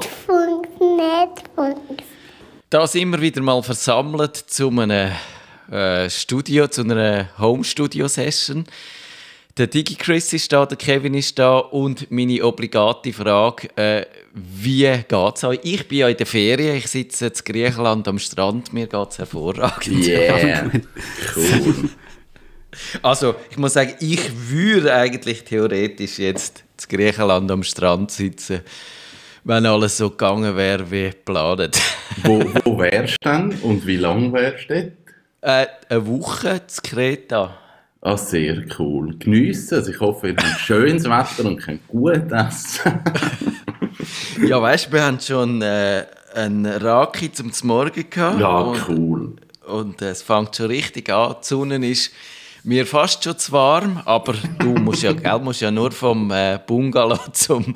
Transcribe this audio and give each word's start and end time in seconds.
Nerdfunk, 0.00 0.80
Nerdfunk. 0.80 2.02
Da 2.70 2.86
sind 2.86 3.10
wir 3.10 3.20
wieder 3.20 3.42
mal 3.42 3.62
versammelt 3.62 4.36
zu 4.36 4.70
einem 4.70 5.12
äh, 5.70 6.08
Studio, 6.08 6.68
zu 6.68 6.82
einer 6.82 7.28
Home-Studio-Session. 7.38 8.64
Der 9.58 9.66
DigiChris 9.66 10.32
ist 10.32 10.52
da, 10.52 10.64
der 10.64 10.78
Kevin 10.78 11.14
ist 11.14 11.38
da 11.38 11.58
und 11.58 12.10
meine 12.10 12.42
obligate 12.44 13.12
Frage, 13.12 13.68
äh, 13.76 14.06
wie 14.32 14.84
geht 14.84 15.36
es 15.36 15.44
euch? 15.44 15.58
Ich 15.64 15.86
bin 15.86 15.98
ja 15.98 16.08
in 16.08 16.16
der 16.16 16.26
Ferien, 16.26 16.76
ich 16.76 16.86
sitze 16.86 17.26
in 17.26 17.32
Griechenland 17.44 18.08
am 18.08 18.18
Strand, 18.18 18.72
mir 18.72 18.86
geht 18.86 19.10
es 19.10 19.18
hervorragend. 19.18 20.06
Yeah. 20.06 20.70
cool. 21.36 21.90
Also, 23.02 23.34
ich 23.50 23.58
muss 23.58 23.74
sagen, 23.74 23.94
ich 24.00 24.30
würde 24.48 24.94
eigentlich 24.94 25.44
theoretisch 25.44 26.20
jetzt 26.20 26.64
in 26.88 26.96
Griechenland 26.96 27.50
am 27.50 27.64
Strand 27.64 28.12
sitzen, 28.12 28.60
wenn 29.44 29.66
alles 29.66 29.96
so 29.96 30.10
gegangen 30.10 30.56
wäre 30.56 30.90
wie 30.90 31.10
geplant. 31.10 31.80
wo, 32.24 32.40
wo 32.64 32.78
wärst 32.78 33.16
du 33.22 33.28
denn 33.28 33.50
und 33.62 33.86
wie 33.86 33.96
lange 33.96 34.32
wärst 34.32 34.70
du 34.70 34.74
dort? 34.74 34.92
Äh, 35.42 35.66
eine 35.88 36.06
Woche 36.06 36.66
zu 36.66 36.82
Kreta. 36.82 37.56
Ah, 38.02 38.16
sehr 38.16 38.64
cool. 38.78 39.16
Geniessen. 39.18 39.76
Also 39.76 39.90
ich 39.90 40.00
hoffe, 40.00 40.28
ihr 40.28 40.36
habt 40.36 40.60
schönes 40.60 41.04
Wetter 41.04 41.48
und 41.48 41.58
könnt 41.58 41.86
gut 41.88 42.32
essen. 42.32 43.00
ja, 44.46 44.60
weißt 44.60 44.88
du, 44.88 44.92
wir 44.92 45.02
haben 45.04 45.20
schon 45.20 45.60
äh, 45.62 46.06
einen 46.34 46.66
Raki 46.66 47.32
zum 47.32 47.52
Morgen 47.64 48.08
gehabt. 48.08 48.40
Ja, 48.40 48.58
und, 48.58 48.88
cool. 48.88 49.36
Und 49.66 50.02
äh, 50.02 50.10
es 50.10 50.22
fängt 50.22 50.56
schon 50.56 50.66
richtig 50.66 51.10
an. 51.10 51.36
Die 51.42 51.46
Sonne 51.46 51.86
ist 51.86 52.12
mir 52.64 52.86
fast 52.86 53.24
schon 53.24 53.38
zu 53.38 53.52
warm, 53.52 54.00
aber 54.04 54.34
du 54.58 54.74
musst 54.74 55.02
ja, 55.02 55.12
gell, 55.12 55.38
musst 55.38 55.60
ja 55.60 55.70
nur 55.70 55.92
vom 55.92 56.30
äh, 56.30 56.58
Bungalow 56.66 57.18
zum, 57.32 57.74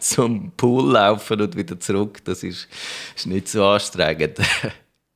zum 0.00 0.52
Pool 0.56 0.92
laufen 0.92 1.40
und 1.40 1.56
wieder 1.56 1.78
zurück. 1.78 2.24
Das 2.24 2.42
ist, 2.42 2.68
ist 3.14 3.26
nicht 3.26 3.48
so 3.48 3.64
anstrengend. 3.64 4.38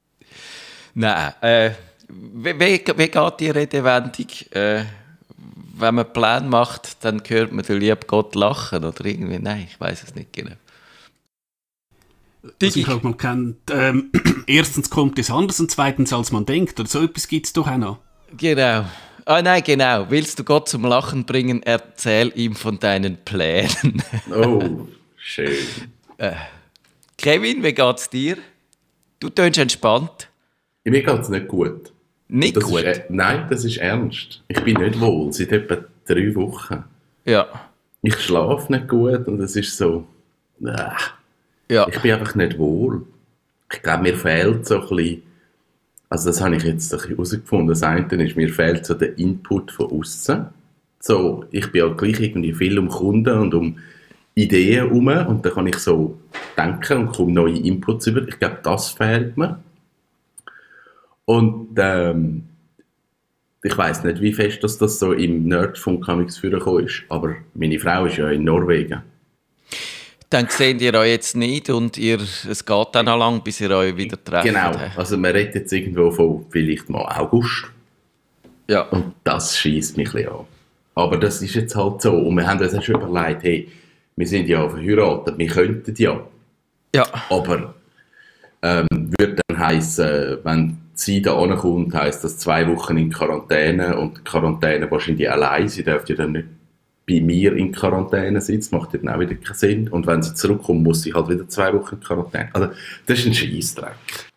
Nein, 0.94 1.32
äh, 1.40 1.70
wie, 2.08 2.58
wie, 2.58 2.78
geht 2.78 3.40
die 3.40 3.50
Redewendung? 3.50 4.26
Äh, 4.50 4.84
wenn 5.78 5.94
man 5.94 6.12
Plan 6.12 6.48
macht, 6.48 7.04
dann 7.04 7.22
hört 7.26 7.52
man 7.52 7.64
den 7.64 7.96
Gott 8.06 8.34
lachen 8.34 8.84
oder 8.84 9.04
irgendwie. 9.04 9.38
Nein, 9.38 9.68
ich 9.70 9.80
weiß 9.80 10.02
es 10.02 10.14
nicht 10.14 10.32
genau. 10.32 10.56
Also 12.42 12.78
ich 12.78 12.84
glaube, 12.84 13.04
man 13.04 13.16
kennt, 13.16 13.56
ähm, 13.70 14.10
erstens 14.46 14.90
kommt 14.90 15.18
es 15.18 15.30
anders 15.30 15.60
und 15.60 15.70
zweitens 15.70 16.12
als 16.12 16.32
man 16.32 16.46
denkt. 16.46 16.80
Oder 16.80 16.88
so 16.88 17.02
etwas 17.02 17.28
gibt 17.28 17.46
es 17.46 17.52
doch 17.52 17.68
auch 17.68 17.76
noch. 17.76 17.98
Genau. 18.36 18.84
Ah 19.24 19.42
nein, 19.42 19.62
genau. 19.64 20.06
Willst 20.08 20.38
du 20.38 20.44
Gott 20.44 20.68
zum 20.68 20.84
Lachen 20.84 21.24
bringen, 21.24 21.62
erzähl 21.62 22.32
ihm 22.34 22.54
von 22.54 22.78
deinen 22.78 23.18
Plänen. 23.24 24.02
oh, 24.34 24.86
schön. 25.16 25.54
Äh, 26.16 26.32
Kevin, 27.16 27.62
wie 27.62 27.72
geht's 27.72 28.08
dir? 28.08 28.38
Du 29.20 29.28
tönst 29.28 29.58
entspannt. 29.58 30.28
Mir 30.84 31.02
geht's 31.02 31.28
nicht 31.28 31.48
gut. 31.48 31.92
Nicht 32.28 32.60
gut? 32.60 32.82
Ist, 32.82 33.02
nein, 33.08 33.46
das 33.50 33.64
ist 33.64 33.78
ernst. 33.78 34.42
Ich 34.48 34.62
bin 34.62 34.80
nicht 34.80 35.00
wohl, 35.00 35.32
seit 35.32 35.52
etwa 35.52 35.78
drei 36.06 36.34
Wochen. 36.34 36.84
Ja. 37.24 37.46
Ich 38.02 38.18
schlafe 38.18 38.72
nicht 38.72 38.88
gut 38.88 39.26
und 39.26 39.40
es 39.40 39.56
ist 39.56 39.76
so... 39.76 40.06
Äh, 40.64 40.90
ja. 41.70 41.86
Ich 41.88 42.00
bin 42.00 42.12
einfach 42.12 42.34
nicht 42.34 42.58
wohl. 42.58 43.04
Ich 43.72 43.82
glaube, 43.82 44.04
mir 44.04 44.16
fehlt 44.16 44.66
so 44.66 44.80
ein 44.80 44.88
bisschen... 44.88 45.22
Also 46.10 46.30
das 46.30 46.40
habe 46.40 46.56
ich 46.56 46.62
jetzt 46.62 46.92
herausgefunden. 46.92 47.68
Das 47.68 47.82
eine 47.82 48.06
ist, 48.24 48.36
mir 48.36 48.48
fehlt 48.48 48.86
so 48.86 48.94
der 48.94 49.18
Input 49.18 49.72
von 49.72 49.90
außen. 49.90 50.46
So, 51.00 51.44
ich 51.50 51.70
bin 51.70 51.86
ja 51.86 51.94
gleich 51.94 52.20
irgendwie 52.20 52.52
viel 52.52 52.78
um 52.78 52.88
Kunden 52.88 53.38
und 53.38 53.54
um 53.54 53.78
Ideen 54.34 54.88
herum 54.88 55.08
und 55.08 55.44
dann 55.44 55.52
kann 55.52 55.66
ich 55.66 55.78
so 55.78 56.18
denken 56.56 56.98
und 56.98 57.12
komme 57.12 57.32
neue 57.32 57.58
Inputs 57.58 58.06
über. 58.06 58.26
Ich 58.26 58.38
glaube, 58.38 58.58
das 58.62 58.90
fehlt 58.90 59.36
mir. 59.36 59.60
Und 61.24 61.76
ähm, 61.76 62.44
ich 63.62 63.76
weiß 63.76 64.04
nicht, 64.04 64.20
wie 64.20 64.32
fest 64.32 64.62
dass 64.64 64.78
das 64.78 64.98
so 64.98 65.12
im 65.12 65.44
Nerdfunk 65.44 66.06
vorgekommen 66.06 66.86
ist, 66.86 67.02
aber 67.08 67.36
meine 67.54 67.78
Frau 67.78 68.06
ist 68.06 68.16
ja 68.16 68.30
in 68.30 68.44
Norwegen. 68.44 69.02
Dann 70.30 70.46
seht 70.48 70.82
ihr 70.82 70.92
euch 70.94 71.10
jetzt 71.10 71.36
nicht 71.36 71.70
und 71.70 71.96
ihr, 71.96 72.18
es 72.20 72.64
geht 72.64 72.88
dann 72.92 73.06
noch 73.06 73.18
lang, 73.18 73.42
bis 73.42 73.60
ihr 73.62 73.70
euch 73.70 73.96
wieder 73.96 74.22
trefft. 74.22 74.44
Genau, 74.44 74.72
also 74.96 75.16
man 75.16 75.32
redet 75.32 75.54
jetzt 75.54 75.72
irgendwo 75.72 76.10
von 76.10 76.44
vielleicht 76.50 76.90
mal 76.90 77.04
August. 77.18 77.66
Ja. 78.68 78.82
Und 78.82 79.14
das 79.24 79.56
schießt 79.56 79.96
mich 79.96 80.08
ein 80.08 80.12
bisschen 80.12 80.32
an. 80.32 80.44
Aber 80.94 81.16
das 81.16 81.40
ist 81.40 81.54
jetzt 81.54 81.74
halt 81.74 82.02
so. 82.02 82.12
Und 82.12 82.36
wir 82.36 82.46
haben 82.46 82.60
uns 82.60 82.74
auch 82.74 82.82
schon 82.82 83.00
überlegt, 83.00 83.42
hey, 83.42 83.68
wir 84.16 84.26
sind 84.26 84.48
ja 84.48 84.68
verheiratet, 84.68 85.38
wir 85.38 85.46
könnten 85.46 85.94
ja. 85.96 86.20
Ja. 86.94 87.06
Aber 87.30 87.74
ähm, 88.62 88.86
würde 89.18 89.36
dann 89.46 89.58
heißen, 89.58 90.38
wenn 90.42 90.76
sie 90.94 91.22
da 91.22 91.38
ankommt, 91.38 91.94
heisst 91.94 92.24
das 92.24 92.38
zwei 92.38 92.66
Wochen 92.66 92.98
in 92.98 93.10
Quarantäne 93.10 93.96
und 93.96 94.24
Quarantäne 94.24 94.90
wahrscheinlich 94.90 95.30
allein. 95.30 95.68
Sie 95.68 95.84
dürfte 95.84 96.14
dann 96.14 96.32
nicht 96.32 96.48
bei 97.08 97.20
mir 97.20 97.56
in 97.56 97.72
Quarantäne 97.72 98.40
sitzen, 98.40 98.76
macht 98.76 98.94
dann 98.94 99.08
auch 99.08 99.18
wieder 99.18 99.34
keinen 99.34 99.56
Sinn. 99.56 99.88
Und 99.88 100.06
wenn 100.06 100.22
sie 100.22 100.34
zurückkommt, 100.34 100.82
muss 100.82 101.02
sie 101.02 101.14
halt 101.14 101.28
wieder 101.28 101.48
zwei 101.48 101.72
Wochen 101.72 101.94
in 101.94 102.00
Quarantäne. 102.00 102.50
Also, 102.52 102.68
das 103.06 103.18
ist 103.18 103.26
ein 103.26 103.34
Scheissdreck. 103.34 103.94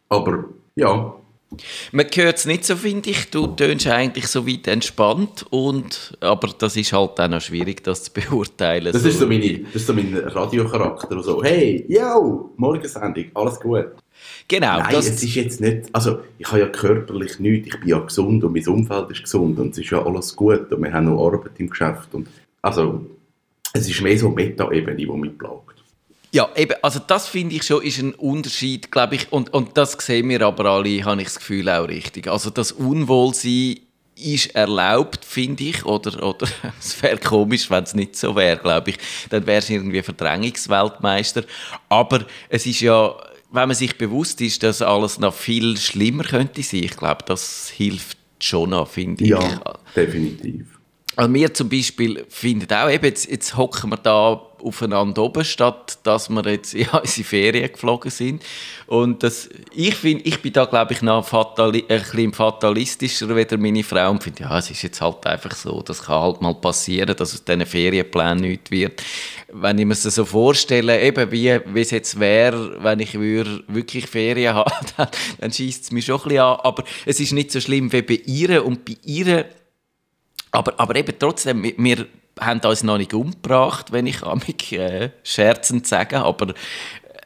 Aber, 0.09 0.45
ja. 0.75 1.13
Man 1.91 2.05
hört 2.13 2.37
es 2.37 2.45
nicht 2.45 2.63
so, 2.63 2.77
finde 2.77 3.09
ich. 3.09 3.29
Du 3.29 3.47
tönst 3.47 3.85
eigentlich 3.85 4.27
so 4.27 4.47
weit 4.47 4.67
entspannt, 4.67 5.45
und, 5.49 6.17
aber 6.21 6.49
das 6.57 6.77
ist 6.77 6.93
halt 6.93 7.19
auch 7.19 7.27
noch 7.27 7.41
schwierig, 7.41 7.83
das 7.83 8.03
zu 8.05 8.11
beurteilen. 8.13 8.93
Das, 8.93 9.01
so. 9.01 9.09
Ist, 9.09 9.19
so 9.19 9.27
meine, 9.27 9.59
das 9.59 9.75
ist 9.75 9.87
so 9.87 9.93
mein 9.93 10.15
Radiocharakter. 10.15 11.21
So, 11.21 11.43
hey, 11.43 11.85
yo, 11.89 12.51
Morgensendung, 12.55 13.25
alles 13.33 13.59
gut. 13.59 13.87
Genau. 14.47 14.79
Nein, 14.79 14.95
es 14.95 15.23
ist 15.23 15.35
jetzt 15.35 15.61
nicht, 15.61 15.89
also 15.93 16.19
ich 16.37 16.47
habe 16.47 16.59
ja 16.59 16.67
körperlich 16.67 17.39
nichts, 17.39 17.67
ich 17.67 17.79
bin 17.79 17.89
ja 17.89 17.99
gesund 17.99 18.43
und 18.43 18.53
mein 18.53 18.67
Umfeld 18.67 19.09
ist 19.11 19.23
gesund 19.23 19.59
und 19.59 19.71
es 19.71 19.79
ist 19.79 19.89
ja 19.89 20.05
alles 20.05 20.35
gut 20.35 20.71
und 20.71 20.83
wir 20.83 20.93
haben 20.93 21.05
noch 21.05 21.25
Arbeit 21.25 21.51
im 21.57 21.69
Geschäft 21.69 22.13
und 22.13 22.27
also 22.61 23.05
es 23.73 23.89
ist 23.89 24.01
mehr 24.01 24.17
so 24.17 24.29
Meta-Ebene, 24.29 24.95
die 24.95 25.07
mich 25.07 25.37
plagt. 25.37 25.71
Ja, 26.33 26.49
eben, 26.55 26.75
also 26.81 26.99
das 27.05 27.27
finde 27.27 27.55
ich 27.55 27.63
schon 27.63 27.83
ist 27.83 27.99
ein 27.99 28.13
Unterschied, 28.13 28.89
glaube 28.91 29.15
ich, 29.15 29.31
und, 29.33 29.53
und 29.53 29.77
das 29.77 29.93
sehen 29.93 30.29
wir 30.29 30.41
aber 30.41 30.65
alle, 30.65 31.03
habe 31.03 31.21
ich 31.21 31.27
das 31.27 31.39
Gefühl, 31.39 31.69
auch 31.69 31.87
richtig. 31.87 32.27
Also 32.27 32.49
das 32.49 32.71
Unwohlsein 32.71 33.79
ist 34.15 34.55
erlaubt, 34.55 35.25
finde 35.25 35.63
ich, 35.65 35.85
oder, 35.85 36.23
oder 36.23 36.47
es 36.79 37.01
wäre 37.03 37.17
komisch, 37.17 37.69
wenn 37.69 37.83
es 37.83 37.93
nicht 37.95 38.15
so 38.15 38.35
wäre, 38.35 38.57
glaube 38.57 38.91
ich. 38.91 38.97
Dann 39.29 39.45
wäre 39.45 39.59
es 39.59 39.69
irgendwie 39.69 40.01
Verdrängungsweltmeister. 40.01 41.43
Aber 41.89 42.25
es 42.47 42.65
ist 42.65 42.79
ja, 42.79 43.13
wenn 43.51 43.67
man 43.67 43.75
sich 43.75 43.97
bewusst 43.97 44.39
ist, 44.39 44.63
dass 44.63 44.81
alles 44.81 45.19
noch 45.19 45.33
viel 45.33 45.75
schlimmer 45.77 46.23
könnte 46.23 46.63
sein, 46.63 46.83
ich 46.83 46.95
glaube, 46.95 47.25
das 47.25 47.69
hilft 47.69 48.17
schon 48.39 48.69
noch, 48.69 48.87
finde 48.87 49.23
ich. 49.23 49.29
Ja, 49.31 49.77
definitiv. 49.95 50.70
Also 51.15 51.33
wir 51.33 51.53
zum 51.53 51.67
Beispiel 51.69 52.25
finden 52.29 52.73
auch, 52.73 52.89
eben 52.89 53.05
jetzt, 53.05 53.29
jetzt 53.29 53.57
hocken 53.57 53.89
wir 53.89 53.97
da 53.97 54.41
aufeinander 54.63 55.23
oben, 55.23 55.43
statt 55.43 55.97
dass 56.03 56.29
wir 56.29 56.45
jetzt 56.45 56.73
ja, 56.73 56.87
in 56.87 56.99
unsere 57.01 57.27
Ferien 57.27 57.71
geflogen 57.71 58.11
sind. 58.11 58.43
Und 58.87 59.23
das, 59.23 59.49
ich, 59.73 59.95
find, 59.95 60.25
ich 60.25 60.41
bin 60.41 60.53
da, 60.53 60.65
glaube 60.65 60.93
ich, 60.93 61.01
noch 61.01 61.27
fatali 61.27 61.83
ein 61.89 61.99
bisschen 61.99 62.33
fatalistischer 62.33 63.29
als 63.29 63.51
meine 63.57 63.83
Frau 63.83 64.11
und 64.11 64.23
finde, 64.23 64.43
ja, 64.43 64.57
es 64.57 64.71
ist 64.71 64.83
jetzt 64.83 65.01
halt 65.01 65.25
einfach 65.25 65.55
so, 65.55 65.81
das 65.81 66.03
kann 66.03 66.21
halt 66.21 66.41
mal 66.41 66.55
passieren, 66.55 67.15
dass 67.15 67.33
aus 67.33 67.43
diesen 67.43 67.65
Ferienplänen 67.65 68.41
nichts 68.41 68.71
wird. 68.71 69.03
Wenn 69.51 69.79
ich 69.79 69.85
mir 69.85 69.95
das 69.95 70.03
so 70.15 70.23
vorstelle, 70.23 71.01
eben 71.01 71.29
wie, 71.31 71.59
wie 71.73 71.81
es 71.81 71.91
jetzt 71.91 72.19
wäre, 72.19 72.81
wenn 72.81 72.99
ich 72.99 73.19
wirklich 73.19 74.07
Ferien 74.07 74.53
habe, 74.55 74.71
dann, 74.95 75.07
dann 75.39 75.51
schießt 75.51 75.83
es 75.85 75.91
mich 75.91 76.05
schon 76.05 76.21
ein 76.21 76.23
bisschen 76.23 76.39
an. 76.39 76.59
Aber 76.63 76.83
es 77.05 77.19
ist 77.19 77.33
nicht 77.33 77.51
so 77.51 77.59
schlimm 77.59 77.91
wie 77.91 78.01
bei 78.01 78.21
ihr 78.25 78.65
und 78.65 78.85
bei 78.85 78.95
ihr 79.03 79.45
aber, 80.51 80.79
aber 80.79 80.95
eben 80.95 81.13
trotzdem, 81.17 81.63
wir 81.63 82.07
haben 82.39 82.59
uns 82.61 82.83
noch 82.83 82.97
nicht 82.97 83.13
umgebracht, 83.13 83.91
wenn 83.91 84.07
ich 84.07 84.21
mich 84.47 84.73
äh, 84.73 85.11
scherzend 85.23 85.87
sage, 85.87 86.19
aber 86.19 86.53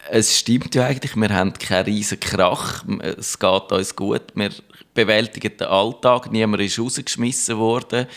es 0.10 0.38
stimmt 0.38 0.76
ja 0.76 0.86
eigentlich, 0.86 1.16
wir 1.16 1.30
haben 1.30 1.54
keinen 1.54 1.86
riesen 1.86 2.20
Krach, 2.20 2.84
es 3.00 3.40
geht 3.40 3.72
uns 3.72 3.96
gut, 3.96 4.24
wir 4.36 4.52
bewältigen 4.94 5.58
den 5.58 5.68
Alltag, 5.68 6.32
niemand 6.32 6.62
ist 6.64 6.80
rausgeschmissen 6.80 7.58
worden. 7.58 8.08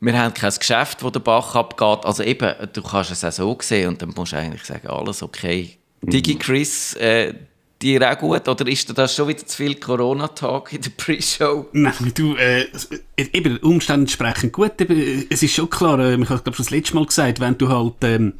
Wir 0.00 0.18
haben 0.18 0.34
kein 0.34 0.52
Geschäft, 0.52 1.02
wo 1.02 1.08
der 1.08 1.20
Bach 1.20 1.54
abgeht. 1.54 2.04
Also 2.04 2.22
eben, 2.22 2.54
du 2.72 2.82
kannst 2.82 3.10
es 3.10 3.24
auch 3.24 3.32
so 3.32 3.56
sehen 3.62 3.88
und 3.88 4.02
dann 4.02 4.10
musst 4.14 4.32
du 4.32 4.36
eigentlich 4.36 4.64
sagen, 4.64 4.88
alles 4.88 5.22
okay. 5.22 5.78
Mhm. 6.02 6.10
Digi 6.10 6.34
Chris, 6.36 6.94
äh, 6.94 7.32
dir 7.82 8.10
auch 8.10 8.18
gut? 8.18 8.48
Oder 8.48 8.66
ist 8.68 8.96
das 8.96 9.14
schon 9.14 9.28
wieder 9.28 9.46
zu 9.46 9.56
viel 9.56 9.74
Corona-Tag 9.76 10.72
in 10.72 10.82
der 10.82 10.90
Pre-Show? 10.90 11.66
Nein, 11.72 12.12
du, 12.14 12.34
äh, 12.36 12.66
eben, 13.16 13.58
Umstände 13.58 14.02
entsprechend 14.02 14.52
gut. 14.52 14.80
Eben, 14.80 15.26
es 15.28 15.42
ist 15.42 15.54
schon 15.54 15.70
klar, 15.70 15.98
äh, 15.98 16.14
ich 16.14 16.28
habe 16.28 16.42
glaube 16.42 16.56
das 16.56 16.70
letzte 16.70 16.94
Mal 16.94 17.06
gesagt, 17.06 17.40
wenn 17.40 17.58
du 17.58 17.68
halt 17.68 17.94
ähm, 18.02 18.34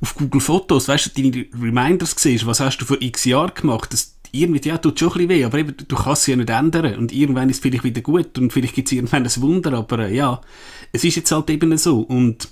auf 0.00 0.14
Google 0.14 0.40
Fotos, 0.40 0.88
weißt 0.88 1.16
du, 1.16 1.22
deine 1.22 1.46
Reminders 1.60 2.14
siehst, 2.16 2.46
was 2.46 2.60
hast 2.60 2.78
du 2.78 2.84
vor 2.84 3.00
x 3.00 3.24
Jahren 3.24 3.54
gemacht, 3.54 3.92
das 3.92 4.14
irgendwie, 4.32 4.66
ja, 4.66 4.78
tut 4.78 4.98
schon 4.98 5.12
ein 5.20 5.28
weh, 5.28 5.44
aber 5.44 5.58
eben, 5.58 5.76
du 5.76 5.94
kannst 5.94 6.22
es 6.22 6.26
ja 6.28 6.36
nicht 6.36 6.48
ändern 6.48 6.96
und 6.96 7.12
irgendwann 7.12 7.50
ist 7.50 7.56
es 7.56 7.62
vielleicht 7.62 7.84
wieder 7.84 8.00
gut 8.00 8.38
und 8.38 8.52
vielleicht 8.52 8.74
gibt 8.74 8.88
es 8.88 8.92
irgendwann 8.92 9.24
ein 9.24 9.42
Wunder, 9.42 9.74
aber 9.74 10.00
äh, 10.00 10.14
ja, 10.14 10.40
es 10.90 11.04
ist 11.04 11.16
jetzt 11.16 11.30
halt 11.30 11.50
eben 11.50 11.76
so 11.76 12.00
und 12.00 12.48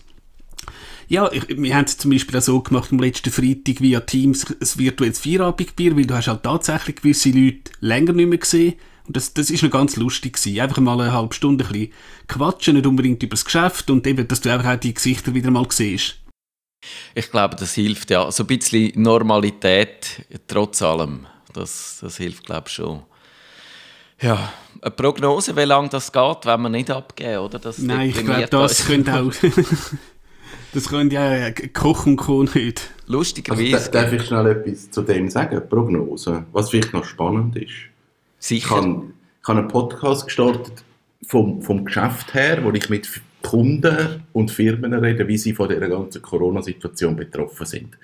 Ja, 1.10 1.28
ich, 1.32 1.48
wir 1.48 1.74
haben 1.74 1.86
es 1.86 1.98
zum 1.98 2.12
Beispiel 2.12 2.38
auch 2.38 2.42
so 2.42 2.60
gemacht 2.60 2.92
am 2.92 3.00
letzten 3.00 3.32
Freitag 3.32 3.80
via 3.80 3.98
Teams 3.98 4.46
ein 4.48 4.56
virtuelles 4.60 5.18
Feierabendbier, 5.18 5.96
weil 5.96 6.06
du 6.06 6.14
hast 6.14 6.28
halt 6.28 6.44
tatsächlich 6.44 6.96
gewisse 6.96 7.30
Leute 7.30 7.72
länger 7.80 8.12
nicht 8.12 8.28
mehr 8.28 8.38
gesehen. 8.38 8.74
Und 9.08 9.16
das, 9.16 9.34
das 9.34 9.50
ist 9.50 9.64
noch 9.64 9.72
ganz 9.72 9.96
lustig 9.96 10.34
gewesen. 10.34 10.60
Einfach 10.60 10.80
mal 10.80 11.00
eine 11.00 11.12
halbe 11.12 11.34
Stunde 11.34 11.64
ein 11.64 11.72
bisschen 11.72 11.92
quatschen, 12.28 12.76
nicht 12.76 12.86
unbedingt 12.86 13.20
über 13.24 13.30
das 13.30 13.44
Geschäft 13.44 13.90
und 13.90 14.06
eben, 14.06 14.28
dass 14.28 14.40
du 14.40 14.52
einfach 14.52 14.72
auch 14.72 14.78
die 14.78 14.94
Gesichter 14.94 15.34
wieder 15.34 15.50
mal 15.50 15.66
siehst. 15.68 16.20
Ich 17.16 17.28
glaube, 17.32 17.56
das 17.56 17.74
hilft 17.74 18.10
ja. 18.10 18.30
So 18.30 18.44
ein 18.44 18.46
bisschen 18.46 18.92
Normalität 18.94 20.24
trotz 20.46 20.80
allem. 20.80 21.26
Das, 21.52 21.98
das 22.00 22.18
hilft, 22.18 22.46
glaube 22.46 22.68
ich, 22.68 22.74
schon. 22.74 23.02
Ja, 24.20 24.52
eine 24.80 24.92
Prognose, 24.92 25.56
wie 25.56 25.64
lange 25.64 25.88
das 25.88 26.12
geht, 26.12 26.46
wenn 26.46 26.62
wir 26.62 26.68
nicht 26.68 26.88
abgeben, 26.88 27.38
oder? 27.38 27.58
Das 27.58 27.78
Nein, 27.78 28.10
ich 28.10 28.24
glaube, 28.24 28.46
das 28.46 28.86
könnte 28.86 29.12
auch... 29.20 29.32
das 30.72 30.88
können 30.88 31.10
ja 31.10 31.50
Koch 31.72 32.06
und 32.06 32.16
Co. 32.16 32.42
nicht. 32.42 32.54
Also, 32.56 33.12
Lustigerweise, 33.18 33.90
da- 33.90 34.02
darf 34.02 34.12
ich 34.12 34.22
schnell 34.24 34.46
etwas 34.46 34.90
zu 34.90 35.02
dem 35.02 35.28
sagen? 35.28 35.60
Prognose. 35.68 36.44
Was 36.52 36.70
vielleicht 36.70 36.92
noch 36.92 37.04
spannend 37.04 37.56
ist. 37.56 37.70
Ich 38.40 38.46
sicher. 38.46 38.76
habe, 38.76 39.02
ich 39.42 39.48
habe 39.48 39.58
einen 39.60 39.68
Podcast 39.68 40.26
gestartet 40.26 40.84
vom, 41.26 41.60
vom 41.62 41.84
Geschäft 41.84 42.32
her, 42.34 42.60
wo 42.62 42.70
ich 42.72 42.88
mit 42.88 43.08
Kunden 43.42 44.22
und 44.32 44.50
Firmen 44.50 44.92
rede, 44.94 45.26
wie 45.26 45.38
sie 45.38 45.52
von 45.54 45.68
dieser 45.68 45.88
ganzen 45.88 46.22
Corona-Situation 46.22 47.16
betroffen 47.16 47.66
sind. 47.66 47.96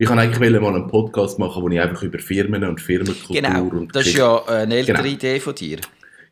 Ich 0.00 0.08
wollte 0.08 0.22
eigentlich 0.22 0.60
mal 0.60 0.74
einen 0.74 0.86
Podcast 0.86 1.38
machen, 1.40 1.62
wo 1.62 1.68
ich 1.68 1.80
einfach 1.80 2.02
über 2.04 2.18
Firmen 2.20 2.62
und 2.64 2.80
Firmenkultur 2.80 3.34
Genau, 3.34 3.64
und 3.64 3.94
das 3.96 4.06
ist 4.06 4.16
ja 4.16 4.44
eine 4.46 4.76
ältere 4.76 4.98
Genau. 4.98 5.08
Idee 5.08 5.40
von 5.40 5.54
dir. 5.54 5.78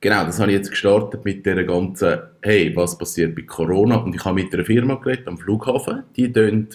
Genau, 0.00 0.25
das 0.25 0.38
habe 0.38 0.50
ich 0.50 0.58
jetzt 0.58 0.70
gestartet 0.70 1.25
mit 1.25 1.46
der 1.46 1.64
ganzen, 1.64 2.19
hey, 2.43 2.76
was 2.76 2.98
passiert 2.98 3.34
bei 3.34 3.43
Corona? 3.43 3.96
Und 3.96 4.14
ich 4.14 4.25
habe 4.25 4.43
mit 4.43 4.52
einer 4.52 4.64
Firma 4.64 4.96
geredet 4.96 5.26
am 5.26 5.38
Flughafen, 5.38 6.02
die 6.16 6.31
tun 6.32 6.69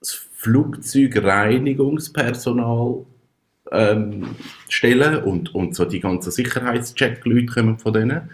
das 0.00 0.26
Flugzeugreinigungspersonal 0.34 3.04
ähm, 3.72 4.36
stellen 4.68 5.24
und, 5.24 5.54
und 5.54 5.74
so 5.74 5.84
die 5.84 6.00
ganzen 6.00 6.30
Sicherheitscheck-Leute 6.30 7.46
kommen 7.46 7.78
von 7.78 7.92
denen. 7.92 8.30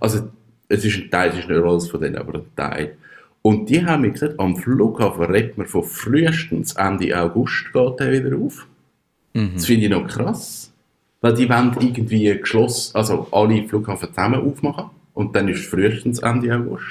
Also 0.00 0.28
es 0.68 0.84
ist 0.84 0.98
ein 0.98 1.10
Teil, 1.10 1.30
es 1.30 1.38
ist 1.38 1.48
nicht 1.48 1.62
alles 1.62 1.88
von 1.88 2.00
denen, 2.00 2.16
aber 2.16 2.40
ein 2.40 2.44
Teil. 2.54 2.96
Und 3.42 3.70
die 3.70 3.84
haben 3.84 4.02
mir 4.02 4.10
gesagt, 4.10 4.38
am 4.38 4.56
Flughafen 4.56 5.24
redet 5.24 5.56
man 5.56 5.66
von 5.66 5.84
frühestens 5.84 6.74
Ende 6.74 7.18
August 7.18 7.72
geht 7.72 8.00
der 8.00 8.12
wieder 8.12 8.36
auf. 8.36 8.66
Das 9.54 9.66
finde 9.66 9.86
ich 9.86 9.90
noch 9.90 10.06
krass. 10.06 10.67
Weil 11.20 11.34
die 11.34 11.48
wollen 11.48 11.76
irgendwie 11.80 12.38
geschlossen, 12.38 12.94
also 12.96 13.26
alle 13.32 13.66
Flughafen 13.66 14.08
zusammen 14.08 14.40
aufmachen. 14.40 14.90
Und 15.14 15.34
dann 15.34 15.48
ist 15.48 15.66
frühestens 15.66 16.20
Ende 16.20 16.54
August. 16.54 16.84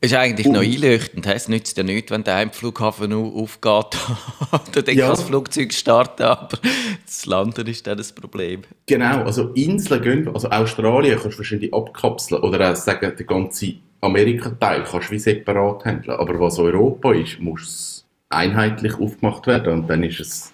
Ist 0.00 0.14
eigentlich 0.14 0.46
Und- 0.48 0.54
noch 0.54 0.62
einleuchtend. 0.62 1.26
Es 1.26 1.48
nützt 1.48 1.76
ja 1.76 1.84
nichts, 1.84 2.10
wenn 2.10 2.24
der 2.24 2.36
ein 2.36 2.50
Flughafen 2.50 3.12
au- 3.12 3.40
aufgeht 3.42 3.96
und 4.50 4.88
dann 4.88 4.96
Ja. 4.96 5.10
das 5.10 5.22
Flugzeug 5.22 5.72
starten, 5.72 6.24
aber 6.24 6.58
das 7.06 7.24
Landen 7.26 7.66
ist 7.68 7.86
dann 7.86 7.98
das 7.98 8.10
Problem. 8.12 8.62
Genau, 8.86 9.22
also 9.22 9.50
Inseln 9.50 10.02
gehen, 10.02 10.28
also 10.34 10.48
Australien 10.50 11.18
kannst 11.20 11.36
du 11.36 11.38
wahrscheinlich 11.38 11.72
abkapseln 11.72 12.42
oder 12.42 12.72
auch 12.72 12.76
sagen, 12.76 13.12
der 13.16 13.26
ganze 13.26 13.74
Amerika-Teil 14.00 14.82
kannst 14.90 15.08
du 15.10 15.12
wie 15.12 15.18
separat 15.20 15.84
handeln. 15.84 16.18
Aber 16.18 16.40
was 16.40 16.58
Europa 16.58 17.12
ist, 17.12 17.38
muss 17.38 18.04
einheitlich 18.28 18.94
aufgemacht 18.98 19.46
werden 19.46 19.72
und 19.74 19.88
dann 19.88 20.02
ist 20.02 20.18
es 20.18 20.51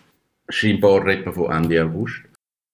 scheinbar 0.49 1.05
redet 1.05 1.27
man 1.27 1.35
von 1.35 1.50
Ende 1.50 1.85
August. 1.85 2.23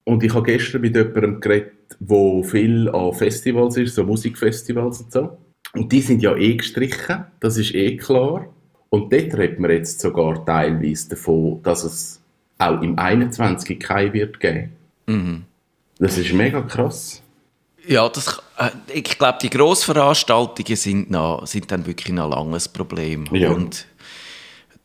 Und 0.05 0.23
ich 0.23 0.35
habe 0.35 0.45
gestern 0.45 0.83
mit 0.83 0.95
jemandem 0.95 1.41
geredet, 1.41 1.73
wo 2.01 2.43
viel 2.43 2.89
an 2.91 3.13
Festivals 3.15 3.77
ist, 3.77 3.95
so 3.95 4.05
Musikfestivals 4.05 5.01
und 5.01 5.13
so. 5.13 5.39
Und 5.73 5.91
die 5.91 6.01
sind 6.01 6.23
ja 6.23 6.37
eh 6.37 6.57
gestrichen, 6.57 7.25
das 7.41 7.57
ist 7.57 7.75
eh 7.75 7.97
klar. 7.97 8.47
Und 8.91 9.13
dort 9.13 9.35
redet 9.37 9.59
man 9.59 9.71
jetzt 9.71 10.01
sogar 10.01 10.45
teilweise 10.45 11.11
davon, 11.11 11.63
dass 11.63 11.85
es 11.85 12.21
auch 12.59 12.81
im 12.81 12.99
21. 12.99 13.81
kein 13.81 14.13
wird 14.13 14.39
geben. 14.39 14.73
Das 15.99 16.19
ist 16.19 16.33
mega 16.33 16.61
krass. 16.63 17.23
Ja, 17.87 18.09
das, 18.09 18.41
äh, 18.59 18.71
ich 18.93 19.19
glaube, 19.19 19.39
die 19.43 19.51
Grossveranstaltungen 19.51 20.77
sind, 20.77 21.11
noch, 21.11 21.47
sind 21.47 21.71
dann 21.71 21.87
wirklich 21.87 22.15
noch 22.15 22.33
ein 22.33 22.59
Problem. 22.73 23.27
Ja. 23.33 23.51
Und 23.51 23.87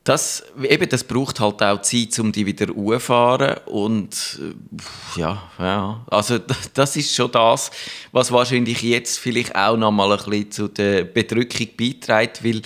das, 0.09 0.43
eben, 0.63 0.89
das 0.89 1.03
braucht 1.03 1.39
halt 1.39 1.61
auch 1.61 1.81
Zeit, 1.83 2.17
um 2.17 2.31
die 2.31 2.43
wieder 2.43 2.73
hochzufahren. 2.73 3.57
Und 3.67 4.39
äh, 4.41 5.19
ja, 5.19 5.43
ja, 5.59 6.03
also 6.09 6.39
das 6.73 6.95
ist 6.95 7.13
schon 7.13 7.31
das, 7.31 7.69
was 8.11 8.31
wahrscheinlich 8.31 8.81
jetzt 8.81 9.19
vielleicht 9.19 9.55
auch 9.55 9.77
noch 9.77 9.91
mal 9.91 10.11
ein 10.11 10.17
bisschen 10.17 10.51
zu 10.51 10.67
der 10.67 11.03
Bedrückung 11.03 11.67
beiträgt, 11.77 12.43
weil 12.43 12.63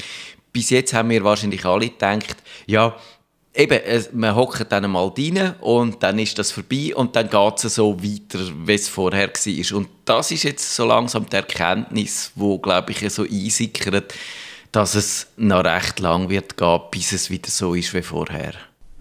bis 0.54 0.69
jetzt 0.69 0.94
haben 0.94 1.10
wir 1.10 1.22
wahrscheinlich 1.25 1.66
alle 1.66 1.90
gedacht, 1.90 2.38
ja, 2.66 2.95
Eben, 3.56 3.80
man 4.13 4.36
hockt 4.36 4.72
dann 4.72 4.89
mal 4.89 5.12
rein 5.16 5.54
und 5.62 6.01
dann 6.01 6.18
ist 6.18 6.39
das 6.39 6.51
vorbei 6.51 6.92
und 6.96 7.16
dann 7.16 7.30
geht 7.30 7.63
es 7.63 7.75
so 7.75 7.96
weiter, 8.01 8.39
wie 8.66 8.74
es 8.74 8.89
vorher 8.89 9.28
war. 9.28 9.78
Und 9.78 9.89
das 10.06 10.31
ist 10.31 10.42
jetzt 10.42 10.75
so 10.75 10.88
langsam 10.88 11.30
die 11.30 11.36
Erkenntnis, 11.36 12.31
wo 12.34 12.57
glaube 12.57 12.94
ich, 12.94 13.07
so 13.13 13.22
einsickert, 13.22 14.16
dass 14.74 14.96
es 14.96 15.28
noch 15.38 15.64
recht 15.64 16.00
lang 16.00 16.30
wird 16.30 16.58
gehen, 16.58 16.81
bis 16.92 17.14
es 17.14 17.30
wieder 17.30 17.50
so 17.50 17.75
ist 17.75 17.94
wie 17.94 18.02
vorher. 18.02 18.54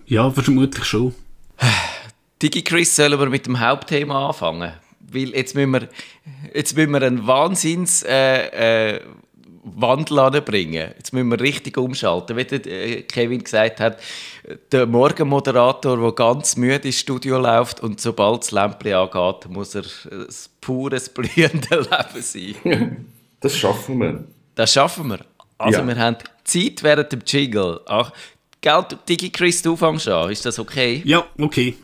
Ja, 0.07 0.31
vermutlich 0.31 0.85
schon. 0.85 1.15
DigiChris, 2.43 2.95
sollen 2.95 3.19
wir 3.19 3.29
mit 3.29 3.47
dem 3.47 3.59
Hauptthema 3.59 4.29
anfangen? 4.29 4.73
Weil 5.01 5.31
jetzt 5.31 5.55
müssen 5.55 5.73
wir, 5.73 5.89
jetzt 6.55 6.77
müssen 6.77 6.93
wir 6.93 7.03
einen 7.03 7.27
Wahnsinns 7.27 8.03
äh, 8.03 8.97
äh, 8.97 9.01
Wandel 9.65 10.19
anbringen. 10.19 10.91
Jetzt 10.97 11.15
müssen 11.15 11.31
wir 11.31 11.41
richtig 11.41 11.79
umschalten. 11.79 12.37
Wie 12.37 12.45
der, 12.45 12.67
äh, 12.67 13.03
Kevin 13.03 13.43
gesagt 13.43 13.81
hat, 13.81 13.99
der 14.73 14.87
Morgenmoderator, 14.87 15.97
der 15.97 16.13
ganz 16.13 16.57
müde 16.57 16.89
ins 16.89 16.99
Studio 16.99 17.39
läuft 17.39 17.81
und 17.81 17.99
sobald 17.99 18.43
das 18.43 18.51
Lämpchen 18.51 18.93
angeht, 18.93 19.49
muss 19.49 19.75
er 19.75 19.85
ein 20.11 20.27
pures, 20.61 21.09
blühendes 21.09 21.71
Leben 21.71 22.57
sein. 22.61 23.07
Das 23.41 23.57
schaffen 23.57 24.01
wir. 24.01 24.25
Das 24.55 24.73
schaffen 24.73 25.09
wir. 25.09 25.21
Also 25.63 25.81
Ja. 25.81 25.87
wir 25.87 25.97
haben 25.97 26.17
Zeit 26.45 26.83
während 26.83 27.13
dem 27.13 27.21
Jingle. 27.27 27.81
Ach, 27.87 28.13
gell, 28.61 28.85
DigiChris, 29.09 29.63
du 29.63 29.77
fängst 29.77 30.09
an. 30.09 30.31
Ist 30.31 30.45
das 30.45 30.59
okay? 30.59 31.03
Ja, 31.05 31.25
okay. 31.39 31.75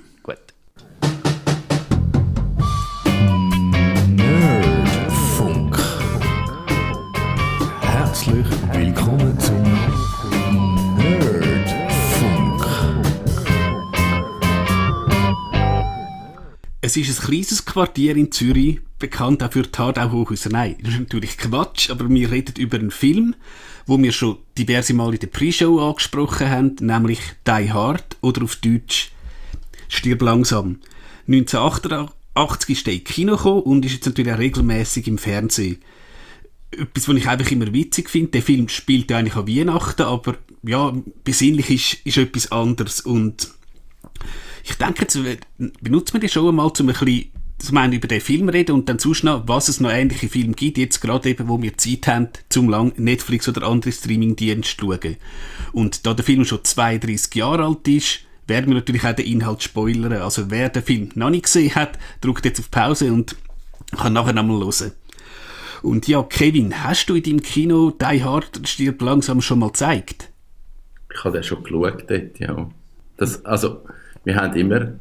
Es 16.89 16.97
ist 16.97 17.21
ein 17.21 17.27
kleines 17.27 17.67
Quartier 17.67 18.17
in 18.17 18.33
Zürich, 18.33 18.81
bekannt 18.99 19.43
auch 19.43 19.53
für 19.53 19.61
die 19.61 19.79
Hardau-Hochhäuser. 19.79 20.49
Nein, 20.49 20.77
das 20.81 20.95
ist 20.95 21.01
natürlich 21.01 21.37
Quatsch, 21.37 21.91
aber 21.91 22.09
wir 22.09 22.31
reden 22.31 22.55
über 22.57 22.79
einen 22.79 22.91
Film, 22.91 23.35
wo 23.85 23.99
wir 23.99 24.11
schon 24.11 24.39
diverse 24.57 24.95
Mal 24.95 25.13
in 25.13 25.21
der 25.21 25.27
Pre-Show 25.27 25.87
angesprochen 25.87 26.49
haben, 26.49 26.77
nämlich 26.81 27.21
Die 27.47 27.71
Hard 27.71 28.17
oder 28.23 28.43
auf 28.43 28.57
Deutsch 28.57 29.11
Stirb 29.89 30.23
langsam. 30.23 30.79
1988 31.27 32.71
ist 32.71 32.87
der 32.87 32.95
in 32.95 33.05
Kino 33.05 33.37
gekommen 33.37 33.65
und 33.65 33.85
ist 33.85 33.93
jetzt 33.93 34.07
natürlich 34.07 34.33
auch 34.33 34.39
regelmäßig 34.39 35.09
im 35.09 35.19
Fernsehen. 35.19 35.83
Etwas, 36.71 37.07
was 37.07 37.17
ich 37.17 37.29
einfach 37.29 37.51
immer 37.51 37.71
witzig 37.71 38.09
finde, 38.09 38.31
der 38.31 38.43
Film 38.43 38.71
spielt 38.71 39.11
ja 39.11 39.19
eigentlich 39.19 39.37
an 39.37 39.47
Weihnachten, 39.47 40.03
aber 40.05 40.39
ja, 40.63 40.91
besinnlich 41.23 41.69
ist, 41.69 42.07
ist 42.07 42.17
etwas 42.17 42.51
anderes 42.51 43.03
und 43.03 43.49
ich 44.69 44.77
denke, 44.77 45.03
jetzt 45.03 45.17
äh, 45.17 45.39
benutzt 45.81 46.13
man 46.13 46.21
die 46.21 46.29
schon 46.29 46.49
einmal, 46.49 46.67
um 46.67 46.73
ein 46.81 46.87
bisschen 46.87 47.33
zum 47.59 47.93
über 47.93 48.07
den 48.07 48.21
Film 48.21 48.49
reden 48.49 48.73
und 48.73 48.89
dann 48.89 48.99
noch, 49.23 49.49
was 49.49 49.69
es 49.69 49.81
noch 49.81 49.91
ähnliche 49.91 50.29
Filme 50.29 50.55
gibt, 50.55 50.79
jetzt 50.79 51.01
gerade 51.01 51.29
eben, 51.29 51.49
wo 51.49 51.61
wir 51.61 51.77
Zeit 51.77 52.07
haben, 52.07 52.29
zum 52.49 52.69
lang 52.69 52.93
Netflix 52.97 53.49
oder 53.49 53.67
andere 53.67 53.91
Streamingdienste 53.91 54.77
zu 54.77 54.93
schauen. 54.93 55.17
Und 55.73 56.07
da 56.07 56.15
der 56.15 56.25
Film 56.25 56.45
schon 56.45 56.65
32 56.65 57.35
Jahre 57.35 57.65
alt 57.65 57.89
ist, 57.89 58.21
werden 58.47 58.69
wir 58.69 58.77
natürlich 58.77 59.05
auch 59.05 59.13
den 59.13 59.27
Inhalt 59.27 59.63
spoilern. 59.63 60.13
Also 60.13 60.51
wer 60.51 60.69
den 60.69 60.85
Film 60.85 61.11
noch 61.17 61.31
nicht 61.31 61.45
gesehen 61.45 61.75
hat, 61.75 61.99
drückt 62.21 62.45
jetzt 62.45 62.61
auf 62.61 62.71
Pause 62.71 63.13
und 63.13 63.37
kann 63.97 64.13
nachher 64.13 64.33
nochmal 64.33 64.61
hören. 64.65 64.93
Und 65.83 66.09
ja, 66.09 66.23
Kevin, 66.23 66.85
hast 66.85 67.07
du 67.07 67.15
in 67.15 67.23
deinem 67.23 67.43
Kino 67.43 67.91
Die 67.91 68.23
Hard 68.23 68.61
stirbt 68.65 69.03
langsam 69.03 69.41
schon 69.41 69.61
mal 69.61 69.69
gezeigt? 69.69 70.31
Ich 71.13 71.25
habe 71.25 71.35
den 71.35 71.43
schon 71.43 71.63
geschaut 71.63 72.05
dort, 72.09 72.39
ja. 72.39 72.71
Das, 73.17 73.45
also, 73.45 73.83
wir 74.29 74.37
haben 74.37 74.55
immer 74.57 74.93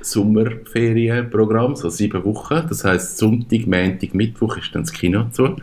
Sommerferienprogramm, 0.00 1.74
so 1.74 1.88
sieben 1.90 2.24
Wochen. 2.24 2.62
Das 2.68 2.84
heisst, 2.84 3.18
Sonntag, 3.18 3.66
Montag, 3.66 4.14
Mittwoch 4.14 4.56
ist 4.56 4.72
dann 4.72 4.84
das 4.84 4.92
Kino 4.92 5.28
zu. 5.32 5.56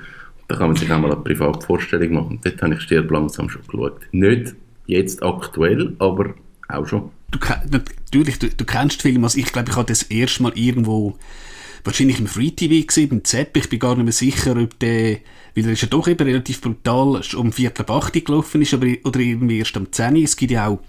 Da 0.50 0.57
kann 0.57 0.67
man 0.67 0.75
sich 0.75 0.91
auch 0.91 1.00
mal 1.00 1.13
eine 1.13 1.22
Privatvorstellung 1.22 2.13
machen. 2.13 2.39
Dort 2.43 2.62
habe 2.62 2.74
ich 2.74 2.81
Stirb 2.81 3.10
langsam 3.10 3.50
schon 3.50 3.62
geschaut. 3.65 4.01
Nicht 4.12 4.55
jetzt 4.86 5.24
aktuell, 5.24 5.95
aber 6.00 6.34
auch 6.67 6.86
schon. 6.86 7.10
du, 7.31 7.39
natürlich, 7.72 8.38
du, 8.38 8.50
du 8.50 8.65
kennst 8.65 9.01
den 9.01 9.13
Film, 9.13 9.24
also 9.24 9.39
ich 9.39 9.51
glaube, 9.53 9.69
ich 9.69 9.77
habe 9.77 9.88
das 9.88 10.03
erste 10.03 10.43
Mal 10.43 10.51
irgendwo 10.55 11.17
wahrscheinlich 11.86 12.19
im 12.19 12.27
Free 12.27 12.51
TV 12.51 12.86
gesehen, 12.86 13.10
beim 13.10 13.24
Zepp. 13.24 13.55
Ich 13.55 13.69
bin 13.69 13.79
gar 13.79 13.95
nicht 13.95 14.03
mehr 14.03 14.12
sicher, 14.12 14.57
ob 14.57 14.77
der, 14.79 15.19
weil 15.55 15.65
er 15.65 15.72
ist 15.72 15.81
ja 15.84 15.88
doch 15.88 16.10
eben 16.10 16.27
relativ 16.27 16.60
brutal 16.60 17.22
um 17.38 17.53
Viertel 17.53 17.84
ab 17.84 17.91
8 17.91 18.25
gelaufen 18.25 18.62
ist, 18.62 18.74
aber, 18.74 18.88
oder 19.05 19.22
irgendwie 19.22 19.60
erst 19.60 19.77
am 19.77 19.89
10. 19.89 20.17
Es 20.17 20.36
gibt 20.36 20.51
ja 20.51 20.67
auch 20.67 20.79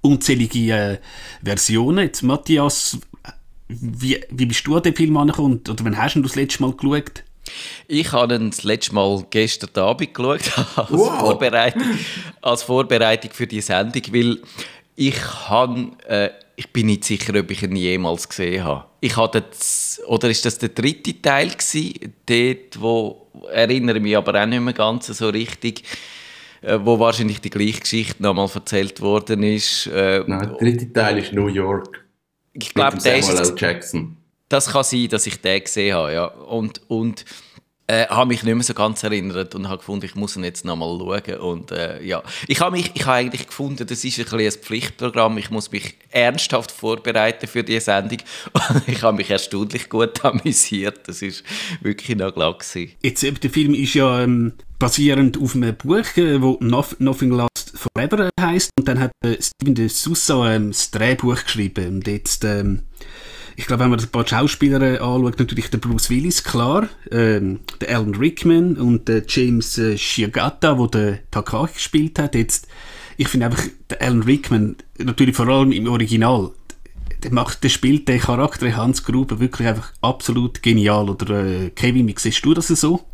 unzählige 0.00 0.72
äh, 0.72 0.98
Versionen. 1.42 2.06
Jetzt, 2.06 2.22
Matthias, 2.22 2.98
wie, 3.68 4.20
wie 4.30 4.46
bist 4.46 4.66
du 4.66 4.76
an 4.76 4.82
den 4.82 4.94
Film 4.94 5.16
angekommen? 5.16 5.60
Oder 5.68 5.84
wann 5.84 5.98
hast 5.98 6.14
du 6.14 6.22
das 6.22 6.36
letzte 6.36 6.62
Mal 6.62 6.72
geschaut? 6.72 7.24
Ich 7.86 8.12
habe 8.12 8.34
ihn 8.34 8.50
das 8.50 8.62
letzte 8.62 8.94
Mal 8.94 9.24
gestern 9.30 9.82
Abend 9.82 10.14
geschaut, 10.14 10.40
als, 10.76 10.90
Wow. 10.90 11.20
Vorbereitung, 11.20 11.82
als 12.42 12.62
Vorbereitung 12.62 13.30
für 13.32 13.46
die 13.46 13.60
Sendung, 13.60 14.02
weil 14.12 14.38
ich, 14.96 15.16
han, 15.48 15.98
äh, 16.06 16.30
ich 16.56 16.72
bin 16.72 16.86
nicht 16.86 17.04
sicher, 17.04 17.38
ob 17.38 17.50
ich 17.50 17.62
ihn 17.62 17.76
jemals 17.76 18.28
gesehen 18.28 18.64
habe. 18.64 18.84
Ich 19.00 19.16
hatte 19.16 19.42
das, 19.42 20.00
oder 20.06 20.28
ist 20.28 20.44
das 20.44 20.58
der 20.58 20.70
dritte 20.70 21.22
Teil 21.22 21.50
gewesen, 21.50 22.14
dort, 22.26 22.80
wo, 22.80 23.28
erinnere 23.52 24.00
mich 24.00 24.16
aber 24.16 24.42
auch 24.42 24.46
nicht 24.46 24.60
mehr 24.60 24.74
ganz 24.74 25.06
so 25.06 25.28
richtig, 25.28 25.84
äh, 26.62 26.78
wo 26.82 26.98
wahrscheinlich 26.98 27.40
die 27.40 27.50
gleiche 27.50 27.80
Geschichte 27.80 28.22
nochmal 28.22 28.48
erzählt 28.54 29.00
worden 29.00 29.42
ist. 29.42 29.86
Äh, 29.88 30.24
Nein, 30.26 30.40
der 30.40 30.58
dritte 30.58 30.92
Teil 30.92 31.18
ist 31.18 31.32
New 31.32 31.48
York. 31.48 32.04
ich 32.52 32.74
glaube, 32.74 32.98
der 32.98 33.18
ist 33.18 33.28
L. 33.28 33.54
Jackson. 33.56 34.16
das 34.48 34.70
kann 34.72 34.84
sein, 34.84 35.08
dass 35.08 35.26
ich 35.26 35.40
den 35.40 35.62
gesehen 35.62 35.94
habe, 35.94 36.12
ja. 36.12 36.26
Und, 36.26 36.82
und 36.88 37.24
äh, 37.90 38.06
habe 38.06 38.28
mich 38.28 38.42
nicht 38.42 38.54
mehr 38.54 38.62
so 38.62 38.74
ganz 38.74 39.02
erinnert 39.02 39.54
und 39.54 39.68
habe 39.68 39.78
gefunden, 39.78 40.04
ich 40.04 40.14
muss 40.14 40.36
ihn 40.36 40.44
jetzt 40.44 40.64
nochmal 40.64 40.98
schauen. 40.98 41.40
Und 41.40 41.72
äh, 41.72 42.02
ja, 42.02 42.22
ich 42.46 42.60
habe 42.60 42.76
mich, 42.76 42.90
ich 42.94 43.06
habe 43.06 43.16
eigentlich 43.16 43.46
gefunden, 43.46 43.86
das 43.86 44.04
ist 44.04 44.18
ein, 44.18 44.24
bisschen 44.24 44.40
ein 44.40 44.62
Pflichtprogramm. 44.62 45.38
Ich 45.38 45.50
muss 45.50 45.72
mich 45.72 45.94
ernsthaft 46.10 46.70
vorbereiten 46.70 47.46
für 47.46 47.64
diese 47.64 47.80
Sendung. 47.80 48.18
Ich 48.86 49.02
habe 49.02 49.16
mich 49.16 49.30
erstaunlich 49.30 49.88
gut 49.88 50.22
amüsiert. 50.24 51.08
Das 51.08 51.22
ist 51.22 51.42
wirklich 51.80 52.16
noch 52.16 52.32
klar 52.34 52.56
gewesen. 52.56 52.92
Jetzt, 53.02 53.22
der 53.22 53.50
Film 53.50 53.72
ist 53.74 53.94
ja 53.94 54.22
ähm, 54.22 54.52
basierend 54.78 55.40
auf 55.40 55.54
einem 55.54 55.74
Buch, 55.74 56.16
äh, 56.16 56.40
wo 56.40 56.58
Noth 56.60 57.00
Nothing 57.00 57.32
Lasts 57.32 57.72
Forever 57.74 58.30
heißt 58.40 58.70
und 58.78 58.86
dann 58.86 59.00
hat 59.00 59.10
äh, 59.24 59.36
Steven 59.40 59.74
de 59.74 59.88
Sousa 59.88 60.54
ähm, 60.54 60.68
das 60.68 60.90
Drehbuch 60.90 61.42
geschrieben. 61.42 61.96
Und 61.96 62.06
jetzt, 62.06 62.44
ähm, 62.44 62.82
ich 63.56 63.66
glaube, 63.66 63.84
wenn 63.84 63.90
man 63.90 64.00
ein 64.00 64.08
paar 64.08 64.26
Schauspieler 64.26 64.80
äh, 64.80 64.98
anschaut, 64.98 65.38
natürlich 65.38 65.70
der 65.70 65.78
Bruce 65.78 66.10
Willis, 66.10 66.44
klar, 66.44 66.88
ähm, 67.10 67.60
der 67.80 67.96
Alan 67.96 68.14
Rickman 68.14 68.76
und 68.76 69.08
der 69.08 69.24
James 69.26 69.78
äh, 69.78 69.98
Shiogata, 69.98 70.78
wo 70.78 70.86
der 70.86 71.28
Takagi 71.30 71.74
gespielt 71.74 72.18
hat. 72.18 72.34
Jetzt, 72.34 72.68
ich 73.16 73.28
finde 73.28 73.46
einfach, 73.46 73.64
der 73.90 74.00
Alan 74.00 74.22
Rickman, 74.22 74.76
natürlich 74.98 75.34
vor 75.34 75.48
allem 75.48 75.72
im 75.72 75.88
Original, 75.88 76.52
der 77.24 77.32
macht, 77.32 77.64
der 77.64 77.68
spielt 77.68 78.06
den 78.06 78.20
Charakter 78.20 78.76
Hans 78.76 79.02
Gruber 79.02 79.40
wirklich 79.40 79.66
einfach 79.66 79.92
absolut 80.02 80.62
genial. 80.62 81.10
Oder 81.10 81.44
äh, 81.44 81.70
Kevin, 81.70 82.06
wie 82.06 82.14
siehst 82.16 82.44
du 82.44 82.54
das 82.54 82.68
so? 82.68 83.04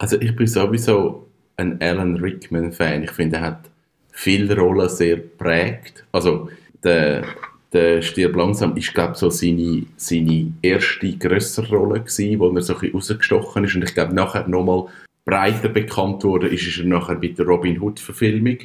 Also 0.00 0.18
ich 0.18 0.34
bin 0.34 0.46
sowieso 0.46 1.26
ein 1.58 1.78
Alan 1.82 2.16
Rickman-Fan. 2.16 3.02
Ich 3.02 3.10
finde, 3.10 3.36
er 3.36 3.42
hat 3.42 3.70
viele 4.10 4.56
Rollen 4.56 4.88
sehr 4.88 5.18
prägt. 5.18 6.04
Also 6.10 6.48
der, 6.82 7.22
der 7.70 8.00
Stirb 8.00 8.34
langsam 8.34 8.74
ist, 8.78 8.94
glaube 8.94 9.14
so 9.14 9.28
seine, 9.28 9.82
seine 9.98 10.54
erste 10.62 11.12
grössere 11.18 11.76
Rolle 11.76 12.00
gewesen, 12.00 12.38
wo 12.38 12.48
er 12.48 12.62
so 12.62 12.72
ein 12.72 12.80
bisschen 12.80 12.94
rausgestochen 12.94 13.64
ist. 13.64 13.74
Und 13.74 13.84
ich 13.84 13.92
glaube, 13.92 14.14
nachher 14.14 14.48
nochmal 14.48 14.86
breiter 15.26 15.68
bekannt 15.68 16.24
wurde, 16.24 16.48
ist, 16.48 16.66
ist 16.66 16.78
er 16.78 16.86
nachher 16.86 17.16
bei 17.16 17.28
der 17.28 17.44
Robin 17.44 17.78
Hood-Verfilmung 17.78 18.56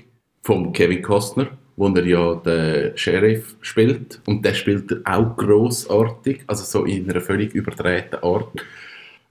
von 0.42 0.72
Kevin 0.72 1.01
Costner, 1.01 1.50
wo 1.75 1.89
er 1.89 2.06
ja 2.06 2.36
den 2.36 2.98
Sheriff 2.98 3.58
spielt. 3.60 4.22
Und 4.25 4.46
der 4.46 4.54
spielt 4.54 4.89
er 4.89 5.01
auch 5.04 5.36
grossartig, 5.36 6.46
also 6.48 6.63
so 6.63 6.86
in 6.86 7.10
einer 7.10 7.20
völlig 7.20 7.54
überdrehten 7.54 8.24
Art. 8.24 8.63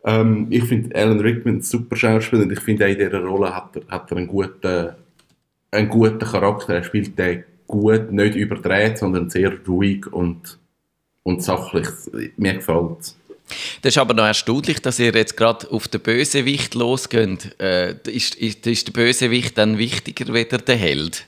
Ähm, 0.04 0.46
ich 0.50 0.64
finde 0.64 0.94
Alan 0.94 1.20
Rickman 1.20 1.56
ein 1.56 1.62
super 1.62 1.96
Schauspieler 1.96 2.42
und 2.42 2.52
ich 2.52 2.60
finde 2.60 2.84
auch 2.84 2.90
in 2.90 2.98
dieser 2.98 3.22
Rolle 3.22 3.54
hat 3.54 3.76
er, 3.76 3.82
hat 3.88 4.10
er 4.10 4.18
einen, 4.18 4.26
guten, 4.26 4.90
einen 5.70 5.88
guten 5.88 6.18
Charakter. 6.18 6.74
Er 6.74 6.84
spielt 6.84 7.18
den 7.18 7.44
gut, 7.66 8.12
nicht 8.12 8.34
überdreht, 8.34 8.98
sondern 8.98 9.30
sehr 9.30 9.52
ruhig 9.66 10.06
und, 10.12 10.58
und 11.22 11.42
sachlich. 11.42 11.88
Mir 12.36 12.54
gefällt 12.54 13.00
es. 13.00 13.16
Das 13.82 13.94
ist 13.94 13.98
aber 13.98 14.14
noch 14.14 14.24
erstaunlich, 14.24 14.80
dass 14.80 14.98
ihr 14.98 15.12
jetzt 15.12 15.36
gerade 15.36 15.70
auf 15.70 15.88
den 15.88 16.00
Bösewicht 16.00 16.74
losgeht. 16.74 17.54
Äh, 17.60 17.96
ist, 18.06 18.34
ist, 18.36 18.66
ist 18.66 18.88
der 18.88 18.92
Bösewicht 18.92 19.58
dann 19.58 19.78
wichtiger 19.78 20.32
wieder 20.32 20.58
der 20.58 20.76
Held? 20.76 21.26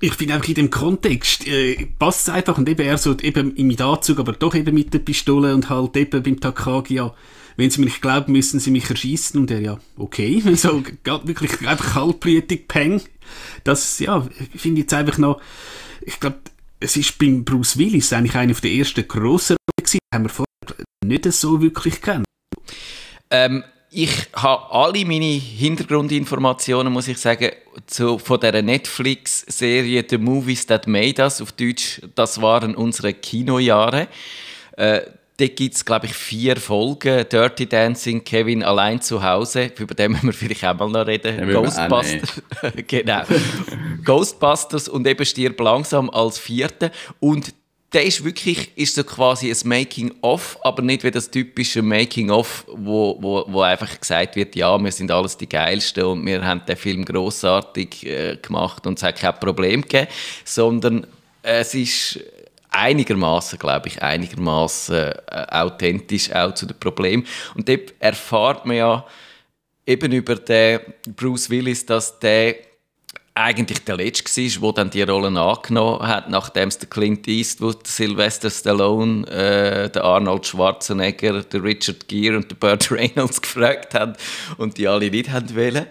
Ich 0.00 0.14
finde 0.14 0.34
einfach 0.34 0.48
in 0.48 0.54
dem 0.54 0.70
Kontext 0.70 1.46
äh, 1.46 1.86
passt 1.98 2.28
es 2.28 2.34
einfach 2.34 2.58
und 2.58 2.68
eben 2.68 2.86
er 2.86 2.98
so 2.98 3.16
eben 3.18 3.54
im 3.56 3.74
Anzug, 3.80 4.18
aber 4.18 4.32
doch 4.32 4.54
eben 4.54 4.74
mit 4.74 4.92
der 4.92 4.98
Pistole 4.98 5.54
und 5.54 5.70
halt 5.70 5.96
eben 5.96 6.22
beim 6.22 6.40
Takagi 6.40 6.94
ja, 6.94 7.14
wenn 7.56 7.70
sie 7.70 7.80
mir 7.80 7.86
nicht 7.86 8.02
glauben, 8.02 8.32
müssen 8.32 8.60
sie 8.60 8.70
mich 8.70 8.88
erschießen 8.88 9.40
und 9.40 9.50
er 9.50 9.60
ja, 9.60 9.78
okay, 9.96 10.42
so 10.54 10.82
wirklich 11.24 11.66
einfach 11.66 11.94
kaltblütig 11.94 12.68
Peng. 12.68 13.02
Das, 13.64 13.98
ja, 13.98 14.26
finde 14.54 14.80
ich 14.80 14.84
jetzt 14.84 14.94
einfach 14.94 15.18
noch, 15.18 15.40
ich 16.02 16.20
glaube, 16.20 16.38
es 16.80 16.96
ist 16.96 17.18
beim 17.18 17.44
Bruce 17.44 17.78
Willis 17.78 18.12
eigentlich 18.12 18.34
eine 18.34 18.52
der 18.52 18.70
ersten 18.70 19.06
grossen 19.08 19.56
Rollen 19.56 19.84
gewesen, 19.84 19.98
haben 20.12 20.24
wir 20.24 20.30
vorher 20.30 20.86
nicht 21.04 21.32
so 21.32 21.60
wirklich 21.60 22.00
kennen. 22.00 22.24
Ähm, 23.30 23.64
ich 23.96 24.10
habe 24.34 24.72
alle 24.72 25.04
meine 25.04 25.24
Hintergrundinformationen, 25.24 26.92
muss 26.92 27.06
ich 27.06 27.18
sagen, 27.18 27.52
zu, 27.86 28.18
von 28.18 28.40
der 28.40 28.60
Netflix-Serie 28.60 30.04
The 30.08 30.18
Movies 30.18 30.66
That 30.66 30.88
Made 30.88 31.22
Us, 31.22 31.40
auf 31.40 31.52
Deutsch, 31.52 32.02
das 32.16 32.42
waren 32.42 32.74
unsere 32.74 33.14
Kinojahre. 33.14 34.08
Äh, 34.76 35.02
dort 35.36 35.56
gibt 35.56 35.74
es, 35.74 35.84
glaube 35.84 36.06
ich, 36.06 36.14
vier 36.14 36.56
Folgen. 36.56 37.24
Dirty 37.30 37.66
Dancing, 37.66 38.24
Kevin 38.24 38.62
allein 38.62 39.00
zu 39.00 39.22
Hause, 39.22 39.72
über 39.78 39.94
den 39.94 40.12
müssen 40.12 40.26
wir 40.26 40.32
vielleicht 40.32 40.64
auch 40.64 40.74
mal 40.74 40.88
noch 40.88 41.06
reden. 41.06 41.50
Ghostbusters, 41.50 42.42
genau. 42.86 43.22
Ghostbusters 44.04 44.88
und 44.88 45.06
eben 45.06 45.24
Stirb 45.24 45.60
langsam 45.60 46.10
als 46.10 46.38
vierte. 46.38 46.90
Und 47.20 47.54
der 47.92 48.04
ist 48.04 48.24
wirklich 48.24 48.76
ist 48.76 48.96
so 48.96 49.04
quasi 49.04 49.50
ein 49.50 49.68
Making-of, 49.68 50.58
aber 50.62 50.82
nicht 50.82 51.04
wie 51.04 51.12
das 51.12 51.30
typische 51.30 51.80
Making-of, 51.80 52.66
wo, 52.68 53.16
wo, 53.20 53.44
wo 53.46 53.60
einfach 53.62 54.00
gesagt 54.00 54.34
wird, 54.34 54.56
ja, 54.56 54.76
wir 54.82 54.90
sind 54.90 55.12
alles 55.12 55.36
die 55.36 55.48
Geilsten 55.48 56.04
und 56.04 56.26
wir 56.26 56.44
haben 56.44 56.62
den 56.66 56.76
Film 56.76 57.04
grossartig 57.04 58.04
äh, 58.04 58.36
gemacht 58.36 58.86
und 58.86 58.98
es 58.98 59.04
hat 59.04 59.16
kein 59.16 59.38
Problem 59.38 59.82
gegeben, 59.82 60.08
sondern 60.44 61.06
es 61.42 61.74
ist 61.74 62.18
einigermaßen, 62.74 63.58
glaube 63.58 63.88
ich, 63.88 64.02
einigermaßen 64.02 64.94
äh, 64.96 65.46
authentisch 65.50 66.32
auch 66.32 66.54
zu 66.54 66.66
dem 66.66 66.78
Problem. 66.78 67.24
Und 67.54 67.68
dort 67.68 67.94
erfahrt 68.00 68.66
man 68.66 68.76
ja 68.76 69.06
eben 69.86 70.12
über 70.12 70.34
den 70.36 70.80
Bruce 71.16 71.50
Willis, 71.50 71.86
dass 71.86 72.18
der 72.18 72.56
eigentlich 73.36 73.84
der 73.84 73.96
Letzte 73.96 74.40
war, 74.40 74.72
der 74.72 74.84
dann 74.84 74.90
die 74.90 75.02
Rollen 75.02 75.36
angenommen 75.36 76.06
hat, 76.06 76.30
nachdem 76.30 76.68
es 76.68 76.78
der 76.78 76.88
Clint 76.88 77.26
Eastwood, 77.26 77.86
Sylvester 77.86 78.48
Stallone, 78.48 79.26
äh, 79.26 79.90
der 79.90 80.04
Arnold 80.04 80.46
Schwarzenegger, 80.46 81.42
der 81.42 81.62
Richard 81.62 82.06
Gere 82.06 82.36
und 82.36 82.50
der 82.50 82.56
Burt 82.56 82.90
Reynolds 82.92 83.42
gefragt 83.42 83.94
haben 83.94 84.14
und 84.56 84.78
die 84.78 84.86
alle 84.86 85.10
nicht 85.10 85.30
haben 85.30 85.54
wollen, 85.56 85.86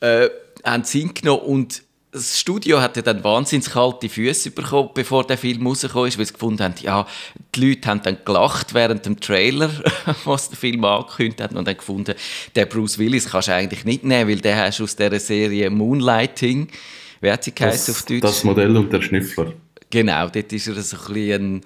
äh, 0.00 0.28
haben 0.64 0.84
sie 0.84 1.02
ihn 1.02 1.14
genommen 1.14 1.42
und 1.42 1.82
das 2.12 2.38
Studio 2.38 2.80
hatte 2.82 3.02
dann 3.02 3.24
wahnsinnig 3.24 3.70
kalte 3.70 4.08
Füße 4.08 4.50
bekommen, 4.50 4.90
bevor 4.92 5.26
der 5.26 5.38
Film 5.38 5.66
rausgekommen 5.66 6.08
ist, 6.08 6.18
weil 6.18 6.26
sie 6.26 6.34
gefunden 6.34 6.62
haben, 6.62 6.74
ja, 6.82 7.06
die 7.54 7.68
Leute 7.70 7.88
haben 7.88 8.02
dann 8.02 8.18
gelacht 8.24 8.74
während 8.74 9.06
dem 9.06 9.18
Trailer, 9.18 9.70
was 10.24 10.50
der 10.50 10.58
Film 10.58 10.84
angekündigt 10.84 11.40
hat, 11.40 11.54
und 11.54 11.66
dann 11.66 11.76
gefunden, 11.76 12.14
der 12.54 12.66
Bruce 12.66 12.98
Willis 12.98 13.30
kannst 13.30 13.48
du 13.48 13.54
eigentlich 13.54 13.84
nicht 13.86 14.04
nehmen, 14.04 14.28
weil 14.30 14.40
der 14.40 14.56
hast 14.58 14.80
aus 14.82 14.94
dieser 14.94 15.18
Serie 15.18 15.70
Moonlighting, 15.70 16.68
wer 17.22 17.32
hat 17.32 17.44
sie 17.44 17.54
geheißen 17.54 17.94
auf 17.94 18.00
Das, 18.00 18.06
Deutsch? 18.06 18.20
das 18.20 18.44
Modell 18.44 18.76
und 18.76 18.92
der 18.92 19.00
Schnüffler. 19.00 19.54
Genau, 19.88 20.28
dort 20.28 20.52
war 20.52 20.76
er 20.76 20.82
so 20.82 20.96
ein 20.96 21.12
bisschen 21.14 21.54
ein, 21.56 21.64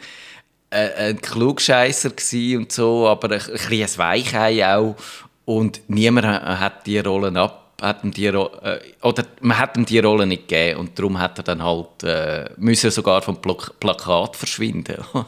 ein, 0.70 0.90
ein 0.96 1.20
Klugscheisser 1.20 2.10
und 2.56 2.70
so, 2.70 3.08
aber 3.08 3.32
ein, 3.32 3.40
ein 3.40 3.52
bisschen 3.52 3.82
ein 3.82 3.98
Weichei 3.98 4.66
auch. 4.76 4.96
Und 5.44 5.80
niemand 5.88 6.26
ha- 6.26 6.58
hat 6.58 6.86
die 6.86 6.98
Rollen 6.98 7.36
ab, 7.36 7.65
ihm 7.82 8.10
die 8.10 8.26
äh, 8.26 8.80
oder 9.02 9.24
man 9.40 9.58
hat 9.58 9.76
ihm 9.76 9.86
die 9.86 9.98
Rolle 9.98 10.26
nicht 10.26 10.48
gegeben 10.48 10.80
und 10.80 10.98
darum 10.98 11.18
hat 11.18 11.38
er 11.38 11.44
dann 11.44 11.62
halt 11.62 12.02
äh, 12.02 12.50
müssen 12.56 12.90
sogar 12.90 13.22
vom 13.22 13.40
Plak 13.40 13.78
Plakat 13.80 14.36
verschwinden. 14.36 14.96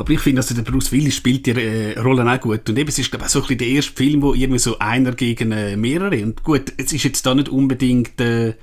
Aber 0.00 0.14
ich 0.14 0.20
finde, 0.20 0.40
also 0.40 0.54
der 0.54 0.62
Bruce 0.62 0.92
Willis 0.92 1.16
spielt 1.16 1.44
die 1.44 1.50
äh, 1.50 1.98
Rollen 1.98 2.26
auch 2.26 2.40
gut. 2.40 2.66
Und 2.70 2.78
eben, 2.78 2.88
es 2.88 2.98
ist, 2.98 3.10
glaube 3.10 3.26
ich, 3.26 3.30
so 3.30 3.40
ein 3.40 3.42
bisschen 3.42 3.58
der 3.58 3.68
erste 3.68 3.92
Film, 3.92 4.22
wo 4.22 4.32
irgendwie 4.32 4.58
so 4.58 4.78
einer 4.78 5.12
gegen 5.12 5.52
äh, 5.52 5.76
mehrere. 5.76 6.22
Und 6.22 6.42
gut, 6.42 6.72
es 6.78 6.94
ist 6.94 7.04
jetzt 7.04 7.26
da 7.26 7.34
nicht 7.34 7.50
unbedingt, 7.50 8.18
äh, 8.18 8.54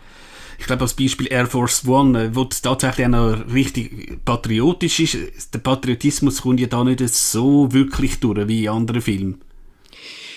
ich 0.57 0.65
glaube, 0.65 0.81
als 0.81 0.95
Beispiel 0.95 1.31
Air 1.31 1.45
Force 1.45 1.85
One, 1.87 2.19
äh, 2.19 2.29
wo 2.35 2.47
es 2.49 2.63
tatsächlich 2.63 3.05
auch 3.05 3.11
noch 3.11 3.53
richtig 3.53 4.25
patriotisch 4.25 4.99
ist. 4.99 5.53
Der 5.53 5.59
Patriotismus 5.59 6.41
kommt 6.41 6.59
ja 6.59 6.65
da 6.65 6.83
nicht 6.83 7.07
so 7.07 7.71
wirklich 7.71 8.19
durch 8.19 8.47
wie 8.47 8.63
in 8.63 8.71
anderen 8.71 9.01
Filmen. 9.01 9.39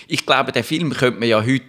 Ich 0.07 0.27
glaube, 0.27 0.53
den 0.53 0.65
Film 0.65 0.91
könnte 0.91 1.19
man 1.19 1.31
ja 1.31 1.43
heute, 1.43 1.65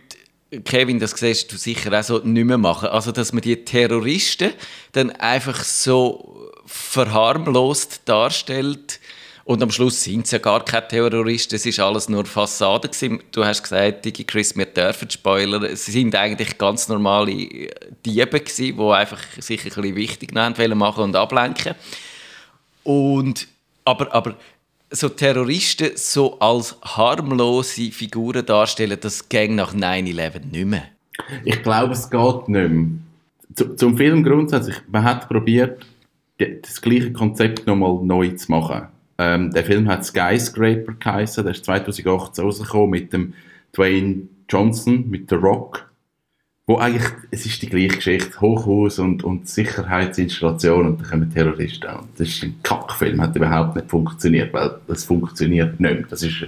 Kevin, 0.66 1.00
das 1.00 1.12
siehst 1.12 1.52
du 1.52 1.58
sicher 1.58 1.98
auch 1.98 2.04
so, 2.04 2.18
nicht 2.20 2.46
mehr 2.46 2.58
machen. 2.58 2.90
Also, 2.90 3.12
dass 3.12 3.32
man 3.32 3.42
die 3.42 3.64
Terroristen 3.64 4.52
dann 4.92 5.12
einfach 5.12 5.64
so 5.64 6.50
verharmlost 6.66 8.02
darstellt 8.06 9.00
Und 9.44 9.64
am 9.64 9.72
Schluss 9.72 10.04
sind 10.04 10.26
es 10.26 10.32
ja 10.32 10.38
gar 10.38 10.64
keine 10.64 10.88
Terroristen, 10.88 11.56
es 11.56 11.66
ist 11.66 11.80
alles 11.80 12.08
nur 12.08 12.26
Fassade 12.26 12.88
gewesen. 12.88 13.24
Du 13.32 13.44
hast 13.44 13.64
gesagt, 13.64 14.06
Digi 14.06 14.24
Chris, 14.24 14.56
wir 14.56 14.66
dürfen 14.66 15.10
Spoiler. 15.10 15.64
Es 15.64 15.86
sind 15.86 16.16
eigentlich 16.16 16.58
ganz 16.58 16.88
normale 16.88 17.34
Diebe 18.06 18.40
gewesen, 18.40 18.78
die 18.78 18.94
einfach 18.94 19.22
sich 19.40 19.62
ein 19.62 19.70
bisschen 19.70 19.96
wichtig 19.96 20.34
nehmen 20.34 20.78
machen 20.78 21.04
und 21.04 21.16
ablenken. 21.16 21.76
Und, 22.84 23.48
aber, 23.84 24.14
aber 24.14 24.36
so 24.92 25.10
Terroristen 25.10 25.92
so 25.96 26.38
als 26.40 26.78
harmlose 26.82 27.92
Figuren 27.92 28.46
darstellen, 28.46 28.98
das 29.00 29.28
ging 29.28 29.56
nach 29.56 29.74
9-11 29.74 30.52
nicht 30.52 30.66
mehr. 30.66 30.84
Ich 31.46 31.62
glaube, 31.64 31.94
es 31.94 32.10
geht 32.10 32.48
nicht 32.48 32.70
mehr. 32.70 32.80
Zu, 33.56 33.76
zum 33.76 33.98
Film 33.98 34.24
grundsätzlich, 34.24 34.78
man 34.90 35.04
hat 35.04 35.28
probiert, 35.28 35.86
das 36.38 36.82
gleiche 36.82 37.12
Konzept 37.12 37.68
nochmal 37.68 38.00
neu 38.04 38.30
zu 38.32 38.52
machen. 38.52 38.88
Ähm, 39.18 39.52
der 39.52 39.64
Film 39.64 39.88
hat 39.88 40.06
Skyscraper 40.06 40.94
geheißen, 40.94 41.44
der 41.44 41.54
ist 41.54 41.66
2018 41.66 42.44
rausgekommen 42.44 42.90
mit 42.90 43.14
dem 43.14 43.34
Dwayne 43.76 44.24
Johnson, 44.50 45.10
mit 45.10 45.30
The 45.30 45.36
Rock. 45.36 45.91
Wo 46.72 46.78
eigentlich, 46.78 47.12
es 47.32 47.46
ist 47.46 47.62
die 47.62 47.68
gleiche 47.68 47.98
Geschichte, 47.98 48.40
Hochhaus 48.40 48.98
und, 48.98 49.26
und 49.26 49.50
Sicherheitsinstallation 49.50 50.86
und 50.86 51.02
dann 51.02 51.10
kommen 51.10 51.30
Terroristen. 51.30 51.90
Und 51.90 52.08
das 52.18 52.30
ist 52.30 52.44
ein 52.44 52.56
Kackfilm, 52.64 53.22
hat 53.22 53.36
überhaupt 53.36 53.76
nicht 53.76 53.90
funktioniert, 53.90 54.54
weil 54.54 54.78
das 54.88 55.04
funktioniert 55.04 55.78
nicht 55.82 55.82
mehr. 55.82 56.06
Das 56.10 56.24
ist 56.24 56.48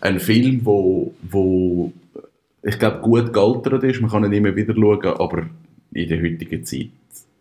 ein 0.00 0.18
Film, 0.18 0.62
wo, 0.64 1.14
wo 1.22 1.92
ich 2.64 2.80
glaube, 2.80 2.98
gut 2.98 3.32
gealtert 3.32 3.84
ist, 3.84 4.00
man 4.00 4.10
kann 4.10 4.24
ihn 4.24 4.32
immer 4.32 4.56
wieder 4.56 4.74
schauen, 4.74 5.06
aber 5.06 5.46
in 5.92 6.08
der 6.08 6.20
heutigen 6.20 6.64
Zeit 6.64 6.90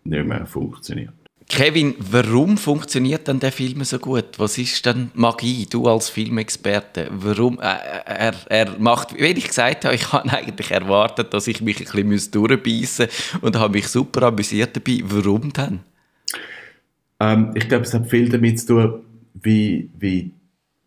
nicht 0.03 0.27
mehr 0.27 0.45
funktioniert. 0.45 1.13
Kevin, 1.49 1.95
warum 1.99 2.57
funktioniert 2.57 3.27
denn 3.27 3.39
der 3.39 3.53
Film 3.53 3.83
so 3.83 3.99
gut? 3.99 4.37
Was 4.37 4.57
ist 4.57 4.85
denn 4.85 5.11
Magie, 5.13 5.65
du 5.69 5.87
als 5.87 6.09
Filmexperte? 6.09 7.07
Warum? 7.09 7.57
Äh, 7.59 7.77
er, 8.05 8.33
er 8.49 8.79
macht, 8.79 9.17
wie 9.17 9.27
ich 9.27 9.47
gesagt 9.47 9.85
habe, 9.85 9.95
ich 9.95 10.11
habe 10.11 10.29
eigentlich 10.29 10.71
erwartet, 10.71 11.33
dass 11.33 11.47
ich 11.47 11.61
mich 11.61 11.79
ein 11.79 12.09
bisschen 12.09 12.31
durchbeissen 12.31 13.07
muss 13.07 13.41
und 13.41 13.55
habe 13.55 13.73
mich 13.73 13.87
super 13.87 14.23
amüsiert 14.23 14.75
dabei. 14.75 14.99
Warum 15.05 15.53
denn? 15.53 15.79
Ähm, 17.21 17.51
ich 17.55 17.67
glaube, 17.69 17.85
es 17.85 17.93
hat 17.93 18.09
viel 18.09 18.27
damit 18.27 18.59
zu 18.59 18.67
tun, 18.67 18.99
wie, 19.35 19.89
wie 19.97 20.31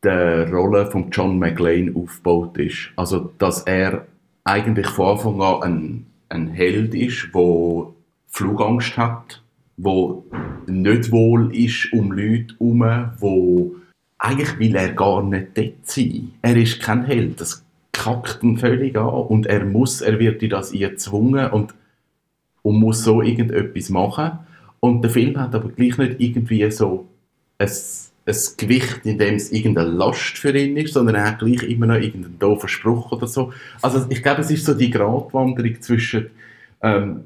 die 0.04 0.08
Rolle 0.08 0.90
von 0.90 1.10
John 1.10 1.38
McLean 1.38 1.96
aufgebaut 1.96 2.58
ist. 2.58 2.90
Also, 2.96 3.32
dass 3.38 3.62
er 3.62 4.06
eigentlich 4.44 4.88
von 4.88 5.12
Anfang 5.16 5.40
an 5.40 5.62
ein, 5.62 6.06
ein 6.28 6.48
Held 6.48 6.94
ist, 6.94 7.28
der 7.34 7.86
Flugangst 8.28 8.96
hat, 8.96 9.42
wo 9.76 10.24
nicht 10.70 11.10
wohl 11.10 11.54
ist 11.54 11.92
um 11.92 12.12
Leute 12.12 12.54
herum, 12.58 12.84
wo 13.18 13.74
eigentlich 14.18 14.58
will 14.58 14.76
er 14.76 14.92
gar 14.92 15.22
nicht 15.22 15.56
dort 15.56 15.74
sein. 15.84 16.32
Er 16.42 16.56
ist 16.56 16.80
kein 16.80 17.04
Held, 17.04 17.40
das 17.40 17.64
kackt 17.92 18.42
ihn 18.42 18.58
völlig 18.58 18.96
an 18.96 19.08
und 19.08 19.46
er 19.46 19.64
muss, 19.64 20.00
er 20.00 20.18
wird 20.18 20.42
in 20.42 20.50
das 20.50 20.72
gezwungen 20.72 21.50
und, 21.50 21.74
und 22.62 22.76
muss 22.78 23.04
so 23.04 23.22
irgendetwas 23.22 23.90
machen. 23.90 24.38
Und 24.80 25.02
der 25.02 25.10
Film 25.10 25.38
hat 25.38 25.54
aber 25.54 25.68
gleich 25.68 25.98
nicht 25.98 26.16
irgendwie 26.18 26.70
so 26.70 27.06
ein 27.58 27.68
ein 28.26 28.36
Gewicht, 28.56 29.00
in 29.04 29.18
dem 29.18 29.34
es 29.34 29.52
irgendeine 29.52 29.88
Last 29.88 30.38
für 30.38 30.56
ihn 30.56 30.76
ist, 30.76 30.94
sondern 30.94 31.16
er 31.16 31.26
hat 31.26 31.38
gleich 31.40 31.62
immer 31.62 31.86
noch 31.86 31.96
irgendeinen 31.96 32.38
doofen 32.38 32.68
Spruch 32.68 33.12
oder 33.12 33.26
so. 33.26 33.52
Also 33.82 34.06
ich 34.08 34.22
glaube, 34.22 34.42
es 34.42 34.50
ist 34.50 34.64
so 34.64 34.74
die 34.74 34.90
Gratwanderung 34.90 35.80
zwischen 35.80 36.30
ähm, 36.82 37.24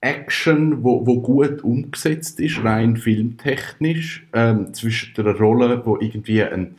Action, 0.00 0.84
wo, 0.84 1.06
wo 1.06 1.20
gut 1.20 1.64
umgesetzt 1.64 2.38
ist, 2.40 2.62
rein 2.62 2.96
filmtechnisch, 2.96 4.26
ähm, 4.32 4.72
zwischen 4.74 5.14
der 5.14 5.36
Rolle, 5.36 5.84
wo 5.84 5.96
irgendwie 5.98 6.42
ein, 6.42 6.76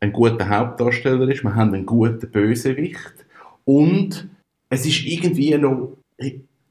ein 0.00 0.12
guter 0.12 0.48
Hauptdarsteller 0.48 1.28
ist, 1.28 1.44
wir 1.44 1.54
haben 1.54 1.74
einen 1.74 1.86
guten 1.86 2.30
Bösewicht 2.30 3.26
und 3.64 4.28
es 4.70 4.86
ist 4.86 5.04
irgendwie 5.06 5.56
noch 5.58 5.96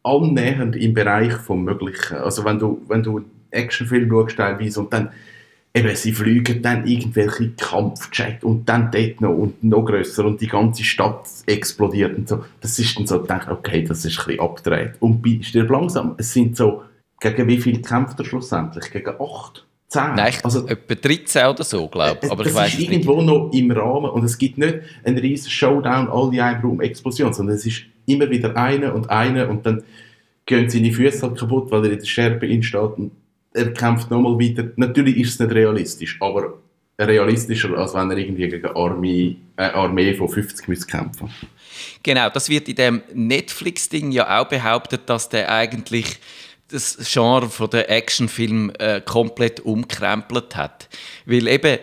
annähernd 0.03 0.75
im 0.75 0.93
Bereich 0.93 1.33
vom 1.33 1.63
Möglichen. 1.63 2.17
Also 2.17 2.45
wenn 2.45 2.59
du, 2.59 2.81
wenn 2.87 3.03
du 3.03 3.25
Actionfilm 3.51 4.09
schaust 4.09 4.37
teilweise 4.37 4.79
und 4.79 4.93
dann 4.93 5.09
eben, 5.75 5.95
sie 5.95 6.13
fliegen 6.13 6.61
dann 6.61 6.87
irgendwelche 6.87 7.51
Kampfjets 7.51 8.43
und 8.43 8.67
dann 8.67 8.89
dort 8.91 9.21
noch 9.21 9.35
und 9.35 9.63
noch 9.63 9.83
grösser 9.83 10.25
und 10.25 10.39
die 10.41 10.47
ganze 10.47 10.83
Stadt 10.83 11.27
explodiert 11.45 12.17
und 12.17 12.29
so. 12.29 12.45
Das 12.61 12.79
ist 12.79 12.97
dann 12.97 13.05
so, 13.05 13.19
denke 13.19 13.51
okay, 13.51 13.83
das 13.83 14.05
ist 14.05 14.17
ein 14.19 14.25
bisschen 14.25 14.39
abgedreht. 14.39 14.93
Und 14.99 15.21
bei 15.21 15.39
Stirb 15.41 15.69
langsam, 15.69 16.15
es 16.17 16.31
sind 16.31 16.55
so, 16.55 16.83
gegen 17.19 17.47
wie 17.47 17.57
viele 17.57 17.81
kämpft 17.81 18.17
er 18.19 18.25
schlussendlich? 18.25 18.91
Gegen 18.91 19.13
acht? 19.19 19.65
10? 19.87 20.15
Nein, 20.15 20.33
also, 20.43 20.67
etwa 20.67 20.95
13 20.95 21.45
oder 21.45 21.63
so, 21.63 21.87
glaube 21.87 22.19
ich. 22.23 22.31
Aber 22.31 22.43
das 22.43 22.53
ich 22.53 22.57
weiss 22.57 22.73
ist 22.73 22.79
irgendwo 22.79 23.17
nicht. 23.17 23.27
noch 23.27 23.51
im 23.53 23.71
Rahmen 23.71 24.09
und 24.09 24.23
es 24.23 24.37
gibt 24.37 24.57
nicht 24.57 24.79
einen 25.03 25.17
riesen 25.17 25.51
Showdown, 25.51 26.09
alle 26.09 26.33
in 26.33 26.39
einem 26.39 26.61
Raum, 26.61 26.81
Explosion, 26.81 27.33
sondern 27.33 27.55
es 27.55 27.65
ist 27.65 27.83
immer 28.05 28.29
wieder 28.29 28.55
eine 28.57 28.93
und 28.93 29.09
eine 29.09 29.47
und 29.47 29.65
dann 29.65 29.83
gehen 30.45 30.69
seine 30.69 30.91
Füße 30.91 31.21
halt 31.21 31.37
kaputt, 31.37 31.71
weil 31.71 31.85
er 31.85 31.91
in 31.91 31.99
der 31.99 32.05
Scherbe 32.05 32.63
steht 32.63 32.81
und 32.97 33.11
er 33.55 33.73
kämpft 33.73 34.11
nochmal 34.11 34.37
weiter. 34.37 34.71
Natürlich 34.75 35.17
ist 35.17 35.33
es 35.33 35.39
nicht 35.39 35.55
realistisch, 35.55 36.17
aber 36.19 36.59
realistischer, 36.99 37.77
als 37.77 37.93
wenn 37.93 38.11
er 38.11 38.17
irgendwie 38.17 38.47
gegen 38.47 38.65
eine 38.65 38.75
Armee, 38.75 39.37
eine 39.57 39.73
Armee 39.73 40.13
von 40.13 40.29
50 40.29 40.67
müsste 40.67 40.87
kämpfen 40.87 41.29
Genau, 42.03 42.29
das 42.29 42.49
wird 42.49 42.69
in 42.69 42.75
dem 42.75 43.01
Netflix-Ding 43.13 44.11
ja 44.11 44.39
auch 44.39 44.47
behauptet, 44.47 45.01
dass 45.07 45.27
der 45.27 45.51
eigentlich 45.51 46.19
das 46.69 46.97
Genre 47.11 47.49
von 47.49 47.69
der 47.69 47.89
Actionfilm 47.91 48.71
äh, 48.79 48.99
komplett 49.01 49.59
umkrempelt 49.59 50.55
hat. 50.55 50.89
Weil 51.25 51.47
eben, 51.47 51.67
äh, 51.67 51.79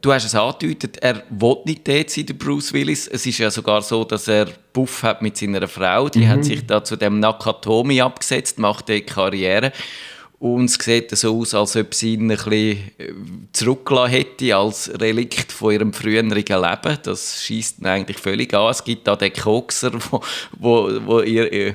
du 0.00 0.12
hast 0.12 0.24
es 0.24 0.34
angedeutet, 0.34 0.98
er 1.00 1.22
will 1.30 1.58
nicht 1.64 1.86
dort 1.86 2.10
sein, 2.10 2.26
der 2.26 2.34
Bruce 2.34 2.72
Willis. 2.72 3.06
Es 3.06 3.24
ist 3.24 3.38
ja 3.38 3.50
sogar 3.50 3.82
so, 3.82 4.04
dass 4.04 4.26
er 4.26 4.48
Buff 4.72 5.02
hat 5.02 5.22
mit 5.22 5.36
seiner 5.36 5.68
Frau. 5.68 6.08
Die 6.08 6.20
mhm. 6.20 6.28
hat 6.28 6.44
sich 6.44 6.66
da 6.66 6.82
zu 6.82 6.96
dem 6.96 7.20
Nakatomi 7.20 8.00
abgesetzt, 8.00 8.58
macht 8.58 8.88
die 8.88 9.02
Karriere. 9.02 9.72
Und 10.38 10.66
es 10.66 10.74
sieht 10.74 11.16
so 11.16 11.40
aus, 11.40 11.54
als 11.54 11.76
ob 11.76 11.94
sie 11.94 12.14
ihn 12.14 12.30
ein 12.30 12.50
äh, 12.52 12.76
zurückgelassen 13.52 14.10
hätte 14.10 14.56
als 14.56 14.90
Relikt 15.00 15.50
von 15.50 15.72
ihrem 15.72 15.92
früheren 15.94 16.30
Leben. 16.30 16.98
Das 17.02 17.42
schießt 17.42 17.84
eigentlich 17.86 18.18
völlig 18.18 18.52
an. 18.52 18.70
Es 18.70 18.84
gibt 18.84 19.06
da 19.06 19.16
den 19.16 19.32
Kokser, 19.32 19.92
wo, 20.10 20.20
wo, 20.58 20.90
wo 21.06 21.20
ihr, 21.20 21.50
äh, 21.52 21.74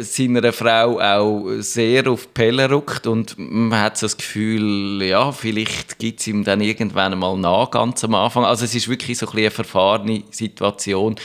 seiner 0.00 0.52
Frau 0.52 1.00
auch 1.00 1.48
sehr 1.60 2.10
auf 2.10 2.24
die 2.24 2.32
Pelle 2.34 2.70
rückt 2.70 3.06
und 3.06 3.36
man 3.38 3.80
hat 3.80 3.96
so 3.96 4.06
das 4.06 4.16
Gefühl, 4.16 5.02
ja, 5.02 5.32
vielleicht 5.32 5.98
gibt 5.98 6.20
es 6.20 6.26
ihm 6.26 6.44
dann 6.44 6.60
irgendwann 6.60 7.18
mal 7.18 7.36
nach, 7.38 7.70
ganz 7.70 8.04
am 8.04 8.14
Anfang. 8.14 8.44
Also 8.44 8.64
es 8.64 8.74
ist 8.74 8.88
wirklich 8.88 9.18
so 9.18 9.26
ein 9.28 9.38
eine 9.38 9.50
verfahrene 9.50 10.24
Situation 10.30 11.16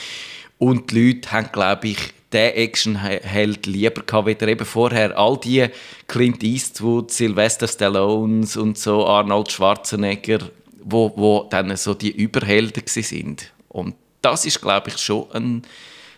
und 0.57 0.91
die 0.91 1.07
Leute 1.07 1.31
haben, 1.31 1.51
glaube 1.51 1.89
ich, 1.89 1.97
den 2.33 2.53
Actionheld 2.55 3.65
lieber 3.65 4.03
gehabt, 4.03 4.27
wie 4.27 4.45
eben 4.45 4.65
vorher. 4.65 5.17
All 5.17 5.37
die 5.37 5.67
Clint 6.07 6.43
Eastwood, 6.43 7.11
Sylvester 7.11 7.67
Stallones 7.67 8.57
und 8.57 8.77
so, 8.77 9.05
Arnold 9.05 9.51
Schwarzenegger, 9.51 10.39
wo, 10.83 11.13
wo 11.15 11.47
dann 11.49 11.75
so 11.77 11.93
die 11.93 12.11
Überhelden 12.11 12.83
sind. 12.85 13.51
Und 13.69 13.95
das 14.21 14.45
ist, 14.45 14.61
glaube 14.61 14.89
ich, 14.89 14.97
schon 14.97 15.31
ein, 15.31 15.61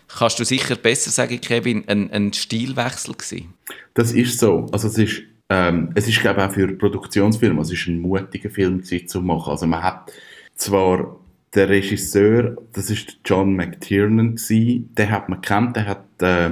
kannst 0.07 0.39
du 0.39 0.45
sicher 0.45 0.75
besser 0.75 1.11
sagen, 1.11 1.39
Kevin, 1.41 1.83
ein, 1.87 2.11
ein 2.11 2.33
Stilwechsel 2.33 3.13
gewesen. 3.13 3.53
Das 3.93 4.11
ist 4.11 4.39
so. 4.39 4.67
Also 4.71 4.87
es 4.87 4.97
ist, 4.97 5.21
ähm, 5.49 5.91
es 5.93 6.07
ist, 6.07 6.21
glaube 6.21 6.41
ich, 6.41 6.47
auch 6.47 6.53
für 6.53 6.67
Produktionsfilme, 6.69 7.61
es 7.61 7.71
ist 7.71 7.87
ein 7.87 7.99
mutiger 7.99 8.49
Film 8.49 8.83
zu 8.83 9.21
machen. 9.21 9.51
Also 9.51 9.67
man 9.67 9.83
hat 9.83 10.11
zwar 10.55 11.18
der 11.55 11.69
Regisseur, 11.69 12.57
das 12.73 12.89
ist 12.89 13.19
John 13.25 13.55
McTiernan 13.55 14.35
den 14.49 15.09
hat 15.09 15.29
man 15.29 15.41
kennt, 15.41 15.75
der 15.75 15.87
hat 15.87 16.05
äh, 16.21 16.51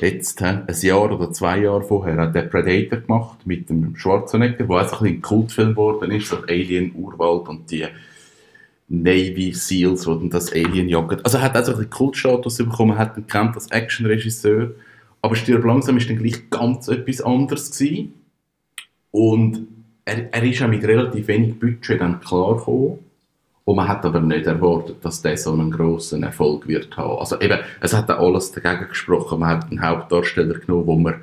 jetzt 0.00 0.40
äh, 0.42 0.62
ein 0.66 0.74
Jahr 0.80 1.12
oder 1.12 1.32
zwei 1.32 1.60
Jahre 1.60 1.82
vorher 1.82 2.16
hat 2.16 2.34
der 2.34 2.42
Predator 2.42 3.00
gemacht 3.00 3.46
mit 3.46 3.70
dem 3.70 3.94
Schwarzenegger, 3.96 4.68
wo 4.68 4.78
auch 4.78 5.02
ein 5.02 5.22
Kultfilm 5.22 5.70
geworden 5.70 6.10
ist, 6.10 6.28
so 6.28 6.38
Alien 6.48 6.92
Urwald 6.94 7.48
und 7.48 7.70
die 7.70 7.86
Navy 8.88 9.52
Seals, 9.52 10.02
die 10.02 10.06
dann 10.06 10.30
das 10.30 10.52
Alien 10.52 10.88
jagen. 10.88 11.20
Also 11.22 11.38
er 11.38 11.44
hat 11.44 11.56
also 11.56 11.74
einen 11.74 11.90
Kultstatus 11.90 12.58
bekommen, 12.58 12.98
hat 12.98 13.16
ihn 13.16 13.26
kennt 13.26 13.54
als 13.54 13.70
Actionregisseur, 13.70 14.72
aber 15.22 15.36
Stirb 15.36 15.64
langsam 15.64 15.96
ist 15.96 16.10
dann 16.10 16.18
gleich 16.18 16.50
ganz 16.50 16.88
etwas 16.88 17.20
anderes 17.20 17.70
gewesen. 17.70 18.12
und 19.12 19.68
er, 20.04 20.32
er 20.32 20.42
ist 20.44 20.62
auch 20.62 20.68
mit 20.68 20.84
relativ 20.84 21.26
wenig 21.26 21.58
Budget 21.58 22.00
dann 22.00 22.20
klar 22.20 22.56
gekommen 22.56 23.05
und 23.66 23.74
man 23.74 23.88
hat 23.88 24.04
aber 24.04 24.20
nicht 24.20 24.46
erwartet, 24.46 25.04
dass 25.04 25.22
der 25.22 25.36
so 25.36 25.52
einen 25.52 25.72
grossen 25.72 26.22
Erfolg 26.22 26.68
wird 26.68 26.96
haben. 26.96 27.18
Also 27.18 27.40
eben, 27.40 27.58
es 27.80 27.92
hat 27.94 28.08
auch 28.08 28.20
alles 28.20 28.52
dagegen 28.52 28.88
gesprochen. 28.88 29.40
Man 29.40 29.48
hat 29.48 29.68
einen 29.68 29.82
Hauptdarsteller 29.82 30.60
genommen, 30.60 30.86
wo 30.86 30.94
man 30.94 31.16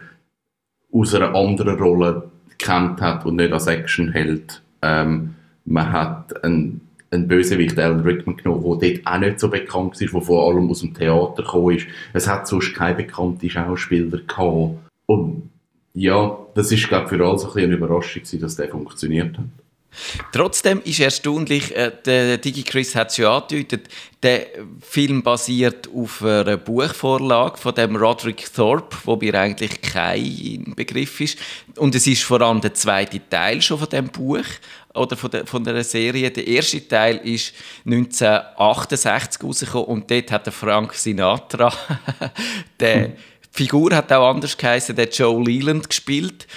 aus 0.91 1.15
einer 1.15 1.34
anderen 1.34 1.79
Rolle 1.79 2.29
kennt 2.58 2.99
hat 2.99 3.25
und 3.25 3.38
nicht 3.38 3.53
als 3.53 3.67
Actionheld. 3.67 4.62
Ähm, 4.82 5.36
man 5.63 5.89
hat 5.93 6.43
einen, 6.43 6.82
einen 7.12 7.29
Bösewicht, 7.29 7.79
Alan 7.79 8.01
Rickman, 8.01 8.36
genommen, 8.36 8.77
der 8.77 8.91
dort 8.91 9.08
auch 9.08 9.19
nicht 9.19 9.39
so 9.39 9.49
bekannt 9.49 10.01
ist, 10.01 10.13
der 10.13 10.21
vor 10.21 10.45
allem 10.45 10.69
aus 10.69 10.82
dem 10.82 10.93
Theater 10.93 11.43
gekommen 11.43 11.77
ist. 11.77 11.88
Es 12.12 12.27
hat 12.27 12.45
sonst 12.45 12.75
keine 12.75 12.95
bekannten 12.95 13.49
Schauspieler 13.49 14.17
gehabt. 14.17 14.79
Und 15.06 15.49
ja, 15.93 16.38
das 16.56 16.73
ist, 16.73 16.89
glaube 16.89 17.06
ich, 17.06 17.10
für 17.12 17.25
alle 17.25 17.39
so 17.39 17.53
ein 17.53 17.63
eine 17.63 17.75
Überraschung 17.75 18.23
dass 18.41 18.58
der 18.58 18.67
funktioniert 18.67 19.38
hat. 19.38 19.45
Trotzdem 20.32 20.82
ist 20.84 20.99
erstaunlich, 20.99 21.75
äh, 21.75 21.91
der 22.06 22.38
Digi 22.38 22.63
Chris 22.63 22.95
hat 22.95 23.10
es 23.10 23.17
schon 23.17 23.25
angedeutet, 23.25 23.88
der 24.21 24.47
Film 24.82 25.21
basiert 25.21 25.89
auf 25.93 26.23
einer 26.23 26.58
Buchvorlage 26.58 27.58
von 27.58 27.75
dem 27.75 27.95
Roderick 27.95 28.51
Thorpe, 28.53 28.95
wo 29.03 29.17
mir 29.17 29.36
eigentlich 29.36 29.82
kein 29.82 30.73
Begriff 30.75 31.19
ist. 31.19 31.38
Und 31.77 31.93
es 31.93 32.08
ist 32.08 32.23
vor 32.23 32.41
allem 32.41 32.62
der 32.62 32.73
zweite 32.73 33.21
Teil 33.29 33.62
schon 33.62 33.79
von 33.79 33.89
dem 33.89 34.08
Buch 34.08 34.45
oder 34.93 35.17
von 35.17 35.29
der, 35.29 35.45
von 35.45 35.63
der 35.63 35.84
Serie. 35.84 36.32
Der 36.32 36.47
erste 36.47 36.88
Teil 36.88 37.17
ist 37.17 37.53
1968 37.86 39.43
rausgekommen 39.43 39.88
und 39.88 40.10
dort 40.10 40.32
hat 40.32 40.45
der 40.45 40.53
Frank 40.53 40.93
Sinatra, 40.93 41.73
der 42.79 43.12
Figur 43.56 43.95
hat 43.95 44.12
auch 44.12 44.29
anders 44.29 44.58
geheißen, 44.58 44.95
der 44.95 45.10
Joe 45.10 45.43
Leland 45.43 45.88
gespielt 45.88 46.47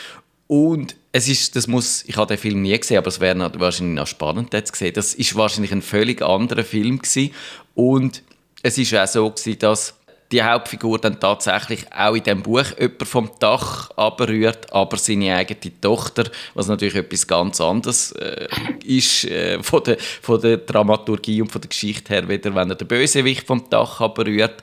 und 0.46 0.96
es 1.12 1.28
ist, 1.28 1.56
das 1.56 1.66
muss, 1.66 2.04
ich 2.06 2.16
habe 2.16 2.28
den 2.28 2.38
Film 2.38 2.62
nie 2.62 2.78
gesehen, 2.78 2.98
aber 2.98 3.08
es 3.08 3.20
wäre 3.20 3.50
wahrscheinlich 3.58 3.96
noch 3.96 4.06
spannend 4.06 4.52
jetzt 4.52 4.72
gesehen. 4.72 4.92
Das 4.94 5.14
ist 5.14 5.34
wahrscheinlich 5.34 5.72
ein 5.72 5.82
völlig 5.82 6.22
anderer 6.22 6.64
Film 6.64 6.98
gewesen. 6.98 7.32
und 7.74 8.22
es 8.62 8.78
ist 8.78 8.94
auch 8.94 9.06
so 9.06 9.30
gewesen, 9.30 9.58
dass 9.60 9.94
die 10.32 10.42
Hauptfigur 10.42 10.98
dann 10.98 11.20
tatsächlich 11.20 11.84
auch 11.92 12.14
in 12.14 12.22
dem 12.24 12.42
Buch 12.42 12.64
jemand 12.78 13.06
vom 13.06 13.30
Dach 13.38 13.90
abrührt, 13.96 14.72
aber 14.72 14.96
seine 14.96 15.36
eigene 15.36 15.80
Tochter, 15.80 16.24
was 16.54 16.66
natürlich 16.66 16.96
etwas 16.96 17.26
ganz 17.26 17.60
anderes 17.60 18.12
äh, 18.12 18.48
ist 18.84 19.24
äh, 19.24 19.62
von, 19.62 19.84
der, 19.84 19.98
von 19.98 20.40
der 20.40 20.58
Dramaturgie 20.58 21.42
und 21.42 21.52
von 21.52 21.60
der 21.60 21.68
Geschichte 21.68 22.12
her, 22.12 22.28
wieder 22.28 22.54
wenn 22.54 22.70
er 22.70 22.76
den 22.76 22.88
Bösewicht 22.88 23.46
vom 23.46 23.68
Dach 23.70 24.00
abrührt 24.00 24.62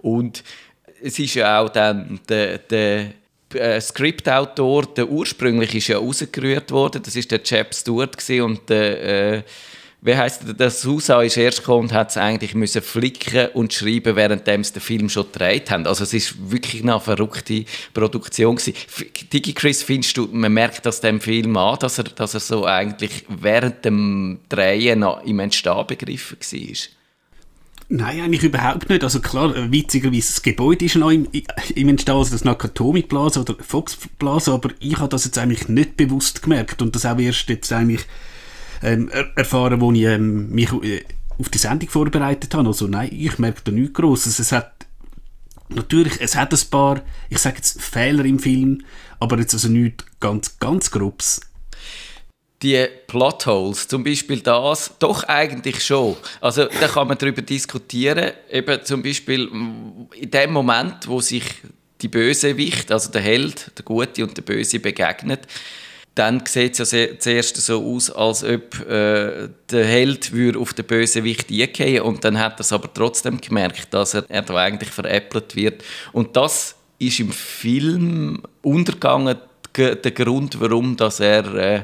und 0.00 0.44
es 1.02 1.18
ist 1.18 1.34
ja 1.34 1.60
auch 1.60 1.70
dann 1.70 2.20
der, 2.28 2.58
der 2.58 3.12
äh, 3.54 3.80
Skriptautor, 3.80 4.86
der 4.86 5.08
ursprünglich 5.08 5.74
ist 5.74 5.88
ja 5.88 5.98
rausgerührt 5.98 6.70
worden, 6.70 7.02
das 7.02 7.16
ist 7.16 7.30
der 7.30 7.42
Chap 7.42 7.74
Stewart 7.74 8.16
gewesen, 8.16 8.42
und 8.42 8.68
der, 8.68 9.34
äh, 9.38 9.42
wie 10.02 10.16
heisst 10.16 10.46
der, 10.46 10.54
der 10.54 10.70
Susa 10.70 11.22
ist 11.22 11.36
erst 11.36 11.58
gekommen 11.58 11.88
und 11.88 11.92
hat 11.92 12.10
es 12.10 12.16
eigentlich 12.16 12.54
müssen 12.54 12.80
flicken 12.80 13.48
und 13.54 13.72
schreiben, 13.72 14.16
während 14.16 14.46
sie 14.46 14.72
den 14.72 14.80
Film 14.80 15.08
schon 15.08 15.26
gedreht 15.30 15.70
haben. 15.70 15.86
Also 15.86 16.04
es 16.04 16.14
ist 16.14 16.50
wirklich 16.50 16.82
eine 16.82 16.98
verrückte 17.00 17.64
Produktion 17.92 18.56
gewesen. 18.56 18.74
Digi 19.32 19.52
Chris, 19.52 19.82
findest 19.82 20.16
du, 20.16 20.28
man 20.32 20.52
merkt 20.52 20.86
das 20.86 21.00
dem 21.00 21.20
Film 21.20 21.56
an, 21.56 21.78
dass 21.80 21.98
er, 21.98 22.04
dass 22.04 22.34
er 22.34 22.40
so 22.40 22.64
eigentlich 22.64 23.24
während 23.28 23.84
dem 23.84 24.40
Drehen 24.48 25.00
noch 25.00 25.22
im 25.24 25.38
Entstehen 25.40 25.86
begriffen 25.86 26.38
war? 26.40 26.99
Nein, 27.92 28.20
eigentlich 28.20 28.44
überhaupt 28.44 28.88
nicht. 28.88 29.02
Also 29.02 29.18
klar, 29.18 29.52
witzigerweise, 29.72 30.32
das 30.32 30.42
Gebäude 30.42 30.84
ist 30.84 30.94
noch 30.94 31.10
im, 31.10 31.26
im 31.74 31.88
Entstehen, 31.88 32.14
also 32.14 32.30
das 32.30 32.44
Nakatomi 32.44 33.02
Plaza 33.02 33.40
oder 33.40 33.56
Fox 33.58 33.98
Plaza, 34.16 34.54
aber 34.54 34.70
ich 34.78 34.96
habe 34.98 35.08
das 35.08 35.24
jetzt 35.24 35.36
eigentlich 35.38 35.68
nicht 35.68 35.96
bewusst 35.96 36.40
gemerkt 36.40 36.82
und 36.82 36.94
das 36.94 37.04
auch 37.04 37.18
erst 37.18 37.48
jetzt 37.48 37.72
eigentlich 37.72 38.06
ähm, 38.80 39.08
er 39.08 39.36
erfahren, 39.36 39.80
wo 39.80 39.90
ich 39.90 40.02
ähm, 40.02 40.50
mich 40.50 40.72
äh, 40.84 41.02
auf 41.36 41.48
die 41.48 41.58
Sendung 41.58 41.88
vorbereitet 41.88 42.54
habe. 42.54 42.68
Also 42.68 42.86
nein, 42.86 43.10
ich 43.12 43.40
merke 43.40 43.62
da 43.64 43.72
nichts 43.72 43.94
Grosses. 43.94 44.38
Es 44.38 44.52
hat 44.52 44.86
natürlich, 45.68 46.20
es 46.20 46.36
hat 46.36 46.54
ein 46.54 46.70
paar, 46.70 47.02
ich 47.28 47.38
sage 47.38 47.56
jetzt 47.56 47.82
Fehler 47.82 48.24
im 48.24 48.38
Film, 48.38 48.84
aber 49.18 49.36
jetzt 49.40 49.54
also 49.54 49.68
nichts 49.68 50.04
ganz, 50.20 50.60
ganz 50.60 50.92
Grobes. 50.92 51.40
Die 52.62 52.86
Plotholes, 53.06 53.88
zum 53.88 54.04
Beispiel 54.04 54.40
das, 54.40 54.92
doch 54.98 55.24
eigentlich 55.24 55.82
schon. 55.84 56.16
Also 56.40 56.66
da 56.66 56.88
kann 56.88 57.08
man 57.08 57.16
darüber 57.16 57.40
diskutieren, 57.42 58.32
eben 58.50 58.84
zum 58.84 59.02
Beispiel 59.02 59.48
in 60.14 60.30
dem 60.30 60.52
Moment, 60.52 61.08
wo 61.08 61.20
sich 61.20 61.44
die 62.02 62.08
Bösewicht, 62.08 62.92
also 62.92 63.10
der 63.10 63.22
Held, 63.22 63.72
der 63.78 63.84
Gute 63.84 64.24
und 64.24 64.36
der 64.36 64.42
Böse 64.42 64.78
begegnet, 64.78 65.40
dann 66.14 66.42
sieht 66.44 66.78
es 66.78 66.90
ja 66.90 67.18
zuerst 67.18 67.56
so 67.56 67.82
aus, 67.82 68.10
als 68.10 68.42
ob 68.44 68.78
äh, 68.80 69.48
der 69.70 69.84
Held 69.86 70.32
würde 70.32 70.58
auf 70.58 70.74
den 70.74 70.84
Bösewicht 70.84 71.50
eingehen 71.50 72.02
und 72.02 72.24
dann 72.24 72.38
hat 72.38 72.58
er 72.58 72.60
es 72.60 72.72
aber 72.72 72.92
trotzdem 72.92 73.40
gemerkt, 73.40 73.94
dass 73.94 74.14
er, 74.14 74.24
er 74.28 74.42
da 74.42 74.54
eigentlich 74.56 74.90
veräppelt 74.90 75.56
wird. 75.56 75.82
Und 76.12 76.36
das 76.36 76.74
ist 76.98 77.20
im 77.20 77.32
Film 77.32 78.42
untergegangen, 78.60 79.36
ge- 79.36 79.44
der 79.76 80.10
Grund, 80.12 80.60
warum 80.60 80.96
dass 80.96 81.20
er 81.20 81.54
äh, 81.54 81.82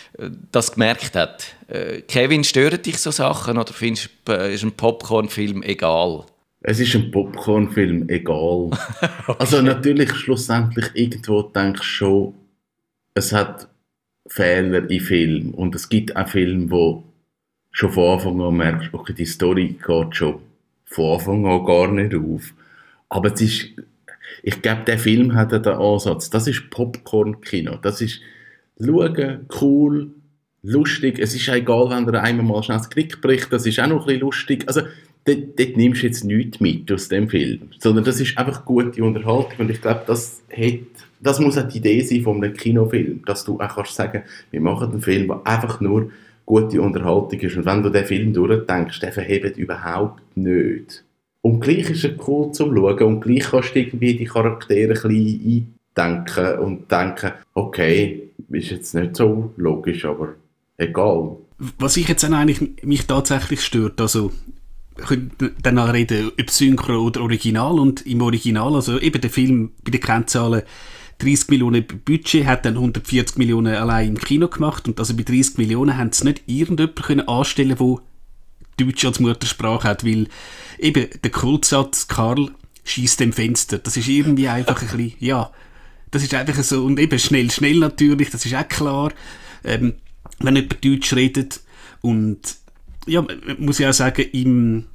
das 0.52 0.72
gemerkt 0.72 1.14
hat. 1.14 1.54
Äh, 1.68 2.02
Kevin, 2.02 2.44
stören 2.44 2.82
dich 2.82 2.98
so 2.98 3.10
Sachen 3.10 3.58
oder 3.58 3.72
findest 3.72 4.10
du, 4.24 4.32
äh, 4.32 4.54
ist 4.54 4.64
ein 4.64 4.72
Popcorn-Film 4.72 5.62
egal? 5.62 6.24
Es 6.60 6.80
ist 6.80 6.94
ein 6.94 7.10
Popcorn-Film, 7.10 8.08
egal. 8.08 8.70
Also 9.38 9.62
natürlich 9.62 10.12
schlussendlich 10.14 10.86
irgendwo 10.94 11.42
denkst 11.42 11.80
du 11.80 11.84
schon, 11.86 12.34
es 13.14 13.32
hat 13.32 13.68
Fehler 14.28 14.90
in 14.90 15.00
Film 15.00 15.54
und 15.54 15.74
es 15.74 15.88
gibt 15.88 16.16
auch 16.16 16.28
Filme, 16.28 16.70
wo 16.70 17.04
schon 17.70 17.92
von 17.92 18.14
Anfang 18.14 18.40
an 18.40 18.56
merkst, 18.56 18.88
okay, 18.92 19.12
die 19.12 19.26
Story 19.26 19.78
geht 19.86 20.16
schon 20.16 20.40
von 20.86 21.14
Anfang 21.14 21.46
an 21.46 21.64
gar 21.64 21.88
nicht 21.92 22.14
auf. 22.14 22.52
Aber 23.08 23.32
es 23.32 23.40
ist, 23.40 23.66
ich 24.42 24.62
glaube, 24.62 24.82
der 24.86 24.98
Film 24.98 25.34
hat 25.34 25.52
den 25.52 25.66
Ansatz, 25.66 26.30
das 26.30 26.46
ist 26.46 26.70
Popcorn-Kino, 26.70 27.78
das 27.82 28.00
ist 28.00 28.20
schauen, 28.78 29.46
cool, 29.60 30.10
lustig, 30.62 31.18
es 31.18 31.34
ist 31.34 31.48
egal, 31.48 31.90
wenn 31.90 32.12
er 32.12 32.22
einmal 32.22 32.44
mal 32.44 32.62
schnell 32.62 32.78
das 32.78 32.90
Klick 32.90 33.20
bricht, 33.20 33.52
das 33.52 33.66
ist 33.66 33.80
auch 33.80 33.86
noch 33.86 34.08
ein 34.08 34.20
lustig. 34.20 34.64
Also, 34.66 34.82
dort, 35.24 35.58
dort 35.58 35.76
nimmst 35.76 36.02
du 36.02 36.06
jetzt 36.06 36.24
nichts 36.24 36.60
mit 36.60 36.90
aus 36.92 37.08
dem 37.08 37.28
Film, 37.28 37.70
sondern 37.78 38.04
das 38.04 38.20
ist 38.20 38.36
einfach 38.36 38.64
gute 38.64 39.02
Unterhaltung 39.02 39.58
und 39.58 39.70
ich 39.70 39.80
glaube, 39.80 40.02
das 40.06 40.42
das 41.20 41.40
muss 41.40 41.56
auch 41.58 41.68
die 41.68 41.78
Idee 41.78 42.02
sein 42.02 42.22
von 42.22 42.42
einem 42.42 42.54
Kinofilm, 42.54 43.22
dass 43.24 43.44
du 43.44 43.58
auch 43.60 43.74
kannst 43.74 43.94
sagen, 43.94 44.22
wir 44.50 44.60
machen 44.60 44.92
einen 44.92 45.02
Film, 45.02 45.28
der 45.28 45.40
einfach 45.44 45.80
nur 45.80 46.10
gute 46.44 46.80
Unterhaltung 46.80 47.40
ist 47.40 47.56
und 47.56 47.66
wenn 47.66 47.82
du 47.82 47.90
den 47.90 48.04
Film 48.04 48.32
durchdenkst, 48.32 49.00
der 49.00 49.12
verhebt 49.12 49.56
überhaupt 49.56 50.22
nicht. 50.36 51.05
Und 51.46 51.60
gleich 51.60 51.88
ist 51.90 52.02
er 52.02 52.16
cool 52.26 52.50
zum 52.50 52.74
Schauen 52.74 53.02
und 53.04 53.20
gleich 53.20 53.44
kannst 53.44 53.72
du 53.72 53.78
irgendwie 53.78 54.16
die 54.16 54.24
Charaktere 54.24 54.98
ein 55.08 55.76
eindenken 55.96 56.58
und 56.58 56.90
denken, 56.90 57.34
okay, 57.54 58.30
ist 58.50 58.70
jetzt 58.72 58.96
nicht 58.96 59.14
so 59.14 59.52
logisch, 59.56 60.04
aber 60.04 60.34
egal. 60.76 61.36
Was 61.78 61.96
ich 61.98 62.08
jetzt 62.08 62.24
dann 62.24 62.34
eigentlich 62.34 62.82
mich 62.82 63.06
tatsächlich 63.06 63.60
stört, 63.60 64.00
also 64.00 64.32
können 64.96 65.30
dann 65.62 65.78
auch 65.78 65.92
reden, 65.92 66.32
ob 66.36 66.50
Synchro 66.50 66.98
oder 66.98 67.20
Original 67.20 67.78
und 67.78 68.04
im 68.06 68.22
Original, 68.22 68.74
also 68.74 68.98
eben 68.98 69.20
der 69.20 69.30
Film 69.30 69.70
bei 69.84 69.92
den 69.92 70.00
Kennzahlen 70.00 70.62
30 71.18 71.48
Millionen 71.50 71.86
Budget, 71.86 72.44
hat 72.44 72.64
dann 72.64 72.74
140 72.74 73.38
Millionen 73.38 73.76
allein 73.76 74.08
im 74.08 74.18
Kino 74.18 74.48
gemacht 74.48 74.88
und 74.88 74.98
also 74.98 75.14
bei 75.14 75.22
30 75.22 75.58
Millionen 75.58 75.96
haben 75.96 76.10
sie 76.10 76.24
nicht 76.24 76.42
irgendjemanden 76.46 77.04
können 77.04 77.28
anstellen, 77.28 77.76
der 77.78 77.98
Deutsch 78.76 79.04
als 79.04 79.20
Muttersprache 79.20 79.88
hat, 79.88 80.04
weil 80.04 80.28
eben 80.78 81.08
der 81.22 81.30
Kultsatz 81.30 82.08
Karl 82.08 82.50
schießt 82.84 83.20
dem 83.20 83.32
Fenster, 83.32 83.78
das 83.78 83.96
ist 83.96 84.08
irgendwie 84.08 84.48
einfach 84.48 84.80
ein 84.80 84.88
bisschen, 84.88 85.14
ja, 85.18 85.50
das 86.10 86.22
ist 86.22 86.34
einfach 86.34 86.62
so, 86.62 86.84
und 86.84 87.00
eben 87.00 87.18
schnell, 87.18 87.50
schnell 87.50 87.78
natürlich, 87.78 88.30
das 88.30 88.46
ist 88.46 88.54
auch 88.54 88.68
klar, 88.68 89.12
ähm, 89.64 89.94
wenn 90.38 90.56
jemand 90.56 90.84
Deutsch 90.84 91.12
redet 91.14 91.60
und 92.00 92.38
ja, 93.06 93.24
muss 93.58 93.78
ja 93.78 93.90
auch 93.90 93.94
sagen, 93.94 94.22
im 94.32 94.86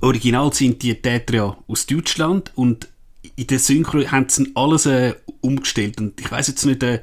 Original 0.00 0.52
sind 0.52 0.82
die 0.82 0.94
Täter 0.94 1.34
ja 1.34 1.58
aus 1.66 1.86
Deutschland 1.86 2.52
und 2.54 2.88
in 3.36 3.46
der 3.46 3.58
Synchro 3.58 4.04
haben 4.10 4.28
sie 4.28 4.50
alles 4.54 4.86
äh, 4.86 5.14
umgestellt. 5.40 6.00
Und 6.00 6.20
ich 6.20 6.30
weiß 6.30 6.48
jetzt 6.48 6.66
nicht, 6.66 6.82
äh, 6.82 7.02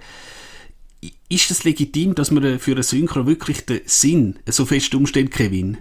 ist 1.29 1.51
es 1.51 1.63
legitim, 1.63 2.15
dass 2.15 2.31
man 2.31 2.43
äh, 2.43 2.59
für 2.59 2.71
eine 2.71 2.83
Synchro 2.83 3.25
wirklich 3.25 3.65
den 3.65 3.81
Sinn 3.85 4.39
so 4.47 4.65
fest 4.65 4.93
umstellt, 4.95 5.31
Kevin? 5.31 5.77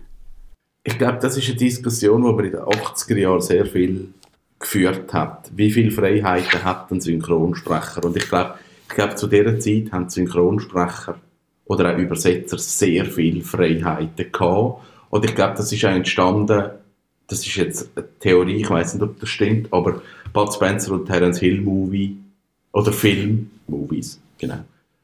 Ich 0.84 0.98
glaube, 0.98 1.18
das 1.20 1.36
ist 1.36 1.48
eine 1.48 1.56
Diskussion, 1.56 2.22
die 2.22 2.32
man 2.32 2.44
in 2.44 2.50
den 2.52 2.60
80er 2.60 3.16
Jahren 3.16 3.40
sehr 3.40 3.64
viel 3.64 4.08
geführt 4.58 5.12
hat. 5.14 5.50
Wie 5.56 5.70
viele 5.70 5.90
Freiheiten 5.90 6.62
hat 6.62 6.90
ein 6.92 7.00
Synchronsprecher? 7.00 8.04
Und 8.04 8.16
ich 8.16 8.28
glaube, 8.28 8.54
ich 8.88 8.94
glaube, 8.94 9.14
zu 9.14 9.26
dieser 9.26 9.58
Zeit 9.58 9.92
haben 9.92 10.10
Synchronsprecher 10.10 11.18
oder 11.64 11.94
auch 11.94 11.98
Übersetzer 11.98 12.58
sehr 12.58 13.06
viele 13.06 13.42
Freiheiten 13.42 14.30
gehabt. 14.30 14.82
Und 15.08 15.24
ich 15.24 15.34
glaube, 15.34 15.54
das 15.56 15.72
ist 15.72 15.84
auch 15.84 15.90
entstanden, 15.90 16.70
das 17.26 17.46
ist 17.46 17.56
jetzt 17.56 17.90
eine 17.96 18.06
Theorie, 18.20 18.56
ich 18.56 18.70
weiß 18.70 18.94
nicht, 18.94 19.02
ob 19.02 19.18
das 19.18 19.28
stimmt, 19.30 19.72
aber 19.72 20.02
Bud 20.32 20.52
Spencer 20.52 20.92
und 20.92 21.06
Terence 21.06 21.38
Hill 21.38 21.60
Movie 21.62 22.18
oder 22.72 22.92
Film, 22.92 23.50
Movies, 23.66 24.20
genau, 24.36 24.58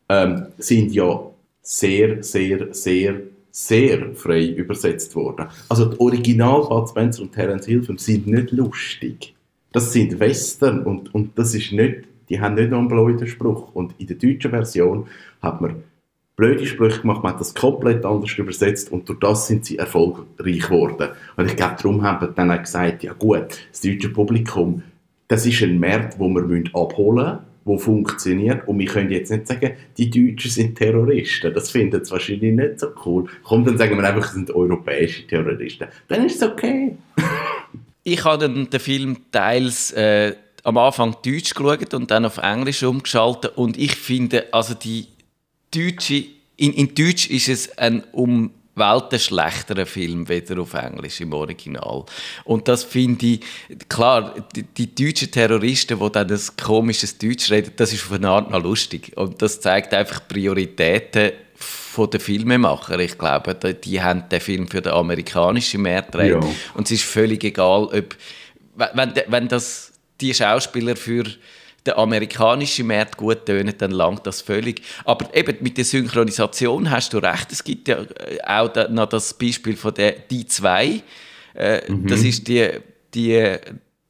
ähm, 0.09 0.47
sind 0.59 0.93
ja 0.93 1.21
sehr, 1.63 2.23
sehr, 2.23 2.75
sehr, 2.75 3.21
sehr 3.51 4.15
frei 4.15 4.47
übersetzt 4.47 5.15
worden. 5.17 5.47
Also 5.69 5.87
die 5.87 6.01
Original 6.01 6.63
Bud 6.69 6.89
Spencer 6.89 7.23
und 7.23 7.33
Terence 7.33 7.67
Hill 7.67 7.83
Filme 7.83 8.01
sind 8.01 8.27
nicht 8.27 8.53
lustig. 8.53 9.35
Das 9.73 9.93
sind 9.93 10.19
Western 10.19 10.83
und, 10.83 11.15
und 11.15 11.39
das 11.39 11.55
ist 11.55 11.73
nicht, 11.73 12.05
die 12.29 12.41
haben 12.41 12.55
nicht 12.55 12.71
noch 12.71 12.79
einen 12.79 12.89
blöden 12.89 13.27
Spruch. 13.27 13.75
Und 13.75 13.95
in 13.99 14.07
der 14.07 14.17
deutschen 14.17 14.51
Version 14.51 15.07
hat 15.43 15.61
man 15.61 15.83
blöde 16.37 16.67
Sprüche 16.67 17.03
gemacht, 17.03 17.23
man 17.23 17.35
hat 17.35 17.41
das 17.41 17.55
komplett 17.55 18.05
anders 18.05 18.33
übersetzt 18.39 18.91
und 18.91 19.09
durch 19.09 19.19
das 19.19 19.47
sind 19.47 19.67
sie 19.67 19.77
erfolgreich 19.77 20.61
geworden. 20.61 21.11
Und 21.37 21.47
ich 21.47 21.57
glaube, 21.57 21.77
darum 21.77 22.03
haben 22.03 22.23
wir 22.23 22.29
dann 22.29 22.51
auch 22.51 22.63
gesagt, 22.63 23.03
ja 23.03 23.13
gut, 23.13 23.69
das 23.71 23.81
deutsche 23.83 24.09
Publikum, 24.09 24.83
das 25.29 25.45
ist 25.45 25.63
ein 25.63 25.79
Markt, 25.79 26.19
wo 26.19 26.29
wir 26.29 26.65
abholen 26.75 27.27
müssen, 27.27 27.39
wo 27.71 27.79
funktioniert. 27.79 28.67
Und 28.67 28.79
wir 28.79 28.87
können 28.87 29.11
jetzt 29.11 29.31
nicht 29.31 29.47
sagen, 29.47 29.73
die 29.97 30.11
Deutschen 30.11 30.51
sind 30.51 30.77
Terroristen. 30.77 31.55
Das 31.55 31.71
finden 31.71 32.05
sie 32.05 32.11
wahrscheinlich 32.11 32.53
nicht 32.53 32.81
so 32.81 32.89
cool. 33.07 33.29
Komm, 33.45 33.65
dann 33.65 33.79
sagen 33.79 33.97
wir 33.97 34.05
einfach, 34.05 34.27
es 34.27 34.33
sind 34.33 34.51
europäische 34.51 35.27
Terroristen. 35.27 35.87
Dann 36.09 36.27
ist 36.27 36.43
es 36.43 36.49
okay. 36.49 36.97
Ich 38.03 38.25
habe 38.25 38.49
den, 38.49 38.71
den 38.71 38.81
Film 38.81 39.19
teils 39.31 39.93
äh, 39.93 40.35
am 40.65 40.79
Anfang 40.79 41.17
Deutsch 41.23 41.53
geschaut 41.55 41.93
und 41.93 42.11
dann 42.11 42.25
auf 42.25 42.39
Englisch 42.39 42.83
umgeschaltet 42.83 43.53
und 43.57 43.77
ich 43.77 43.95
finde, 43.95 44.47
also 44.55 44.73
die 44.73 45.07
deutsche, 45.75 46.25
in, 46.57 46.73
in 46.73 46.95
Deutsch 46.95 47.29
ist 47.29 47.51
es 47.51 47.77
ein 47.77 48.03
um 48.13 48.53
Welten 48.75 49.19
schlechterer 49.19 49.87
Film 49.87 50.29
weder 50.29 50.61
auf 50.61 50.75
Englisch 50.75 51.21
im 51.21 51.33
Original. 51.33 52.05
Und 52.45 52.69
das 52.69 52.85
finde 52.85 53.27
ich, 53.27 53.41
klar, 53.89 54.35
die, 54.55 54.63
die 54.63 54.95
deutschen 54.95 55.31
Terroristen, 55.31 55.99
die 55.99 56.13
dann 56.13 56.31
ein 56.31 56.41
komisches 56.63 57.19
Deutsch 57.19 57.51
reden, 57.51 57.73
das 57.77 57.93
ist 57.93 58.05
auf 58.05 58.13
eine 58.13 58.29
Art 58.29 58.51
noch 58.51 58.63
lustig. 58.63 59.13
Und 59.17 59.43
das 59.43 59.61
zeigt 59.61 59.93
einfach 59.93 60.27
Prioritäten 60.29 61.33
von 61.55 62.11
den 62.11 62.21
Filmemacher. 62.21 62.99
Ich 63.01 63.19
glaube, 63.19 63.55
die, 63.55 63.75
die 63.75 64.01
haben 64.01 64.29
den 64.29 64.41
Film 64.41 64.69
für 64.69 64.81
den 64.81 64.93
amerikanischen 64.93 65.83
Markt. 65.83 66.15
Ja. 66.15 66.41
Und 66.75 66.87
es 66.87 66.93
ist 66.93 67.05
völlig 67.05 67.43
egal, 67.45 67.85
ob, 67.85 68.17
wenn, 68.95 69.13
wenn 69.27 69.49
das 69.49 69.93
die 70.21 70.33
Schauspieler 70.33 70.97
für 70.97 71.25
den 71.87 71.95
amerikanischen 71.95 72.87
Markt 72.87 73.17
gut 73.17 73.47
tönen, 73.47 73.75
dann 73.79 73.91
langt 73.91 74.27
das 74.27 74.41
völlig. 74.41 74.83
Aber 75.05 75.35
eben 75.35 75.57
mit 75.61 75.79
der 75.79 75.85
Synchronisation 75.85 76.91
hast 76.91 77.13
du 77.13 77.19
recht. 77.19 77.51
Es 77.53 77.65
gibt 77.65 77.89
ja 77.89 78.01
äh, 78.03 78.39
auch 78.47 78.89
noch 78.91 79.09
das 79.09 79.35
Beispiel 79.35 79.77
von 79.77 79.95
der 79.95 80.13
Die 80.13 80.47
2. 80.47 81.03
Äh, 81.55 81.81
Das 82.07 82.23
ist 82.23 82.47
die, 82.49 82.69
die 83.15 83.57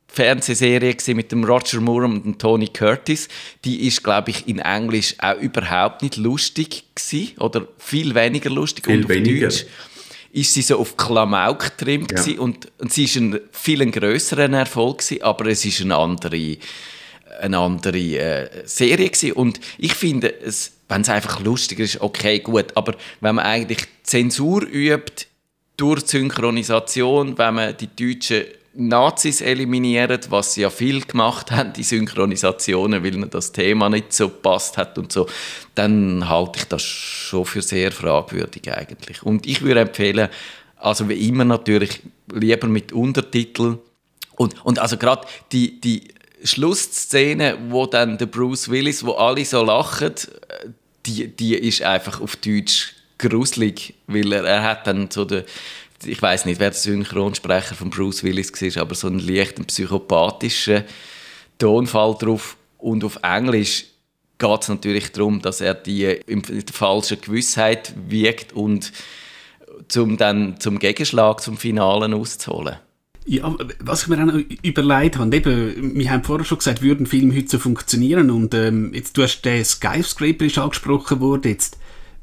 Fernsehserie 0.08 0.96
mit 1.14 1.30
dem 1.30 1.44
Roger 1.44 1.80
Moore 1.80 2.06
und 2.06 2.24
dem 2.24 2.38
Tony 2.38 2.66
Curtis. 2.68 3.28
Die 3.64 3.86
ist, 3.86 4.02
glaube 4.02 4.30
ich, 4.30 4.48
in 4.48 4.58
Englisch 4.58 5.14
auch 5.18 5.38
überhaupt 5.40 6.02
nicht 6.02 6.16
lustig 6.16 6.84
gewesen, 6.94 7.38
oder 7.38 7.68
viel 7.78 8.14
weniger 8.14 8.50
lustig. 8.50 8.86
Viel 8.86 8.96
und 8.98 9.04
auf 9.04 9.10
weniger. 9.10 9.48
Deutsch 9.48 9.66
ist 10.32 10.54
sie 10.54 10.62
so 10.62 10.78
auf 10.78 10.96
Klamauk 10.96 11.76
getrimmt 11.76 12.12
Ja. 12.12 12.40
und, 12.40 12.68
und 12.78 12.92
sie 12.92 13.04
ist 13.04 13.16
ein 13.16 13.40
viel 13.50 13.82
ein 13.82 13.90
grösserer 13.90 14.48
Erfolg 14.52 14.98
gewesen, 14.98 15.22
aber 15.22 15.46
es 15.46 15.64
ist 15.64 15.80
eine 15.80 15.96
andere, 15.96 16.56
eine 17.40 17.58
andere 17.58 17.98
äh, 17.98 18.48
Serie 18.66 19.08
gewesen. 19.08 19.32
und 19.32 19.60
ich 19.78 19.94
finde, 19.94 20.40
es, 20.42 20.72
wenn 20.88 21.02
es 21.02 21.08
einfach 21.08 21.40
lustiger 21.40 21.84
ist, 21.84 22.00
okay, 22.00 22.40
gut, 22.40 22.76
aber 22.76 22.94
wenn 23.20 23.36
man 23.36 23.44
eigentlich 23.44 23.80
Zensur 24.02 24.62
übt 24.62 25.26
durch 25.76 26.06
Synchronisation, 26.06 27.38
wenn 27.38 27.54
man 27.54 27.76
die 27.76 27.88
deutschen 27.88 28.44
Nazis 28.74 29.40
eliminiert, 29.40 30.30
was 30.30 30.54
sie 30.54 30.62
ja 30.62 30.70
viel 30.70 31.00
gemacht 31.02 31.50
haben, 31.50 31.72
die 31.72 31.82
Synchronisationen, 31.82 33.02
weil 33.02 33.14
ihnen 33.14 33.30
das 33.30 33.52
Thema 33.52 33.88
nicht 33.88 34.12
so 34.12 34.28
passt 34.28 34.76
hat 34.76 34.98
und 34.98 35.10
so, 35.12 35.26
dann 35.74 36.28
halte 36.28 36.60
ich 36.60 36.64
das 36.66 36.82
schon 36.82 37.44
für 37.44 37.62
sehr 37.62 37.92
fragwürdig 37.92 38.72
eigentlich. 38.72 39.22
Und 39.22 39.46
ich 39.46 39.62
würde 39.62 39.80
empfehlen, 39.80 40.28
also 40.76 41.08
wie 41.08 41.28
immer 41.28 41.44
natürlich, 41.44 42.00
lieber 42.32 42.68
mit 42.68 42.92
Untertiteln 42.92 43.78
und, 44.36 44.64
und 44.64 44.78
also 44.78 44.96
gerade 44.96 45.26
die, 45.52 45.80
die 45.80 46.08
Schlussszene, 46.42 47.58
wo 47.68 47.86
dann 47.86 48.18
der 48.18 48.26
Bruce 48.26 48.70
Willis, 48.70 49.04
wo 49.04 49.12
alle 49.12 49.44
so 49.44 49.62
lachen, 49.62 50.14
die, 51.06 51.28
die 51.28 51.54
ist 51.54 51.82
einfach 51.82 52.20
auf 52.20 52.36
Deutsch 52.36 52.94
gruselig, 53.18 53.94
weil 54.06 54.32
er, 54.32 54.44
er 54.44 54.62
hat 54.62 54.86
dann 54.86 55.10
so 55.10 55.24
den, 55.24 55.44
ich 56.04 56.20
weiß 56.20 56.46
nicht, 56.46 56.60
wer 56.60 56.70
der 56.70 56.78
Synchronsprecher 56.78 57.74
von 57.74 57.90
Bruce 57.90 58.24
Willis 58.24 58.52
war, 58.52 58.82
aber 58.82 58.94
so 58.94 59.06
einen 59.06 59.18
leichten 59.18 59.66
psychopathischen 59.66 60.84
Tonfall 61.58 62.16
drauf. 62.18 62.56
Und 62.78 63.04
auf 63.04 63.18
Englisch 63.22 63.84
geht 64.38 64.62
es 64.62 64.68
natürlich 64.68 65.12
darum, 65.12 65.42
dass 65.42 65.60
er 65.60 65.74
die 65.74 66.04
in 66.04 66.42
der 66.42 66.62
falschen 66.72 67.20
Gewissheit 67.20 67.92
wiegt 68.08 68.54
und 68.54 68.92
zum 69.88 70.16
dann 70.16 70.58
zum 70.58 70.78
Gegenschlag, 70.78 71.40
zum 71.42 71.58
Finalen 71.58 72.14
auszuholen. 72.14 72.76
Ja, 73.26 73.54
was 73.80 74.02
ich 74.02 74.08
mir 74.08 74.18
auch 74.18 74.32
noch 74.32 74.40
überlegt 74.62 75.18
habe, 75.18 75.36
eben, 75.36 75.94
wir 75.94 76.10
haben 76.10 76.24
vorher 76.24 76.44
schon 76.44 76.58
gesagt, 76.58 76.82
würden 76.82 77.06
Filme 77.06 77.36
heute 77.36 77.48
so 77.48 77.58
funktionieren 77.58 78.30
und 78.30 78.54
ähm, 78.54 78.92
jetzt, 78.94 79.16
du 79.16 79.22
hast 79.22 79.42
den 79.42 79.64
Skyscraper 79.64 80.46
ist 80.46 80.58
angesprochen 80.58 81.20
worden, 81.20 81.50
jetzt 81.50 81.78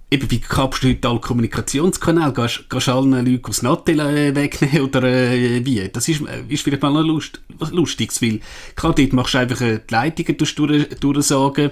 eben, 0.09 0.29
wie 0.31 0.39
kappst 0.39 0.83
du 0.83 0.89
heute 0.89 1.07
alle 1.07 1.19
Kommunikationskanäle? 1.19 2.33
Gehst, 2.33 2.65
du 2.69 2.91
allen 2.91 3.11
Leuten 3.11 3.45
aufs 3.45 3.61
Nattel 3.61 3.99
äh, 3.99 4.35
wegnehmen 4.35 4.81
oder 4.81 5.03
äh, 5.03 5.63
wie? 5.63 5.87
Das 5.87 6.07
ist, 6.07 6.21
äh, 6.21 6.43
ist 6.49 6.63
vielleicht 6.63 6.81
mal 6.81 6.91
noch 6.91 7.03
Lust, 7.03 7.41
was 7.59 7.71
Lustiges, 7.71 8.21
weil 8.21 8.39
klar, 8.75 8.95
dort 8.95 9.13
machst 9.13 9.35
du 9.35 9.37
einfach 9.37 9.61
äh, 9.61 9.79
die 9.87 9.93
Leitungen 9.93 10.37
durch, 10.37 10.55
durch, 10.55 10.89
durchsagen 10.99 11.71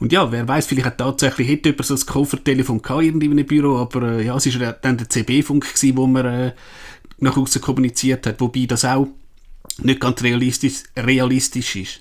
und 0.00 0.12
ja, 0.12 0.30
wer 0.30 0.46
weiß, 0.46 0.66
vielleicht 0.66 0.86
hat 0.86 0.98
tatsächlich 0.98 1.48
hätte 1.48 1.70
jemand 1.70 1.86
so 1.86 1.94
ein 1.94 2.06
Koffertelefon 2.06 2.82
gehabt 2.82 3.04
in 3.04 3.22
einem 3.22 3.46
Büro, 3.46 3.76
aber 3.76 4.20
ja, 4.20 4.36
es 4.36 4.60
war 4.60 4.72
dann 4.72 4.98
der 4.98 5.08
CB-Funk, 5.08 5.66
wo 5.94 6.06
man 6.06 6.52
nach 7.18 7.36
außen 7.36 7.60
kommuniziert 7.60 8.26
hat, 8.26 8.40
wobei 8.40 8.66
das 8.66 8.84
auch 8.84 9.08
nicht 9.78 10.00
ganz 10.00 10.22
realistisch, 10.22 10.82
realistisch 10.96 11.76
ist. 11.76 12.00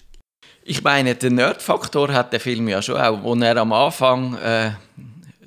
Ich 0.66 0.84
meine, 0.84 1.16
den 1.16 1.36
Nerd-Faktor 1.36 2.14
hat 2.14 2.32
der 2.32 2.40
Film 2.40 2.68
ja 2.70 2.82
schon 2.82 2.98
auch, 2.98 3.22
wo 3.22 3.36
er 3.36 3.58
am 3.58 3.74
Anfang, 3.74 4.36
äh, 4.36 4.72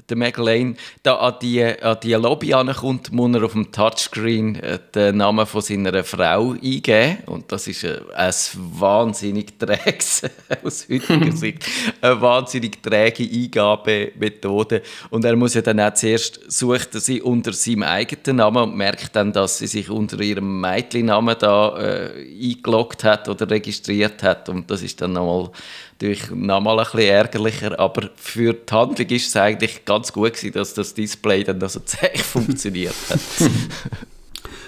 der 0.09 0.33
Lane, 0.37 0.75
da 1.03 1.17
an 1.17 1.35
die, 1.41 1.63
an 1.63 1.99
die 2.03 2.13
Lobby 2.13 2.55
ankommt, 2.55 3.13
muss 3.13 3.35
er 3.35 3.45
auf 3.45 3.53
dem 3.53 3.73
Touchscreen 3.73 4.57
äh, 4.57 4.79
den 4.95 5.19
Namen 5.19 5.47
von 5.47 5.61
seiner 5.61 6.05
Frau 6.05 6.53
eingeben. 6.53 7.19
Und 7.27 7.51
das 7.51 7.67
ist 7.67 7.85
äh, 7.85 8.01
ein 8.15 8.33
wahnsinnig 8.55 9.59
träges, 9.59 10.23
aus 10.65 10.87
heutiger 10.89 11.33
Sicht, 11.37 11.65
eine 12.01 12.21
wahnsinnig 12.21 12.83
träge 12.83 13.25
Eingabemethode. 13.25 14.83
Und 15.11 15.25
er 15.25 15.37
muss 15.37 15.55
ja 15.55 15.63
dann 15.63 15.81
auch 15.81 15.95
zuerst, 15.95 16.41
sucht 16.51 16.95
er 16.95 17.01
sie 17.01 17.21
unter 17.21 17.53
seinem 17.53 17.83
eigenen 17.83 18.37
Namen 18.37 18.71
und 18.71 18.77
merkt 18.77 19.17
dann, 19.17 19.33
dass 19.33 19.59
sie 19.59 19.67
sich 19.67 19.91
unter 19.91 20.21
ihrem 20.21 20.61
Mädchennamen 20.61 21.37
da 21.39 21.77
äh, 21.79 22.27
eingeloggt 22.43 23.05
hat 23.05 23.29
oder 23.29 23.49
registriert 23.51 24.23
hat. 24.23 24.49
Und 24.49 24.71
das 24.71 24.83
ist 24.83 25.01
dann 25.01 25.15
nochmal 25.15 25.51
natürlich 25.97 26.31
nochmal 26.31 26.79
ein 26.79 26.85
bisschen 26.85 27.09
ärgerlicher, 27.09 27.79
aber 27.79 28.11
für 28.17 28.53
die 28.53 28.73
Handlung 28.73 29.09
ist 29.09 29.29
es 29.29 29.37
eigentlich 29.37 29.85
ganz 29.85 30.13
gut 30.13 30.35
gewesen, 30.35 30.53
dass 30.53 30.75
das 30.75 30.95
Display 30.95 31.43
dann 31.45 31.63
also 31.63 31.81
zäh 31.81 32.17
funktioniert 32.19 32.95
hat. 33.09 33.21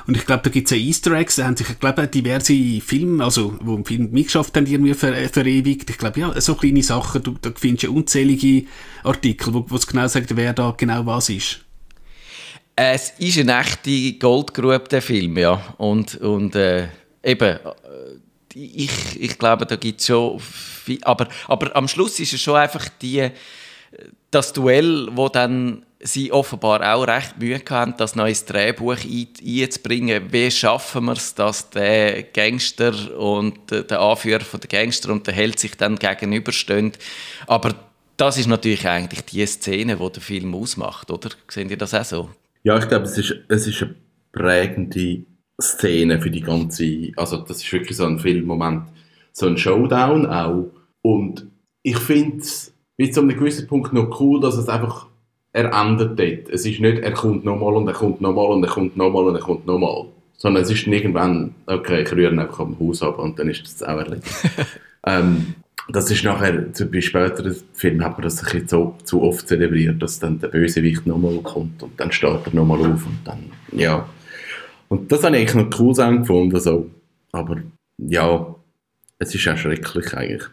Und 0.06 0.16
ich 0.16 0.24
glaube, 0.24 0.42
da 0.44 0.48
gibt 0.48 0.70
es 0.72 0.78
ja 0.78 0.82
Easter 0.82 1.12
Eggs, 1.12 1.36
da 1.36 1.44
haben 1.44 1.54
sich, 1.54 1.68
ich 1.68 1.78
glaube, 1.78 2.08
diverse 2.08 2.54
Filme, 2.80 3.22
also, 3.22 3.58
wo 3.60 3.74
im 3.74 3.84
Film 3.84 4.10
mitgeschafft 4.10 4.56
haben, 4.56 4.64
irgendwie 4.64 4.94
ver 4.94 5.14
äh, 5.14 5.28
verewigt. 5.28 5.90
Ich 5.90 5.98
glaube, 5.98 6.18
ja, 6.18 6.40
so 6.40 6.54
kleine 6.54 6.82
Sachen, 6.82 7.22
du, 7.22 7.34
da 7.42 7.50
findest 7.54 7.84
du 7.84 7.92
unzählige 7.92 8.66
Artikel, 9.04 9.52
wo 9.52 9.76
es 9.76 9.86
genau 9.86 10.06
sagt, 10.08 10.34
wer 10.34 10.54
da 10.54 10.72
genau 10.74 11.04
was 11.04 11.28
ist. 11.28 11.60
Es 12.74 13.12
ist 13.18 13.38
eine 13.38 13.60
echte 13.60 14.14
Goldgrube, 14.14 14.88
der 14.90 15.02
Film, 15.02 15.36
ja. 15.36 15.60
Und, 15.76 16.14
und 16.22 16.54
äh, 16.54 16.86
eben, 17.22 17.58
ich, 18.58 19.20
ich 19.20 19.38
glaube, 19.38 19.66
da 19.66 19.76
gibt 19.76 20.00
es 20.00 20.06
schon 20.06 20.38
viel, 20.40 20.98
aber, 21.02 21.28
aber 21.46 21.74
am 21.76 21.88
Schluss 21.88 22.18
ist 22.20 22.32
es 22.32 22.40
schon 22.40 22.56
einfach 22.56 22.88
die, 23.00 23.30
das 24.30 24.52
Duell, 24.52 25.08
wo 25.12 25.28
dann 25.28 25.84
sie 26.00 26.30
offenbar 26.30 26.94
auch 26.94 27.06
recht 27.06 27.38
Mühe 27.38 27.60
haben, 27.70 27.94
das 27.96 28.14
neues 28.14 28.44
Drehbuch 28.44 28.98
ein, 29.04 29.28
einzubringen. 29.44 30.32
Wie 30.32 30.50
schaffen 30.50 31.06
wir 31.06 31.12
es, 31.12 31.34
dass 31.34 31.70
der 31.70 32.22
Gangster 32.22 33.18
und 33.18 33.72
äh, 33.72 33.84
der 33.84 34.00
Anführer 34.00 34.44
von 34.44 34.60
der 34.60 34.68
Gangster 34.68 35.10
und 35.10 35.26
der 35.26 35.34
Held 35.34 35.58
sich 35.58 35.76
dann 35.76 35.96
gegenüberstehen? 35.96 36.92
Aber 37.46 37.74
das 38.16 38.38
ist 38.38 38.46
natürlich 38.46 38.86
eigentlich 38.86 39.24
die 39.24 39.44
Szene, 39.46 39.96
die 39.96 40.12
den 40.12 40.22
Film 40.22 40.54
ausmacht, 40.54 41.10
oder? 41.10 41.30
Sehen 41.48 41.70
ihr 41.70 41.76
das 41.76 41.94
auch 41.94 42.04
so? 42.04 42.30
Ja, 42.62 42.78
ich 42.78 42.88
glaube, 42.88 43.06
es 43.06 43.18
ist, 43.18 43.34
es 43.48 43.66
ist 43.66 43.82
eine 43.82 43.94
prägende 44.32 45.24
Szene 45.60 46.20
für 46.20 46.30
die 46.30 46.40
ganze, 46.40 47.10
also 47.16 47.38
das 47.38 47.58
ist 47.62 47.72
wirklich 47.72 47.96
so 47.96 48.04
ein 48.04 48.18
Filmmoment, 48.18 48.82
so 49.32 49.46
ein 49.46 49.56
Showdown 49.58 50.26
auch. 50.26 50.70
Und 51.02 51.46
ich 51.82 51.98
finde 51.98 52.38
es 52.38 52.72
bis 52.96 53.12
zu 53.12 53.20
einem 53.20 53.36
gewissen 53.36 53.66
Punkt 53.66 53.92
noch 53.92 54.20
cool, 54.20 54.40
dass 54.40 54.56
es 54.56 54.68
einfach, 54.68 55.06
er 55.52 55.72
endet 55.72 56.18
dort. 56.18 56.48
Es 56.50 56.64
ist 56.66 56.80
nicht, 56.80 56.98
er 56.98 57.12
kommt 57.12 57.44
nochmal 57.44 57.74
und 57.74 57.86
er 57.88 57.94
kommt 57.94 58.20
nochmal 58.20 58.46
und 58.46 58.62
er 58.62 58.70
kommt 58.70 58.96
nochmal 58.96 59.24
und 59.24 59.34
er 59.34 59.40
kommt 59.40 59.66
nochmal. 59.66 60.06
Sondern 60.36 60.62
es 60.62 60.70
ist 60.70 60.86
irgendwann, 60.86 61.54
okay, 61.66 62.02
ich 62.02 62.12
rühre 62.12 62.32
ihn 62.32 62.38
einfach 62.38 62.60
am 62.60 62.78
Haus 62.78 63.02
ab 63.02 63.18
und 63.18 63.38
dann 63.38 63.48
ist 63.48 63.62
das 63.64 63.82
auch 63.82 63.98
erledigt. 63.98 64.26
ähm, 65.06 65.54
das 65.88 66.10
ist 66.10 66.22
nachher, 66.22 66.72
zu- 66.72 66.86
bei 66.86 67.00
späteren 67.00 67.56
Filmen 67.72 68.04
hat 68.04 68.12
man 68.12 68.22
das 68.22 68.38
ein 68.40 68.44
bisschen 68.44 68.68
so, 68.68 68.94
zu 69.04 69.22
oft 69.22 69.48
zelebriert, 69.48 70.00
dass 70.00 70.20
dann 70.20 70.38
der 70.38 70.48
Bösewicht 70.48 71.06
nochmal 71.06 71.38
kommt 71.38 71.82
und 71.82 71.98
dann 71.98 72.12
steht 72.12 72.30
er 72.46 72.54
nochmal 72.54 72.78
auf 72.80 73.06
und 73.06 73.18
dann, 73.24 73.50
ja. 73.72 74.06
Und 74.88 75.10
das 75.12 75.22
habe 75.24 75.36
ich 75.36 75.42
eigentlich 75.50 75.70
noch 75.70 75.78
cool 75.80 75.94
sein 75.94 76.20
gefunden, 76.20 76.58
so. 76.60 76.90
aber 77.32 77.62
ja, 77.98 78.54
es 79.18 79.34
ist 79.34 79.48
auch 79.48 79.56
schrecklich 79.56 80.14
eigentlich. 80.14 80.42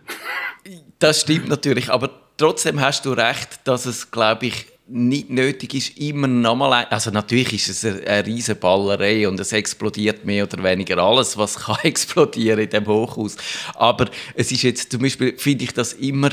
Das 0.98 1.22
stimmt 1.22 1.50
natürlich, 1.50 1.90
aber 1.90 2.10
trotzdem 2.38 2.80
hast 2.80 3.06
du 3.06 3.12
recht, 3.12 3.60
dass 3.66 3.86
es, 3.86 4.10
glaube 4.10 4.48
ich, 4.48 4.66
nicht 4.88 5.30
nötig 5.30 5.74
ist, 5.74 5.98
immer 5.98 6.28
nochmal 6.28 6.86
also 6.86 7.12
natürlich 7.12 7.54
ist 7.54 7.70
es 7.70 7.86
eine, 7.86 8.08
eine 8.08 8.26
riesen 8.26 8.58
Ballerei 8.58 9.28
und 9.28 9.40
es 9.40 9.52
explodiert 9.52 10.26
mehr 10.26 10.46
oder 10.46 10.64
weniger 10.64 10.98
alles, 11.00 11.38
was 11.38 11.56
kann 11.66 11.78
explodieren 11.84 12.60
in 12.60 12.70
dem 12.70 12.88
Hochhaus. 12.88 13.36
Aber 13.76 14.10
es 14.36 14.52
ist 14.52 14.62
jetzt 14.64 14.92
zum 14.92 15.02
Beispiel, 15.02 15.38
finde 15.38 15.66
ich 15.66 15.74
das 15.74 15.94
immer, 15.94 16.30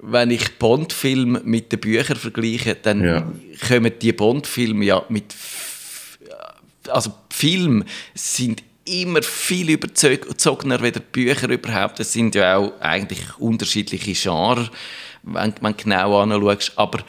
wenn 0.00 0.30
ich 0.30 0.58
Bond-Filme 0.58 1.40
mit 1.44 1.72
den 1.72 1.80
Büchern 1.80 2.16
vergleiche, 2.16 2.76
dann 2.76 3.02
Ja. 3.04 3.32
kommen 3.68 3.92
die 4.00 4.12
Bond-Filme 4.12 4.84
ja 4.84 5.04
mit 5.08 5.34
also 6.88 7.12
Filme 7.30 7.84
sind 8.14 8.62
immer 8.84 9.22
viel 9.22 9.70
überzogener 9.70 10.82
wie 10.82 10.92
die 10.92 11.00
Bücher 11.00 11.48
überhaupt. 11.48 12.00
Es 12.00 12.12
sind 12.12 12.34
ja 12.34 12.56
auch 12.56 12.72
eigentlich 12.80 13.20
unterschiedliche 13.38 14.12
Genres, 14.12 14.70
wenn, 15.22 15.54
du 15.54 15.74
genau 15.74 16.20
anschaust. 16.20 16.72
Aber 16.76 17.00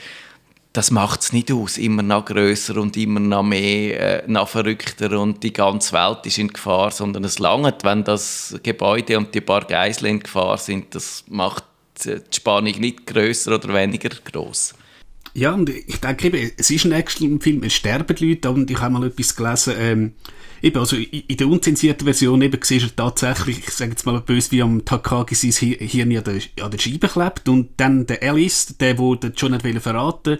das 0.75 0.91
macht 0.91 1.21
es 1.21 1.33
nicht 1.33 1.51
aus. 1.51 1.77
Immer 1.77 2.03
noch 2.03 2.25
grösser 2.25 2.77
und 2.77 2.97
immer 2.97 3.19
noch 3.19 3.43
mehr, 3.43 4.23
äh, 4.23 4.27
noch 4.27 4.49
verrückter 4.49 5.19
und 5.19 5.41
die 5.43 5.53
ganze 5.53 5.93
Welt 5.93 6.25
ist 6.25 6.37
in 6.37 6.49
Gefahr, 6.49 6.91
sondern 6.91 7.23
es 7.23 7.39
langt, 7.39 7.83
wenn 7.83 8.03
das 8.03 8.55
Gebäude 8.61 9.17
und 9.17 9.33
die 9.33 9.41
paar 9.41 9.65
Geiseln 9.65 10.11
in 10.11 10.19
Gefahr 10.19 10.57
sind. 10.57 10.93
Das 10.93 11.23
macht 11.27 11.63
äh, 12.05 12.19
die 12.19 12.35
Spannung 12.35 12.79
nicht 12.79 13.05
grösser 13.05 13.55
oder 13.55 13.73
weniger 13.73 14.09
groß. 14.09 14.73
Ja, 15.37 15.51
und 15.51 15.69
ich 15.69 15.99
denke 15.99 16.27
eben, 16.27 16.51
es 16.55 16.69
ist 16.69 16.85
ein 16.85 16.93
Actionfilm, 16.93 17.61
es 17.63 17.73
sterben 17.73 18.15
Leute, 18.25 18.49
und 18.51 18.71
ich 18.71 18.79
habe 18.79 18.93
mal 18.93 19.05
etwas 19.05 19.35
gelesen, 19.35 19.73
ähm, 19.77 20.13
eben, 20.61 20.79
also 20.79 20.95
in 20.95 21.35
der 21.37 21.49
unzensierten 21.49 22.05
Version 22.05 22.41
eben 22.41 22.57
siehst 22.63 22.85
du 22.85 22.95
tatsächlich, 22.95 23.59
ich 23.59 23.69
sage 23.71 23.91
jetzt 23.91 24.05
mal 24.05 24.21
böse, 24.21 24.51
wie 24.51 24.61
am 24.61 24.85
Takagi 24.85 25.35
sein 25.35 25.51
Hi- 25.51 25.87
Hirn 25.87 26.15
an 26.15 26.23
der, 26.23 26.63
an 26.63 26.71
der 26.71 26.79
Scheibe 26.79 27.09
klebt 27.09 27.49
und 27.49 27.71
dann 27.75 28.05
der 28.05 28.23
Alice, 28.23 28.77
der, 28.79 28.97
wo 28.97 29.15
der 29.15 29.33
John 29.35 29.51
wollte 29.51 29.81
verraten, 29.81 30.37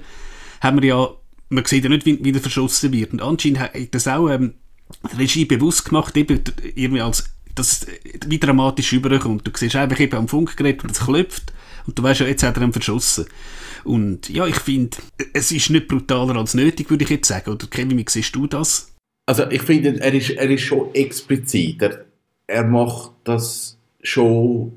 haben 0.61 0.81
wir 0.81 0.87
ja, 0.87 1.09
man 1.49 1.65
sieht 1.65 1.83
ja 1.83 1.89
nicht, 1.89 2.05
wie, 2.05 2.23
wie 2.23 2.31
er 2.31 2.39
verschossen 2.39 2.93
wird 2.93 3.11
und 3.11 3.21
anscheinend 3.21 3.59
hat 3.59 3.71
das 3.91 4.07
auch 4.07 4.29
ähm, 4.29 4.53
die 5.11 5.17
Regie 5.17 5.43
bewusst 5.43 5.83
gemacht, 5.89 6.15
eben 6.15 6.39
irgendwie 6.73 7.01
als, 7.01 7.25
dass 7.53 7.81
es 7.81 7.87
wie 8.27 8.39
dramatisch 8.39 8.93
überkommt. 8.93 9.45
Du 9.45 9.51
siehst 9.53 9.75
einfach 9.75 9.99
eben 9.99 10.17
am 10.17 10.29
Funkgerät, 10.29 10.81
und 10.85 10.91
es 10.91 11.01
klopft 11.01 11.51
und 11.85 11.99
du 11.99 12.03
weißt 12.03 12.21
ja, 12.21 12.27
jetzt 12.27 12.43
hat 12.43 12.55
er 12.55 12.63
ihn 12.63 12.71
verschossen. 12.71 13.25
Und 13.85 14.29
ja, 14.29 14.47
ich 14.47 14.55
finde, 14.55 14.97
es 15.33 15.51
ist 15.51 15.69
nicht 15.69 15.87
brutaler 15.87 16.35
als 16.35 16.53
nötig, 16.53 16.89
würde 16.89 17.03
ich 17.03 17.09
jetzt 17.09 17.27
sagen. 17.27 17.51
Oder 17.51 17.67
Kevin, 17.67 17.97
wie 17.97 18.05
siehst 18.07 18.35
du 18.35 18.47
das? 18.47 18.95
Also 19.27 19.49
ich 19.49 19.61
finde, 19.61 19.99
er 20.01 20.13
ist, 20.13 20.31
er 20.31 20.49
ist 20.49 20.61
schon 20.61 20.93
explizit. 20.93 21.81
Er, 22.47 22.63
macht 22.63 23.11
das 23.23 23.77
schon. 24.01 24.73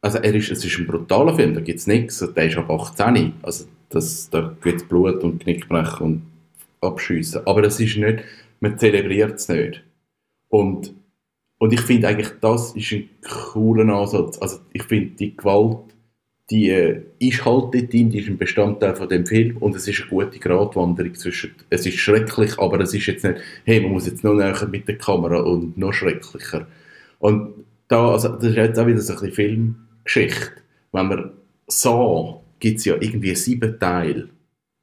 Also 0.00 0.18
er 0.18 0.34
ist, 0.34 0.50
es 0.50 0.64
ist 0.64 0.78
ein 0.78 0.86
brutaler 0.86 1.34
Film, 1.34 1.54
da 1.54 1.60
gibt 1.60 1.80
es 1.80 1.86
nichts. 1.86 2.18
Der 2.18 2.46
ist 2.46 2.56
ab 2.56 2.70
18. 2.70 3.34
Also 3.42 3.66
das, 3.88 4.30
da 4.30 4.56
gibt 4.62 4.82
es 4.82 4.88
Blut 4.88 5.22
und 5.22 5.40
Knickbrechen 5.42 6.06
und 6.06 6.22
Abschiessen. 6.80 7.46
Aber 7.46 7.64
es 7.64 7.80
ist 7.80 7.96
nicht, 7.96 8.24
man 8.60 8.78
zelebriert 8.78 9.34
es 9.34 9.48
nicht. 9.48 9.82
Und, 10.48 10.94
und 11.58 11.72
ich 11.72 11.80
finde 11.80 12.08
eigentlich, 12.08 12.30
das 12.40 12.74
ist 12.76 12.92
ein 12.92 13.08
cooler 13.28 13.92
Ansatz. 13.94 14.38
Also 14.38 14.58
ich 14.72 14.84
finde, 14.84 15.16
die 15.16 15.36
Gewalt, 15.36 15.87
die 16.50 16.70
äh, 16.70 17.02
ist 17.18 17.44
halt 17.44 17.74
dort 17.74 17.92
drin, 17.92 18.10
die 18.10 18.20
ist 18.20 18.28
ein 18.28 18.38
Bestandteil 18.38 18.96
von 18.96 19.08
dem 19.08 19.26
Film 19.26 19.58
und 19.58 19.76
es 19.76 19.86
ist 19.86 20.00
eine 20.00 20.08
gute 20.08 20.38
Gratwanderung 20.38 21.14
zwischen, 21.14 21.54
es 21.68 21.84
ist 21.84 21.98
schrecklich, 21.98 22.58
aber 22.58 22.80
es 22.80 22.94
ist 22.94 23.06
jetzt 23.06 23.24
nicht, 23.24 23.38
hey, 23.64 23.80
man 23.80 23.92
muss 23.92 24.06
jetzt 24.06 24.24
noch 24.24 24.34
näher 24.34 24.66
mit 24.70 24.88
der 24.88 24.96
Kamera 24.96 25.40
und 25.40 25.76
noch 25.76 25.92
schrecklicher. 25.92 26.66
Und 27.18 27.64
da, 27.88 28.12
also 28.12 28.28
das 28.28 28.44
ist 28.44 28.56
jetzt 28.56 28.78
auch 28.78 28.86
wieder 28.86 29.00
so 29.00 29.12
ein 29.12 29.18
bisschen 29.20 29.34
Filmgeschichte. 29.34 30.50
Wenn 30.92 31.08
man 31.08 31.30
sah, 31.66 32.40
gibt 32.60 32.78
es 32.78 32.84
ja 32.86 32.94
irgendwie 32.98 33.34
sieben 33.34 33.78
Teile. 33.78 34.28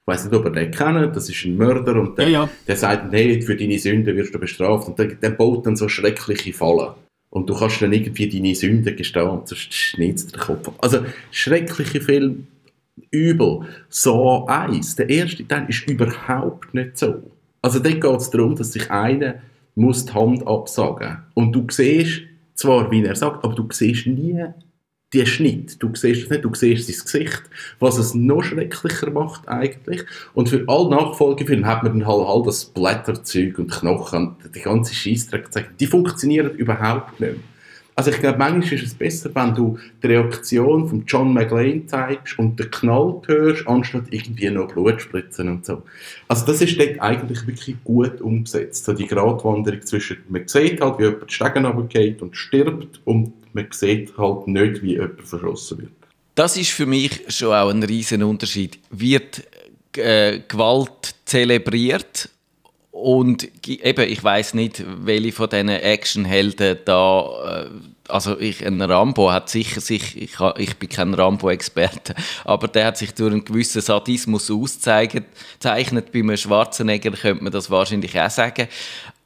Ich 0.07 0.13
weiß 0.13 0.25
nicht, 0.25 0.35
ob 0.35 0.45
ihr 0.45 0.51
den 0.51 0.69
kennt, 0.69 1.15
das 1.15 1.29
ist 1.29 1.45
ein 1.45 1.57
Mörder 1.57 1.99
und 1.99 2.15
der, 2.15 2.29
Ja, 2.29 2.43
ja. 2.43 2.49
der 2.67 2.75
sagt, 2.75 3.11
hey, 3.11 3.41
für 3.41 3.55
deine 3.55 3.79
Sünden 3.79 4.15
wirst 4.15 4.35
du 4.35 4.39
bestraft 4.39 4.87
und 4.87 4.99
der, 4.99 5.07
der 5.07 5.31
baut 5.31 5.65
dann 5.65 5.75
so 5.75 5.89
schreckliche 5.89 6.53
Fallen. 6.53 6.93
Und 7.35 7.49
du 7.49 7.53
kannst 7.53 7.81
dann 7.81 7.91
irgendwie 7.91 8.29
deine 8.29 8.55
Sünden 8.55 8.95
gestehen, 8.95 9.41
sonst 9.43 9.73
schnitzt 9.73 10.33
der 10.33 10.41
Kopf. 10.41 10.71
Also, 10.77 10.99
schreckliche 11.31 11.99
Film, 11.99 12.47
übel. 13.11 13.63
So 13.89 14.45
eins, 14.47 14.95
der 14.95 15.09
erste 15.09 15.45
Teil 15.45 15.65
ist 15.67 15.85
überhaupt 15.85 16.73
nicht 16.73 16.97
so. 16.97 17.29
Also, 17.61 17.79
dort 17.79 17.99
geht 17.99 18.21
es 18.21 18.29
darum, 18.29 18.55
dass 18.55 18.71
sich 18.71 18.89
einer 18.89 19.41
muss 19.75 20.05
die 20.05 20.13
Hand 20.13 20.47
absagen. 20.47 21.17
Und 21.33 21.51
du 21.51 21.67
siehst 21.69 22.21
zwar, 22.53 22.89
wie 22.89 23.03
er 23.03 23.17
sagt, 23.17 23.43
aber 23.43 23.53
du 23.53 23.67
siehst 23.69 24.07
nie 24.07 24.41
den 25.13 25.25
Schnitt. 25.25 25.81
Du 25.81 25.93
siehst 25.93 26.23
es 26.23 26.29
nicht, 26.29 26.43
du 26.43 26.53
siehst 26.53 26.87
sein 26.87 27.25
Gesicht, 27.25 27.43
was 27.79 27.97
es 27.97 28.13
noch 28.13 28.43
schrecklicher 28.43 29.11
macht 29.11 29.47
eigentlich. 29.47 30.03
Und 30.33 30.49
für 30.49 30.63
alle 30.67 30.89
Nachfolgefilme 30.89 31.65
hat 31.65 31.83
man 31.83 31.99
dann 31.99 32.07
halt 32.07 32.27
all 32.27 32.43
das 32.43 32.65
Blätterzeug 32.65 33.57
und 33.59 33.71
Knochen 33.71 34.35
die 34.53 34.61
ganze 34.61 34.93
Scheissdreck 34.93 35.45
gezeigt. 35.45 35.79
Die 35.79 35.87
funktionieren 35.87 36.51
überhaupt 36.51 37.19
nicht 37.19 37.33
mehr. 37.33 37.35
Also 37.97 38.11
ich 38.11 38.19
glaube, 38.19 38.37
manchmal 38.37 38.73
ist 38.73 38.87
es 38.87 38.93
besser, 38.93 39.33
wenn 39.35 39.55
du 39.55 39.79
die 40.03 40.07
Reaktion 40.07 40.89
von 40.89 41.05
John 41.07 41.33
McClane 41.33 41.85
zeigst 41.85 42.37
und 42.37 42.59
den 42.59 42.69
Knall 42.69 43.21
hörst, 43.25 43.65
anstatt 43.69 44.07
irgendwie 44.09 44.49
noch 44.49 44.67
Blutspritzen 44.73 45.47
und 45.47 45.65
so. 45.65 45.83
Also 46.27 46.45
das 46.45 46.61
ist 46.61 46.77
dort 46.77 46.99
eigentlich 46.99 47.47
wirklich 47.47 47.77
gut 47.85 48.19
umgesetzt. 48.19 48.83
So 48.83 48.91
die 48.91 49.07
Gratwanderung 49.07 49.81
zwischen, 49.83 50.17
man 50.27 50.45
sieht 50.45 50.81
halt, 50.81 50.99
wie 50.99 51.03
jemand 51.03 51.29
die 51.29 51.33
Stegen 51.33 51.65
runtergeht 51.65 52.21
und 52.21 52.35
stirbt 52.35 52.99
und 53.05 53.31
man 53.55 53.67
sieht 53.71 54.17
halt 54.17 54.47
nicht, 54.47 54.83
wie 54.83 54.93
jemand 54.93 55.21
verschossen 55.21 55.79
wird. 55.79 55.91
Das 56.35 56.57
ist 56.57 56.71
für 56.71 56.85
mich 56.85 57.23
schon 57.29 57.53
auch 57.53 57.69
ein 57.69 57.81
riesen 57.81 58.21
Unterschied. 58.21 58.77
Wird 58.89 59.43
äh, 59.95 60.41
Gewalt 60.45 61.15
zelebriert 61.23 62.29
und 62.91 63.49
eben, 63.67 64.09
ich 64.09 64.23
weiß 64.23 64.53
nicht, 64.55 64.83
welche 64.85 65.31
von 65.31 65.49
diesen 65.49 65.69
Actionhelden 65.69 66.79
da, 66.83 67.65
äh, 67.65 67.69
also 68.09 68.37
ich, 68.39 68.65
ein 68.65 68.81
Rambo 68.81 69.31
hat 69.31 69.49
sicher 69.49 69.79
sich, 69.79 70.21
ich, 70.21 70.31
ich 70.57 70.75
bin 70.75 70.89
kein 70.89 71.13
Rambo-Experte, 71.13 72.13
aber 72.43 72.67
der 72.67 72.87
hat 72.87 72.97
sich 72.97 73.13
durch 73.13 73.31
einen 73.31 73.45
gewissen 73.45 73.81
Sadismus 73.81 74.51
auszeichnet. 74.51 75.25
Bei 75.63 75.71
einem 75.71 76.37
Schwarzenegger 76.37 77.11
könnte 77.11 77.43
man 77.43 77.53
das 77.53 77.71
wahrscheinlich 77.71 78.19
auch 78.19 78.29
sagen. 78.29 78.67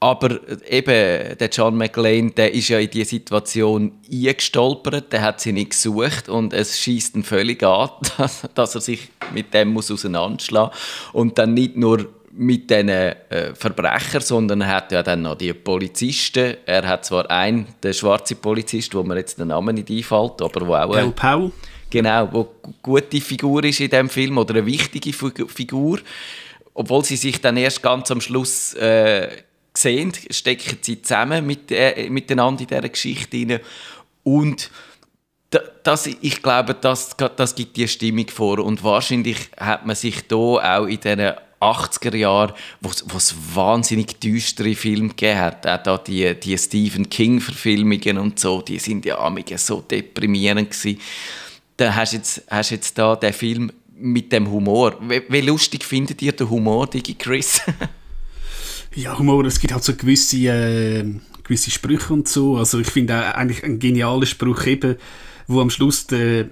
Aber 0.01 0.31
äh, 0.47 0.77
eben, 0.77 1.37
der 1.37 1.49
John 1.51 1.75
McClane, 1.77 2.31
der 2.31 2.53
ist 2.53 2.69
ja 2.69 2.79
in 2.79 2.89
diese 2.89 3.09
Situation 3.09 3.91
eingestolpert, 4.09 5.11
der 5.11 5.21
hat 5.21 5.41
sie 5.41 5.51
nicht 5.51 5.71
gesucht 5.71 6.29
und 6.29 6.53
es 6.53 6.79
schießt 6.79 7.15
ihn 7.15 7.23
völlig 7.23 7.61
an, 7.63 7.89
dass, 8.17 8.43
dass 8.55 8.75
er 8.75 8.81
sich 8.81 9.09
mit 9.33 9.53
dem 9.53 9.73
muss 9.73 9.91
auseinanderschlagen 9.91 10.71
und 11.13 11.37
dann 11.37 11.53
nicht 11.53 11.75
nur 11.75 12.07
mit 12.31 12.69
diesen 12.69 12.87
äh, 12.89 13.53
Verbrechern, 13.55 14.21
sondern 14.21 14.61
er 14.61 14.67
hat 14.67 14.91
ja 14.93 15.03
dann 15.03 15.23
noch 15.23 15.35
die 15.35 15.51
Polizisten. 15.53 16.55
Er 16.65 16.87
hat 16.87 17.03
zwar 17.03 17.29
einen, 17.29 17.67
den 17.83 17.93
schwarzen 17.93 18.37
Polizist, 18.37 18.95
wo 18.95 19.03
mir 19.03 19.17
jetzt 19.17 19.37
der 19.39 19.47
Name 19.47 19.73
nicht 19.73 19.89
einfällt, 19.89 20.41
aber 20.41 20.65
wo 20.65 20.75
auch... 20.75 20.95
Äh, 20.95 21.09
Powell? 21.11 21.51
Genau, 21.89 22.29
wo 22.31 22.43
gu- 22.43 22.71
gute 22.81 23.19
Figur 23.19 23.63
ist 23.65 23.81
in 23.81 23.89
dem 23.89 24.07
Film 24.09 24.37
oder 24.37 24.53
eine 24.55 24.65
wichtige 24.65 25.09
Figu- 25.09 25.49
Figur, 25.49 25.99
obwohl 26.75 27.03
sie 27.03 27.17
sich 27.17 27.41
dann 27.41 27.57
erst 27.57 27.81
ganz 27.81 28.09
am 28.11 28.21
Schluss 28.21 28.73
äh, 28.75 29.27
sehen, 29.79 30.11
stecken 30.29 30.77
sie 30.81 31.01
zusammen 31.01 31.45
mit, 31.45 31.71
äh, 31.71 32.09
miteinander 32.09 32.61
in 32.61 32.67
dieser 32.67 32.89
Geschichte 32.89 33.37
rein. 33.37 33.59
und 34.23 34.69
da- 35.51 35.61
das, 35.83 36.05
ich 36.07 36.41
glaube, 36.43 36.75
das, 36.75 37.15
das 37.35 37.55
gibt 37.55 37.75
die 37.77 37.87
Stimmung 37.87 38.27
vor 38.27 38.59
und 38.59 38.83
wahrscheinlich 38.83 39.37
hat 39.57 39.85
man 39.85 39.95
sich 39.95 40.27
da 40.27 40.35
auch 40.35 40.85
in 40.85 40.99
diesen 40.99 41.31
80er 41.59 42.15
Jahren, 42.15 42.53
wo 42.79 42.89
es 43.17 43.35
wahnsinnig 43.53 44.19
düstere 44.19 44.75
Filme 44.75 45.09
gegeben 45.09 45.39
hat, 45.39 45.67
auch 45.67 45.81
da 45.83 45.97
die, 45.97 46.33
die 46.39 46.57
Stephen 46.57 47.09
King 47.09 47.41
Verfilmungen 47.41 48.17
und 48.17 48.39
so, 48.39 48.61
die 48.61 48.79
sind 48.79 49.05
ja 49.05 49.17
so 49.57 49.81
deprimierend 49.81 50.71
gewesen. 50.71 51.01
Da 51.75 51.95
hast 51.95 52.13
du 52.13 52.17
jetzt, 52.17 52.43
hast 52.49 52.69
jetzt 52.69 52.97
da 52.97 53.15
den 53.15 53.33
Film 53.33 53.71
mit 53.95 54.31
dem 54.31 54.49
Humor. 54.49 54.95
Wie, 55.01 55.21
wie 55.27 55.41
lustig 55.41 55.83
findet 55.83 56.21
ihr 56.21 56.31
den 56.31 56.49
Humor, 56.49 56.87
Digi 56.87 57.15
Chris? 57.15 57.61
Ja, 58.95 59.17
Humor, 59.17 59.45
es 59.45 59.59
gibt 59.59 59.73
halt 59.73 59.83
so 59.83 59.93
gewisse, 59.95 60.37
äh, 60.37 61.05
gewisse 61.43 61.71
Sprüche 61.71 62.13
und 62.13 62.27
so. 62.27 62.57
Also 62.57 62.79
ich 62.79 62.87
finde 62.87 63.35
eigentlich 63.35 63.63
ein 63.63 63.79
genialer 63.79 64.25
Spruch 64.25 64.65
eben, 64.65 64.95
wo 65.47 65.61
am 65.61 65.69
Schluss 65.69 66.07
der 66.07 66.49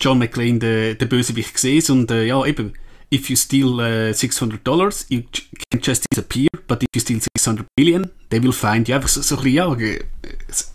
John 0.00 0.18
McClane 0.18 0.58
den, 0.58 0.98
den 0.98 1.08
Bösewicht 1.08 1.58
sieht 1.58 1.90
und 1.90 2.10
äh, 2.10 2.24
ja 2.24 2.44
eben, 2.46 2.72
if 3.12 3.28
you 3.28 3.36
steal 3.36 3.80
äh, 3.80 4.14
600 4.14 4.66
Dollars, 4.66 5.06
you 5.08 5.22
can 5.70 5.80
just 5.82 6.04
disappear, 6.10 6.48
but 6.68 6.82
if 6.82 6.88
you 6.94 7.00
steal 7.00 7.20
600 7.20 7.66
billion, 7.76 8.10
they 8.30 8.42
will 8.42 8.52
find 8.52 8.88
you. 8.88 8.94
Einfach 8.94 9.08
so, 9.08 9.20
so 9.20 9.36
ein 9.36 9.42
bisschen, 9.42 9.56
ja, 9.56 9.74
äh, 9.74 10.00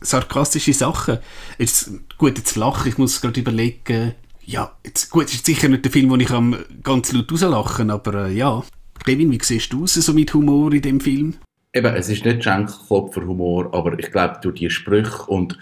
sarkastische 0.02 0.74
Sachen. 0.74 1.20
Jetzt, 1.58 1.92
gut, 2.18 2.38
jetzt 2.38 2.56
lache 2.56 2.90
ich, 2.90 2.98
muss 2.98 3.22
gerade 3.22 3.40
überlegen, 3.40 4.14
ja, 4.46 4.76
jetzt, 4.86 5.10
gut, 5.10 5.26
es 5.26 5.36
ist 5.36 5.46
sicher 5.46 5.70
nicht 5.70 5.86
der 5.86 5.92
Film, 5.92 6.10
wo 6.10 6.18
ich 6.18 6.30
am 6.30 6.58
ganz 6.84 7.12
laut 7.14 7.32
rauslachen, 7.32 7.90
aber 7.90 8.28
äh, 8.28 8.34
ja. 8.34 8.64
Kevin, 9.04 9.32
wie 9.32 9.40
siehst 9.42 9.72
du 9.74 9.84
aus 9.84 9.94
so 9.96 10.14
mit 10.14 10.34
Humor 10.34 10.74
in 10.74 10.82
dem 10.82 11.00
Film? 11.00 11.36
Eben, 11.74 11.94
es 11.96 12.10
ist 12.10 12.24
nicht 12.26 12.44
Schenkelklopfer-Humor, 12.44 13.74
aber 13.74 14.00
ich 14.00 14.12
glaube, 14.12 14.40
durch 14.42 14.56
die 14.60 14.70
Sprüche 14.70 15.24
und 15.28 15.58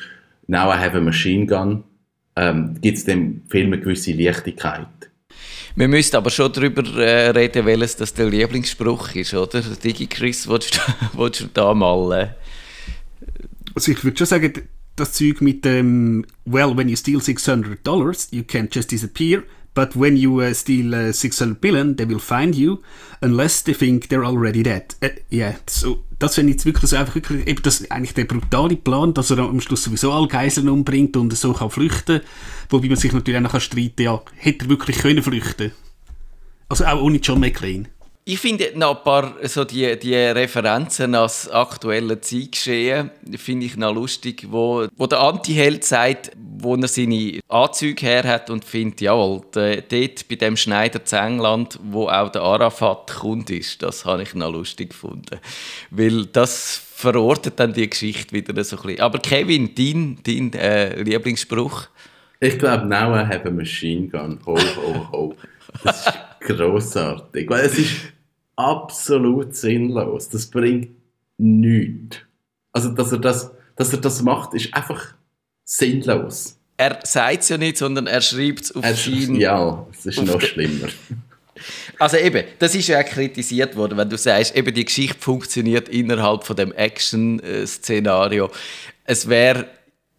«Now 0.47 0.71
I 0.71 0.77
have 0.77 0.95
a 0.97 1.01
machine 1.01 1.45
gun» 1.45 1.83
ähm, 2.35 2.75
gibt 2.81 2.97
es 2.97 3.05
dem 3.05 3.41
Film 3.49 3.73
eine 3.73 3.81
gewisse 3.81 4.11
Leichtigkeit. 4.13 4.87
Wir 5.75 5.87
müssen 5.87 6.15
aber 6.15 6.29
schon 6.29 6.53
darüber 6.53 6.83
äh, 6.99 7.29
reden, 7.29 7.65
welches 7.65 7.95
das 7.95 8.13
der 8.13 8.29
Lieblingsspruch 8.29 9.15
ist, 9.15 9.33
oder? 9.33 9.61
Digi-Chris, 9.61 10.47
willst, 10.47 10.75
du- 10.75 10.93
willst 11.19 11.41
du 11.41 11.47
da 11.53 11.73
mal... 11.73 12.11
Äh, 12.21 12.27
Also 13.75 13.91
ich 13.91 14.03
würde 14.03 14.17
schon 14.17 14.27
sagen, 14.27 14.53
das 14.95 15.13
Zeug 15.13 15.41
mit 15.41 15.65
dem, 15.65 16.25
well, 16.45 16.77
when 16.77 16.87
you 16.89 16.95
steal 16.95 17.19
600 17.19 17.85
dollars, 17.85 18.27
you 18.31 18.43
can't 18.43 18.69
just 18.71 18.91
disappear, 18.91 19.41
but 19.73 19.95
when 19.95 20.15
you 20.15 20.41
uh, 20.41 20.53
steal 20.53 20.93
uh, 20.93 21.11
600 21.11 21.59
billion, 21.59 21.95
they 21.95 22.05
will 22.05 22.19
find 22.19 22.55
you, 22.55 22.81
unless 23.21 23.63
they 23.63 23.73
think 23.73 24.09
they're 24.09 24.25
already 24.25 24.63
dead. 24.63 24.95
Äh, 25.01 25.11
Ja, 25.29 25.55
so, 25.67 26.03
das 26.19 26.35
finde 26.35 26.51
ich 26.51 26.57
jetzt 26.57 26.65
wirklich 26.65 26.89
so 26.89 26.95
einfach, 26.95 27.15
wirklich, 27.15 27.47
eben 27.47 27.61
das, 27.63 27.89
eigentlich 27.89 28.13
der 28.13 28.25
brutale 28.25 28.75
Plan, 28.75 29.13
dass 29.13 29.31
er 29.31 29.39
am 29.39 29.61
Schluss 29.61 29.83
sowieso 29.83 30.11
alle 30.11 30.27
Geiseln 30.27 30.69
umbringt 30.69 31.17
und 31.17 31.33
so 31.33 31.53
kann 31.53 31.69
flüchten, 31.69 32.21
wobei 32.69 32.87
man 32.87 32.97
sich 32.97 33.13
natürlich 33.13 33.37
auch 33.37 33.53
noch 33.53 33.61
streiten 33.61 33.95
kann, 33.95 34.05
ja, 34.05 34.21
hätte 34.35 34.65
er 34.65 34.69
wirklich 34.69 34.97
können 34.97 35.23
flüchten 35.23 35.71
Also 36.69 36.85
auch 36.85 37.01
ohne 37.01 37.17
John 37.17 37.39
McClane. 37.39 37.85
Ich 38.25 38.39
finde 38.39 38.71
noch 38.75 38.99
ein 38.99 39.03
paar 39.03 39.33
so 39.43 39.65
die, 39.65 39.99
die 39.99 40.15
Referenzen 40.15 41.13
ans 41.13 41.49
aktuelle 41.49 42.21
Zeitgeschehen 42.21 43.11
finde 43.35 43.65
ich 43.65 43.75
noch 43.75 43.93
lustig, 43.93 44.47
wo, 44.49 44.87
wo 44.95 45.07
der 45.07 45.19
Anti-Held 45.19 45.83
sagt, 45.83 46.31
wo 46.37 46.75
er 46.77 46.87
seine 46.87 47.41
Anzüge 47.49 48.05
her 48.05 48.23
hat 48.23 48.49
und 48.49 48.63
findet, 48.63 49.01
jawohl, 49.01 49.41
de, 49.53 49.81
dort 49.81 50.29
bei 50.29 50.35
dem 50.35 50.55
Schneider 50.55 51.03
zu 51.03 51.17
England, 51.17 51.77
wo 51.83 52.07
auch 52.07 52.29
der 52.29 52.43
Arafat 52.43 53.13
Kunde 53.13 53.57
ist, 53.57 53.83
das 53.83 54.05
habe 54.05 54.23
ich 54.23 54.33
noch 54.35 54.53
lustig 54.53 54.91
gefunden. 54.91 55.41
Weil 55.91 56.25
das 56.27 56.81
verortet 56.95 57.59
dann 57.59 57.73
die 57.73 57.89
Geschichte 57.89 58.33
wieder 58.33 58.63
so 58.63 58.77
ein 58.77 58.83
bisschen. 58.83 59.01
Aber 59.01 59.19
Kevin, 59.19 59.75
dein, 59.75 60.19
dein 60.23 60.53
äh, 60.53 61.01
Lieblingsspruch? 61.03 61.87
Ich 62.39 62.57
glaube, 62.57 62.85
now 62.85 63.13
I 63.13 63.25
have 63.25 63.45
a 63.45 63.51
machine 63.51 64.07
gun. 64.07 64.39
Ho, 64.45 64.55
ho, 64.55 65.07
ho. 65.11 65.35
Grossartig. 66.45 67.49
Weil 67.49 67.65
es 67.65 67.77
ist 67.77 67.91
absolut 68.55 69.55
sinnlos. 69.55 70.29
Das 70.29 70.45
bringt 70.47 70.89
nichts. 71.37 72.17
Also, 72.71 72.89
dass 72.89 73.11
er 73.11 73.19
das, 73.19 73.51
dass 73.75 73.91
er 73.93 73.99
das 74.01 74.21
macht, 74.21 74.53
ist 74.53 74.73
einfach 74.73 75.13
sinnlos. 75.63 76.57
Er 76.77 76.99
sagt 77.03 77.43
es 77.43 77.49
ja 77.49 77.57
nicht, 77.57 77.77
sondern 77.77 78.07
er 78.07 78.21
schreibt 78.21 78.61
es 78.61 78.71
auf 78.75 78.83
Er, 78.83 78.95
sein... 78.95 79.35
ja, 79.35 79.85
es 79.91 80.05
ist 80.05 80.21
noch 80.23 80.41
schlimmer. 80.41 80.87
Also 81.99 82.17
eben, 82.17 82.43
das 82.59 82.75
ist 82.75 82.87
ja 82.87 82.99
auch 82.99 83.05
kritisiert 83.05 83.75
worden, 83.75 83.97
wenn 83.97 84.09
du 84.09 84.17
sagst, 84.17 84.55
eben 84.55 84.73
die 84.73 84.83
Geschichte 84.83 85.17
funktioniert 85.19 85.87
innerhalb 85.87 86.43
von 86.43 86.55
dem 86.55 86.73
Action-Szenario. 86.73 88.49
Es 89.05 89.29
wäre, 89.29 89.67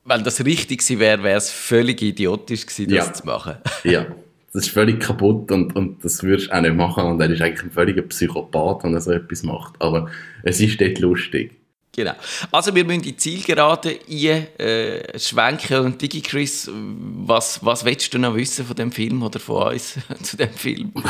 wenn 0.05 0.23
das 0.25 0.43
richtig 0.45 0.89
wäre, 0.99 1.23
wäre 1.23 1.37
es 1.39 1.51
völlig 1.51 2.01
idiotisch 2.03 2.65
gewesen, 2.67 2.95
das 2.95 3.07
Ja. 3.09 3.13
zu 3.13 3.27
machen. 3.27 3.57
Ja, 3.83 4.07
das 4.55 4.67
ist 4.67 4.73
völlig 4.73 5.01
kaputt 5.01 5.51
und, 5.51 5.75
und 5.75 6.05
das 6.05 6.23
würdest 6.23 6.49
du 6.49 6.55
auch 6.55 6.61
nicht 6.61 6.77
machen. 6.77 7.05
Und 7.05 7.21
er 7.21 7.29
ist 7.29 7.43
eigentlich 7.43 7.65
ein 7.65 7.73
völliger 7.73 8.03
Psychopath, 8.03 8.85
wenn 8.85 8.95
er 8.95 9.01
so 9.01 9.11
etwas 9.11 9.43
macht. 9.43 9.75
Aber 9.81 10.09
es 10.45 10.61
ist 10.61 10.81
dort 10.81 11.01
lustig. 11.01 11.51
Genau. 11.91 12.13
Also 12.53 12.73
wir 12.73 12.85
müssen 12.85 13.03
die 13.03 13.17
Zielgerade 13.17 13.99
äh, 14.09 15.19
schwenken 15.19 15.79
und 15.79 16.01
DigiChris, 16.01 16.71
was, 16.73 17.65
was 17.65 17.85
willst 17.85 18.15
du 18.15 18.19
noch 18.19 18.37
wissen 18.37 18.65
von 18.65 18.77
dem 18.77 18.93
Film 18.93 19.25
oder 19.25 19.41
von 19.41 19.73
uns 19.73 19.99
zu 20.23 20.37
dem 20.37 20.53
Film? 20.53 20.93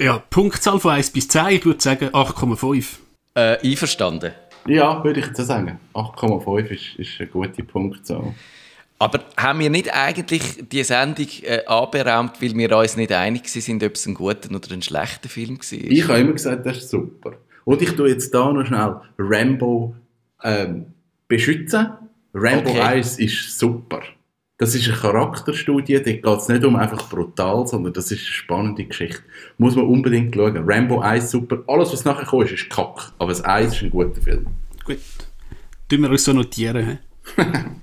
Ja, 0.00 0.18
Punktzahl 0.18 0.80
von 0.80 0.92
1 0.92 1.10
bis 1.10 1.28
10, 1.28 1.48
ich 1.48 1.64
würde 1.64 1.80
sagen 1.80 2.08
8,5. 2.08 2.96
Äh, 3.34 3.58
einverstanden. 3.62 4.32
Ja, 4.66 5.04
würde 5.04 5.20
ich 5.20 5.26
jetzt 5.26 5.36
so 5.36 5.44
sagen. 5.44 5.78
8,5 5.94 6.64
ist, 6.70 6.98
ist 6.98 7.20
ein 7.20 7.30
guter 7.30 7.62
Punkt. 7.62 8.04
Aber 9.02 9.18
haben 9.36 9.58
wir 9.58 9.68
nicht 9.68 9.92
eigentlich 9.92 10.62
die 10.70 10.84
Sendung 10.84 11.26
äh, 11.42 11.64
anberaumt, 11.66 12.40
weil 12.40 12.54
wir 12.54 12.78
uns 12.78 12.96
nicht 12.96 13.10
einig 13.10 13.48
sind, 13.48 13.82
ob 13.82 13.96
es 13.96 14.06
ein 14.06 14.14
guter 14.14 14.48
oder 14.54 14.70
ein 14.70 14.80
schlechter 14.80 15.28
Film 15.28 15.58
war? 15.58 15.72
Ich 15.72 16.06
habe 16.06 16.20
immer 16.20 16.32
gesagt, 16.34 16.64
das 16.64 16.78
ist 16.78 16.90
super. 16.90 17.32
Und 17.64 17.82
ich 17.82 17.90
tue 17.96 18.10
jetzt 18.10 18.32
da 18.32 18.52
noch 18.52 18.64
schnell 18.64 19.00
Rambo 19.18 19.96
ähm, 20.44 20.86
beschützen. 21.26 21.88
Rambo 22.32 22.70
Okay. 22.70 22.80
1 22.80 23.18
ist 23.18 23.58
super. 23.58 24.02
Das 24.56 24.72
ist 24.76 24.86
eine 24.86 24.96
Charakterstudie, 24.96 25.94
da 25.94 26.12
geht 26.12 26.24
es 26.24 26.46
nicht 26.46 26.64
um 26.64 26.76
einfach 26.76 27.08
brutal, 27.08 27.66
sondern 27.66 27.92
das 27.92 28.12
ist 28.12 28.20
eine 28.20 28.28
spannende 28.28 28.84
Geschichte. 28.84 29.24
Muss 29.58 29.74
man 29.74 29.86
unbedingt 29.86 30.32
schauen. 30.36 30.56
Rambo 30.64 31.00
1 31.00 31.28
super. 31.28 31.64
Alles, 31.66 31.92
was 31.92 32.04
nachher 32.04 32.24
kommt, 32.24 32.52
ist 32.52 32.70
Kack. 32.70 33.12
Aber 33.18 33.30
das 33.30 33.42
1 33.42 33.74
ist 33.74 33.82
ein 33.82 33.90
guter 33.90 34.22
Film. 34.22 34.46
Gut. 34.84 34.98
Tun 35.88 36.02
wir 36.02 36.10
uns 36.10 36.22
so 36.22 36.32
notieren. 36.32 37.00